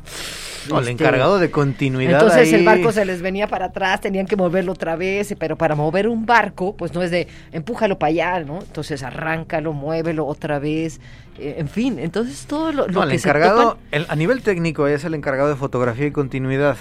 O 0.71 0.79
el 0.79 0.89
este, 0.89 0.93
encargado 0.93 1.39
de 1.39 1.51
continuidad 1.51 2.21
entonces 2.23 2.53
el 2.53 2.65
barco 2.65 2.93
se 2.93 3.05
les 3.05 3.23
venía 3.23 3.47
para 3.47 3.67
atrás, 3.67 4.01
tenían 4.01 4.27
que 4.27 4.37
moverlo 4.37 4.73
otra 4.73 4.97
vez, 4.97 5.35
pero 5.39 5.57
para 5.57 5.75
mover 5.75 6.09
un 6.09 6.27
barco, 6.27 6.77
pues 6.77 6.93
no 6.95 7.03
es 7.03 7.11
de 7.11 7.29
empújalo 7.53 7.99
para 7.99 8.09
allá, 8.11 8.41
¿no? 8.45 8.61
Entonces 8.61 9.03
arráncalo, 9.03 9.73
muévelo 9.73 10.27
otra 10.27 10.59
vez, 10.59 11.01
eh, 11.39 11.57
en 11.59 11.69
fin, 11.69 11.99
entonces 11.99 12.47
todo 12.47 12.73
lo, 12.73 12.87
lo 12.87 12.93
No, 12.93 13.03
el 13.05 13.11
que 13.11 13.19
se 13.19 13.29
encargado, 13.29 13.75
topan- 13.75 13.79
el- 13.93 14.07
a 14.09 14.17
nivel 14.17 14.43
técnico 14.43 14.87
es 14.87 15.05
el 15.05 15.15
encargado 15.15 15.49
de 15.49 15.57
fotografía 15.57 16.07
y 16.07 16.11
continuidad. 16.11 16.77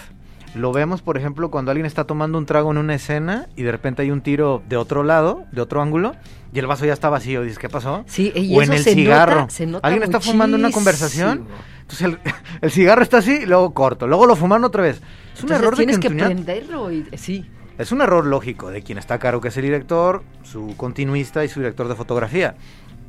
Lo 0.55 0.71
vemos, 0.71 1.01
por 1.01 1.17
ejemplo, 1.17 1.51
cuando 1.51 1.71
alguien 1.71 1.85
está 1.85 2.05
tomando 2.05 2.37
un 2.37 2.45
trago 2.45 2.71
en 2.71 2.77
una 2.77 2.95
escena 2.95 3.47
y 3.55 3.63
de 3.63 3.71
repente 3.71 4.01
hay 4.01 4.11
un 4.11 4.21
tiro 4.21 4.63
de 4.67 4.77
otro 4.77 5.03
lado, 5.03 5.45
de 5.51 5.61
otro 5.61 5.81
ángulo, 5.81 6.15
y 6.53 6.59
el 6.59 6.65
vaso 6.67 6.85
ya 6.85 6.93
está 6.93 7.09
vacío. 7.09 7.43
Dices, 7.43 7.59
¿qué 7.59 7.69
pasó? 7.69 8.03
Sí, 8.07 8.31
y 8.33 8.55
o 8.57 8.61
eso 8.61 8.71
en 8.71 8.77
el 8.79 8.83
se 8.83 8.93
cigarro. 8.95 9.41
nota- 9.41 9.49
se 9.53 9.65
nota 9.67 9.87
alguien 9.87 10.03
está 10.03 10.19
fumando 10.19 10.57
una 10.57 10.71
conversación, 10.71 11.45
entonces 11.81 12.01
el, 12.01 12.19
el 12.61 12.71
cigarro 12.71 13.03
está 13.03 13.17
así, 13.17 13.39
y 13.43 13.45
luego 13.45 13.73
corto, 13.73 14.07
luego 14.07 14.25
lo 14.25 14.35
fuman 14.35 14.63
otra 14.63 14.81
vez. 14.83 14.97
Es 14.97 15.03
un 15.43 15.51
Entonces 15.51 15.57
error 15.59 15.71
de 15.71 15.77
tienes 15.77 15.99
que 15.99 16.07
continuidad. 16.07 16.27
prenderlo 16.43 16.91
y 16.91 17.05
sí. 17.17 17.45
Es 17.77 17.91
un 17.91 18.01
error 18.01 18.25
lógico 18.25 18.71
de 18.71 18.81
quien 18.81 18.97
está 18.97 19.15
a 19.15 19.19
cargo, 19.19 19.39
que 19.41 19.49
es 19.49 19.57
el 19.57 19.63
director, 19.63 20.23
su 20.41 20.73
continuista 20.77 21.45
y 21.45 21.49
su 21.49 21.59
director 21.59 21.87
de 21.87 21.93
fotografía. 21.93 22.55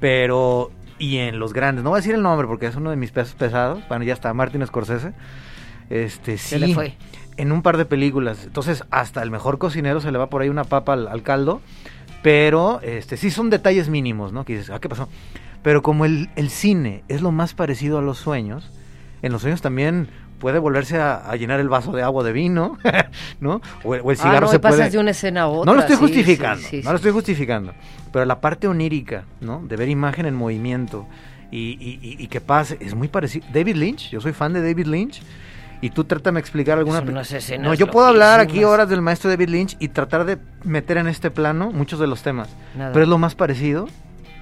Pero, 0.00 0.70
y 0.98 1.16
en 1.18 1.38
los 1.38 1.54
grandes, 1.54 1.82
no 1.84 1.90
voy 1.90 1.96
a 1.98 2.00
decir 2.00 2.14
el 2.14 2.20
nombre 2.22 2.46
porque 2.46 2.66
es 2.66 2.76
uno 2.76 2.90
de 2.90 2.96
mis 2.96 3.10
pesos 3.10 3.34
pesados, 3.34 3.82
bueno, 3.88 4.04
ya 4.04 4.12
está, 4.12 4.34
Martin 4.34 4.66
Scorsese. 4.66 5.12
Este, 5.90 6.36
sí, 6.36 6.48
Se 6.50 6.58
le 6.58 6.74
fue. 6.74 6.94
En 7.38 7.50
un 7.52 7.62
par 7.62 7.76
de 7.78 7.86
películas. 7.86 8.44
Entonces, 8.44 8.84
hasta 8.90 9.22
el 9.22 9.30
mejor 9.30 9.56
cocinero 9.58 10.00
se 10.02 10.12
le 10.12 10.18
va 10.18 10.28
por 10.28 10.42
ahí 10.42 10.48
una 10.50 10.64
papa 10.64 10.92
al, 10.92 11.08
al 11.08 11.22
caldo. 11.22 11.62
Pero, 12.22 12.80
este, 12.82 13.16
sí 13.16 13.30
son 13.30 13.48
detalles 13.48 13.88
mínimos, 13.88 14.32
¿no? 14.32 14.44
Que 14.44 14.54
dices, 14.54 14.70
ah, 14.70 14.80
¿qué 14.80 14.88
pasó? 14.88 15.08
Pero 15.62 15.82
como 15.82 16.04
el, 16.04 16.28
el 16.36 16.50
cine 16.50 17.04
es 17.08 17.22
lo 17.22 17.30
más 17.32 17.54
parecido 17.54 17.98
a 17.98 18.02
los 18.02 18.18
sueños, 18.18 18.70
en 19.22 19.32
los 19.32 19.42
sueños 19.42 19.60
también 19.62 20.08
puede 20.38 20.58
volverse 20.60 20.98
a, 20.98 21.16
a 21.16 21.34
llenar 21.36 21.58
el 21.60 21.68
vaso 21.68 21.92
de 21.92 22.02
agua 22.02 22.22
de 22.24 22.32
vino, 22.32 22.78
¿no? 23.40 23.60
O, 23.84 23.94
el- 23.94 24.02
o 24.04 24.10
el 24.10 24.16
Ah, 24.20 24.22
cigarro 24.22 24.46
no, 24.46 24.52
se 24.52 24.58
pasas 24.60 24.78
puede... 24.78 24.90
de 24.90 24.98
una 24.98 25.10
escena 25.12 25.42
a 25.42 25.46
otra. 25.48 25.72
No 25.72 25.74
lo 25.74 25.80
estoy 25.80 25.96
sí, 25.96 26.02
justificando, 26.02 26.62
sí, 26.62 26.80
sí, 26.80 26.82
no 26.84 26.90
lo 26.90 26.96
estoy 26.96 27.12
justificando. 27.12 27.72
Pero 28.12 28.24
la 28.24 28.40
parte 28.40 28.66
onírica, 28.68 29.24
¿no? 29.40 29.62
De 29.66 29.76
ver 29.76 29.88
imagen 29.88 30.26
en 30.26 30.34
movimiento 30.34 31.06
y, 31.50 31.70
y- 31.80 31.98
y- 32.02 32.22
y 32.22 32.26
que 32.28 32.40
pase, 32.40 32.78
es 32.80 32.94
muy 32.94 33.08
parecido. 33.08 33.46
David 33.52 33.76
Lynch, 33.76 34.10
yo 34.10 34.20
soy 34.20 34.32
fan 34.32 34.52
de 34.52 34.60
David 34.62 34.86
Lynch. 34.86 35.22
Y 35.80 35.90
tú 35.90 36.04
trátame 36.04 36.38
de 36.38 36.40
explicar 36.40 36.78
alguna... 36.78 36.98
Son 36.98 37.08
unas 37.10 37.30
escenas 37.32 37.66
No, 37.66 37.74
yo 37.74 37.90
puedo 37.90 38.06
hablar 38.06 38.40
aquí 38.40 38.64
horas 38.64 38.88
del 38.88 39.00
maestro 39.00 39.30
David 39.30 39.48
Lynch 39.48 39.76
y 39.78 39.88
tratar 39.88 40.24
de 40.24 40.38
meter 40.64 40.96
en 40.96 41.06
este 41.06 41.30
plano 41.30 41.70
muchos 41.70 42.00
de 42.00 42.06
los 42.06 42.22
temas. 42.22 42.48
Nada. 42.76 42.92
Pero 42.92 43.04
es 43.04 43.08
lo 43.08 43.18
más 43.18 43.34
parecido, 43.34 43.88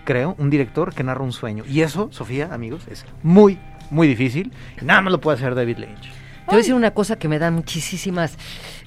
creo, 0.05 0.35
un 0.39 0.49
director 0.49 0.95
que 0.95 1.05
narra 1.05 1.23
un 1.23 1.33
sueño. 1.33 1.65
Y 1.69 1.83
eso, 1.83 2.09
Sofía, 2.11 2.49
amigos, 2.53 2.83
es 2.91 3.05
muy, 3.23 3.59
muy 3.91 4.09
difícil. 4.09 4.53
Y 4.81 4.85
nada 4.85 5.03
más 5.03 5.13
lo 5.13 5.21
puede 5.21 5.37
hacer 5.37 5.55
David 5.55 5.79
Lynch. 5.79 6.03
Te 6.03 6.53
voy 6.53 6.55
a 6.55 6.59
decir 6.59 6.75
una 6.75 6.93
cosa 6.93 7.17
que 7.17 7.29
me 7.29 7.39
da 7.39 7.51
muchísimas 7.51 8.37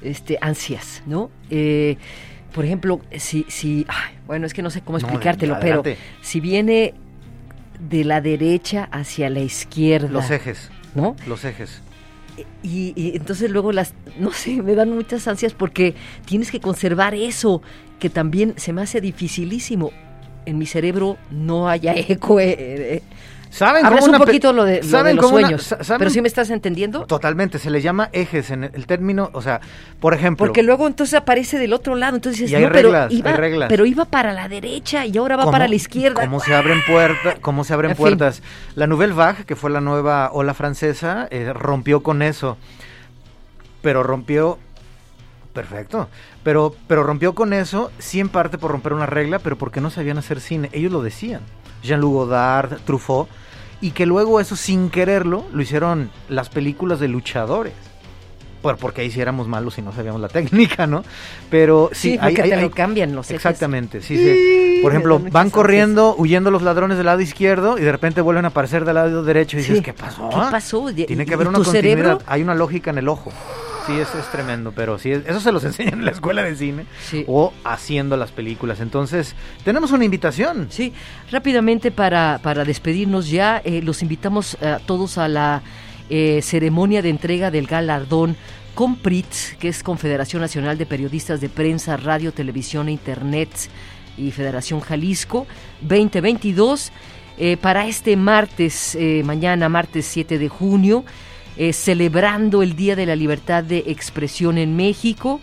este, 0.01 0.37
ansias, 0.41 1.03
¿no? 1.05 1.29
Eh, 1.49 1.97
por 2.53 2.65
ejemplo, 2.65 3.01
si, 3.17 3.45
si 3.49 3.85
ay, 3.89 4.15
bueno, 4.25 4.45
es 4.45 4.53
que 4.53 4.61
no 4.61 4.69
sé 4.69 4.81
cómo 4.81 4.97
No, 4.97 5.05
explicártelo, 5.05 5.57
pero 5.59 5.83
si 6.21 6.39
viene 6.39 6.93
de 7.79 8.03
la 8.05 8.21
derecha 8.21 8.87
hacia 8.91 9.29
la 9.29 9.41
izquierda, 9.41 10.09
Los 10.09 10.31
ejes, 10.31 10.71
¿no? 10.95 11.15
los 11.27 11.45
ejes. 11.45 11.81
Y, 12.63 12.93
y 12.95 13.15
entonces 13.15 13.49
luego 13.51 13.71
las, 13.71 13.93
no 14.19 14.31
sé, 14.31 14.61
me 14.61 14.75
dan 14.75 14.91
muchas 14.91 15.27
ansias 15.27 15.53
porque 15.53 15.95
tienes 16.25 16.51
que 16.51 16.59
conservar 16.59 17.13
eso, 17.15 17.61
que 17.99 18.09
también 18.09 18.53
se 18.57 18.73
me 18.73 18.81
hace 18.81 19.01
dificilísimo. 19.01 19.91
En 20.45 20.57
mi 20.57 20.65
cerebro 20.65 21.17
no 21.31 21.69
haya 21.69 21.93
eco. 21.97 22.39
eh, 22.39 22.55
eh, 22.59 23.01
¿Saben 23.51 23.83
Hablas 23.85 24.01
cómo 24.01 24.11
un 24.11 24.15
una 24.17 24.25
poquito 24.25 24.53
lo 24.53 24.63
de, 24.63 24.75
lo 24.77 24.81
de 24.85 24.87
¿saben 24.91 25.15
los 25.15 25.25
una- 25.25 25.41
sueños, 25.41 25.63
sa- 25.63 25.83
saben- 25.83 25.97
pero 25.99 26.11
sí 26.11 26.21
me 26.21 26.27
estás 26.27 26.51
entendiendo. 26.51 27.05
Totalmente, 27.05 27.57
se 27.57 27.71
le 27.71 27.81
llama 27.81 28.09
ejes 28.13 28.51
en 28.51 28.63
el, 28.65 28.85
término, 28.85 29.31
o 29.33 29.41
sea, 29.41 29.59
por 29.99 30.13
ejemplo, 30.13 30.45
Porque 30.45 30.61
luego 30.61 30.85
entonces 30.85 31.15
aparece 31.15 31.57
del 31.57 31.73
otro 31.73 31.95
lado, 31.95 32.15
entonces 32.15 32.41
dices, 32.41 32.51
Y 32.51 32.55
hay 32.55 32.63
no, 32.65 32.71
pero 32.71 32.89
reglas, 32.89 33.09
hay 33.11 33.17
iba, 33.17 33.31
reglas. 33.33 33.69
pero 33.69 33.85
iba 33.87 34.05
para 34.05 34.33
la 34.33 34.47
derecha 34.47 35.05
y 35.07 35.17
ahora 35.17 35.35
va 35.35 35.43
cómo- 35.45 35.51
para 35.53 35.67
la 35.67 35.73
izquierda. 35.75 36.21
Cómo 36.21 36.39
se 36.39 36.53
abren 36.53 36.79
puertas, 36.87 37.35
cómo 37.41 37.63
se 37.63 37.73
abren 37.73 37.91
En 37.91 37.97
fin. 37.97 38.03
puertas. 38.05 38.43
La 38.75 38.85
Nouvelle 38.85 39.13
Vague, 39.13 39.45
que 39.45 39.55
fue 39.55 39.71
la 39.71 39.81
nueva 39.81 40.29
ola 40.31 40.53
francesa, 40.53 41.27
eh, 41.31 41.51
rompió 41.51 42.03
con 42.03 42.21
eso. 42.21 42.57
Pero 43.81 44.03
rompió 44.03 44.59
perfecto. 45.53 46.07
Pero 46.43 46.75
pero 46.87 47.03
rompió 47.03 47.33
con 47.35 47.53
eso, 47.53 47.91
sí 47.97 48.19
en 48.19 48.29
parte 48.29 48.57
por 48.57 48.71
romper 48.71 48.93
una 48.93 49.05
regla, 49.05 49.39
pero 49.39 49.57
porque 49.57 49.81
no 49.81 49.89
sabían 49.89 50.17
hacer 50.17 50.39
cine. 50.39 50.69
Ellos 50.71 50.91
lo 50.91 51.01
decían. 51.01 51.41
Jean-Luc 51.83 52.13
Godard, 52.13 52.77
Truffaut 52.85 53.27
y 53.81 53.91
que 53.91 54.05
luego 54.05 54.39
eso 54.39 54.55
sin 54.55 54.89
quererlo 54.89 55.45
lo 55.53 55.61
hicieron 55.61 56.09
las 56.27 56.49
películas 56.49 56.99
de 56.99 57.07
luchadores. 57.07 57.73
Por, 58.61 58.75
porque 58.75 58.99
ahí 58.99 59.09
sí 59.09 59.21
éramos 59.21 59.47
malos 59.47 59.77
y 59.77 59.81
no 59.81 59.93
sabíamos 59.93 60.19
la 60.19 60.27
técnica, 60.27 60.85
¿no? 60.85 61.05
Pero 61.49 61.89
sí, 61.93 62.11
Sí, 62.11 62.17
hay- 62.19 62.35
porque 62.35 62.41
hay- 62.41 62.49
te 62.49 62.55
lo 62.57 62.61
hay- 62.63 62.69
cambian 62.69 63.15
los. 63.15 63.31
Exactamente, 63.31 64.01
sí, 64.01 64.17
sí. 64.17 64.79
Por 64.81 64.91
ejemplo, 64.91 65.19
van 65.31 65.49
corriendo, 65.49 66.13
huyendo 66.17 66.51
los 66.51 66.61
ladrones 66.61 66.97
del 66.97 67.05
lado 67.05 67.21
izquierdo 67.21 67.77
y 67.77 67.81
de 67.83 67.91
repente 67.91 68.19
vuelven 68.19 68.43
a 68.45 68.49
aparecer 68.49 68.83
del 68.83 68.95
lado 68.95 69.23
derecho 69.23 69.55
y 69.55 69.61
dices, 69.61 69.77
Sí. 69.77 69.83
¿qué 69.83 69.93
pasó? 69.93 70.27
¿Qué 70.29 70.35
pasó? 70.51 70.89
Y- 70.89 71.05
Tiene 71.05 71.25
que 71.25 71.33
haber 71.35 71.47
una 71.47 71.57
continuidad, 71.59 71.81
cerebro? 71.97 72.19
hay 72.27 72.41
una 72.41 72.53
lógica 72.55 72.89
en 72.91 72.97
el 72.97 73.07
ojo. 73.07 73.31
Sí, 73.85 73.93
eso 73.99 74.19
es 74.19 74.29
tremendo, 74.31 74.71
pero 74.71 74.99
sí, 74.99 75.11
eso 75.11 75.39
se 75.39 75.51
los 75.51 75.63
enseñan 75.65 75.95
en 75.99 76.05
la 76.05 76.11
escuela 76.11 76.43
de 76.43 76.55
cine 76.55 76.85
Sí. 77.03 77.23
o 77.27 77.53
haciendo 77.63 78.17
las 78.17 78.31
películas. 78.31 78.79
Entonces, 78.79 79.35
tenemos 79.63 79.91
una 79.91 80.05
invitación. 80.05 80.67
Sí, 80.69 80.93
rápidamente 81.31 81.91
para, 81.91 82.39
para 82.43 82.65
despedirnos 82.65 83.29
ya, 83.29 83.61
eh, 83.63 83.81
los 83.81 84.01
invitamos 84.01 84.55
a 84.61 84.79
todos 84.79 85.17
a 85.17 85.27
la 85.27 85.61
eh, 86.09 86.41
ceremonia 86.41 87.01
de 87.01 87.09
entrega 87.09 87.51
del 87.51 87.67
galardón 87.67 88.35
COMPRIT, 88.75 89.57
que 89.59 89.67
es 89.67 89.83
Confederación 89.83 90.41
Nacional 90.41 90.77
de 90.77 90.85
Periodistas 90.85 91.41
de 91.41 91.49
Prensa, 91.49 91.97
Radio, 91.97 92.31
Televisión 92.31 92.87
e 92.87 92.93
Internet 92.93 93.49
y 94.17 94.31
Federación 94.31 94.79
Jalisco 94.79 95.47
2022, 95.81 96.91
eh, 97.37 97.57
para 97.57 97.87
este 97.87 98.15
martes, 98.15 98.95
eh, 98.95 99.21
mañana 99.25 99.69
martes 99.69 100.05
7 100.05 100.37
de 100.37 100.49
junio, 100.49 101.03
eh, 101.59 101.73
celebrando 101.73 102.63
el 102.63 102.75
Día 102.75 102.95
de 102.95 103.05
la 103.05 103.15
Libertad 103.15 103.63
de 103.63 103.83
Expresión 103.87 104.57
en 104.57 104.75
México 104.75 105.39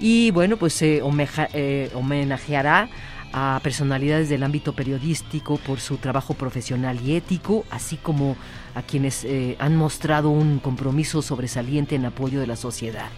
y 0.00 0.30
bueno, 0.32 0.56
pues 0.56 0.72
se 0.72 1.02
homeja- 1.02 1.48
eh, 1.52 1.90
homenajeará 1.94 2.88
a 3.32 3.60
personalidades 3.62 4.30
del 4.30 4.42
ámbito 4.42 4.72
periodístico 4.72 5.58
por 5.58 5.80
su 5.80 5.98
trabajo 5.98 6.32
profesional 6.32 6.98
y 7.04 7.14
ético, 7.14 7.64
así 7.70 7.96
como 7.96 8.36
a 8.74 8.80
quienes 8.80 9.24
eh, 9.24 9.56
han 9.58 9.76
mostrado 9.76 10.30
un 10.30 10.58
compromiso 10.60 11.20
sobresaliente 11.20 11.94
en 11.94 12.06
apoyo 12.06 12.40
de 12.40 12.46
la 12.46 12.56
sociedad. 12.56 13.10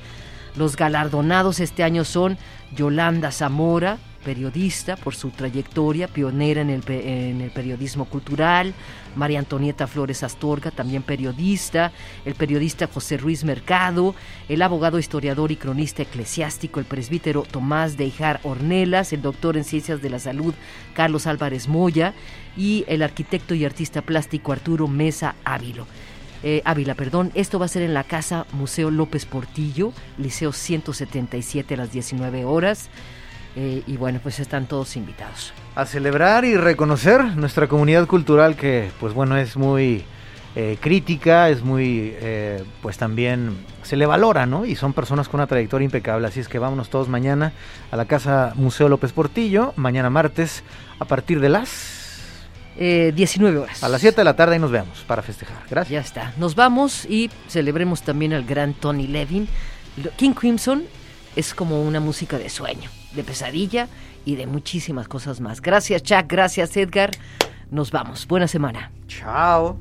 Los 0.57 0.75
galardonados 0.75 1.61
este 1.61 1.85
año 1.85 2.05
son 2.05 2.37
Yolanda 2.75 3.31
Zamora, 3.31 3.99
periodista 4.25 4.97
por 4.97 5.15
su 5.15 5.31
trayectoria, 5.31 6.09
pionera 6.09 6.61
en 6.61 6.71
el, 6.71 7.51
periodismo 7.51 8.05
cultural, 8.05 8.75
María 9.17 9.39
Antonieta 9.39 9.87
Flores 9.87 10.23
Astorga, 10.23 10.71
también 10.71 11.03
periodista, 11.03 11.93
el 12.25 12.35
periodista 12.35 12.87
José 12.87 13.17
Ruiz 13.17 13.45
Mercado, 13.45 14.15
el 14.49 14.63
abogado, 14.63 14.99
historiador 14.99 15.51
y 15.53 15.57
cronista 15.57 16.03
eclesiástico, 16.03 16.81
el 16.81 16.87
presbítero 16.87 17.43
Tomás 17.43 17.97
de 17.97 18.05
Ijar 18.05 18.41
Ornelas, 18.43 19.13
el 19.13 19.23
doctor 19.23 19.57
en 19.57 19.65
Ciencias 19.65 20.03
de 20.03 20.11
la 20.11 20.19
Salud 20.19 20.55
Carlos 20.95 21.27
Álvarez 21.27 21.69
Moya 21.69 22.15
y 22.57 22.85
el 22.89 23.03
arquitecto 23.03 23.55
y 23.55 23.65
artista 23.65 24.03
plástico 24.03 24.53
Arturo 24.53 24.89
Mesa. 24.89 25.35
Eh, 26.43 26.63
Ávila, 26.65 26.95
perdón. 26.95 27.31
Esto 27.35 27.59
va 27.59 27.67
a 27.67 27.69
ser 27.69 27.83
en 27.83 27.95
la 27.95 28.05
Casa 28.05 28.47
Museo 28.53 28.91
López 28.91 29.27
Portillo, 29.27 29.93
Liceo 30.17 30.53
177 30.53 31.75
a 31.75 31.77
las 31.77 31.93
19 31.93 32.45
horas. 32.45 32.89
Eh, 33.57 33.83
y 33.87 33.97
bueno, 33.97 34.21
pues 34.23 34.39
están 34.39 34.67
todos 34.67 34.97
invitados. 34.97 35.53
a 35.75 35.85
celebrar 35.87 36.45
y 36.45 36.57
reconocer 36.57 37.25
nuestra 37.37 37.67
comunidad 37.67 38.07
cultural 38.07 38.55
que, 38.57 38.91
pues 39.01 39.13
bueno, 39.15 39.37
es 39.37 39.57
muy 39.57 40.05
eh, 40.57 40.79
crítica, 40.81 41.49
es 41.49 41.63
muy, 41.63 42.13
eh, 42.21 42.65
pues 42.83 42.99
también 42.99 43.57
se 43.83 43.97
le 43.97 44.05
valora, 44.05 44.47
¿no? 44.47 44.65
Y 44.65 44.75
son 44.75 44.93
personas 44.93 45.29
con 45.29 45.39
una 45.39 45.47
trayectoria 45.47 45.85
impecable, 45.85 46.27
así 46.27 46.41
es 46.41 46.49
que 46.49 46.59
vámonos 46.59 46.91
todos 46.91 47.09
mañana 47.09 47.53
a 47.93 47.97
la 47.97 48.07
Casa 48.07 48.53
Museo 48.57 48.89
López 48.89 49.13
Portillo, 49.13 49.73
mañana 49.77 50.11
martes, 50.11 50.65
a 50.99 51.05
partir 51.05 51.39
de 51.41 51.51
las... 51.51 51.99
Eh, 52.77 53.13
19 53.15 53.59
horas. 53.59 53.85
A 53.85 53.89
las 53.89 54.01
7 54.01 54.17
de 54.17 54.25
la 54.25 54.35
tarde 54.35 54.57
y 54.57 54.59
nos 54.59 54.73
vemos 54.73 55.05
para 55.07 55.23
festejar. 55.23 55.59
Gracias. 55.71 55.93
Ya 55.93 56.01
está. 56.01 56.35
Nos 56.37 56.57
vamos 56.57 57.05
y 57.05 57.31
celebremos 57.49 58.03
también 58.03 58.33
al 58.33 58.45
gran 58.45 58.75
Tony 58.75 59.07
Levin. 59.07 59.49
King 60.17 60.33
Crimson 60.33 60.85
es 61.37 61.55
como 61.55 61.83
una 61.83 62.01
música 62.01 62.39
de 62.39 62.49
sueño, 62.49 62.91
de 63.15 63.25
pesadilla 63.25 63.89
y 64.25 64.37
de 64.37 64.47
muchísimas 64.47 65.09
cosas 65.09 65.41
más. 65.41 65.61
Gracias, 65.61 66.03
Chuck. 66.03 66.27
Gracias, 66.29 66.77
Edgar. 66.77 67.11
Nos 67.71 67.91
vamos. 67.91 68.27
Buena 68.27 68.49
semana. 68.49 68.93
Chao. 69.07 69.79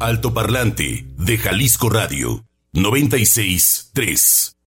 Altoparlante 0.00 1.06
de 1.16 1.38
Jalisco 1.38 1.88
Radio 1.88 2.44
96 2.72 3.90
3. 3.92 4.56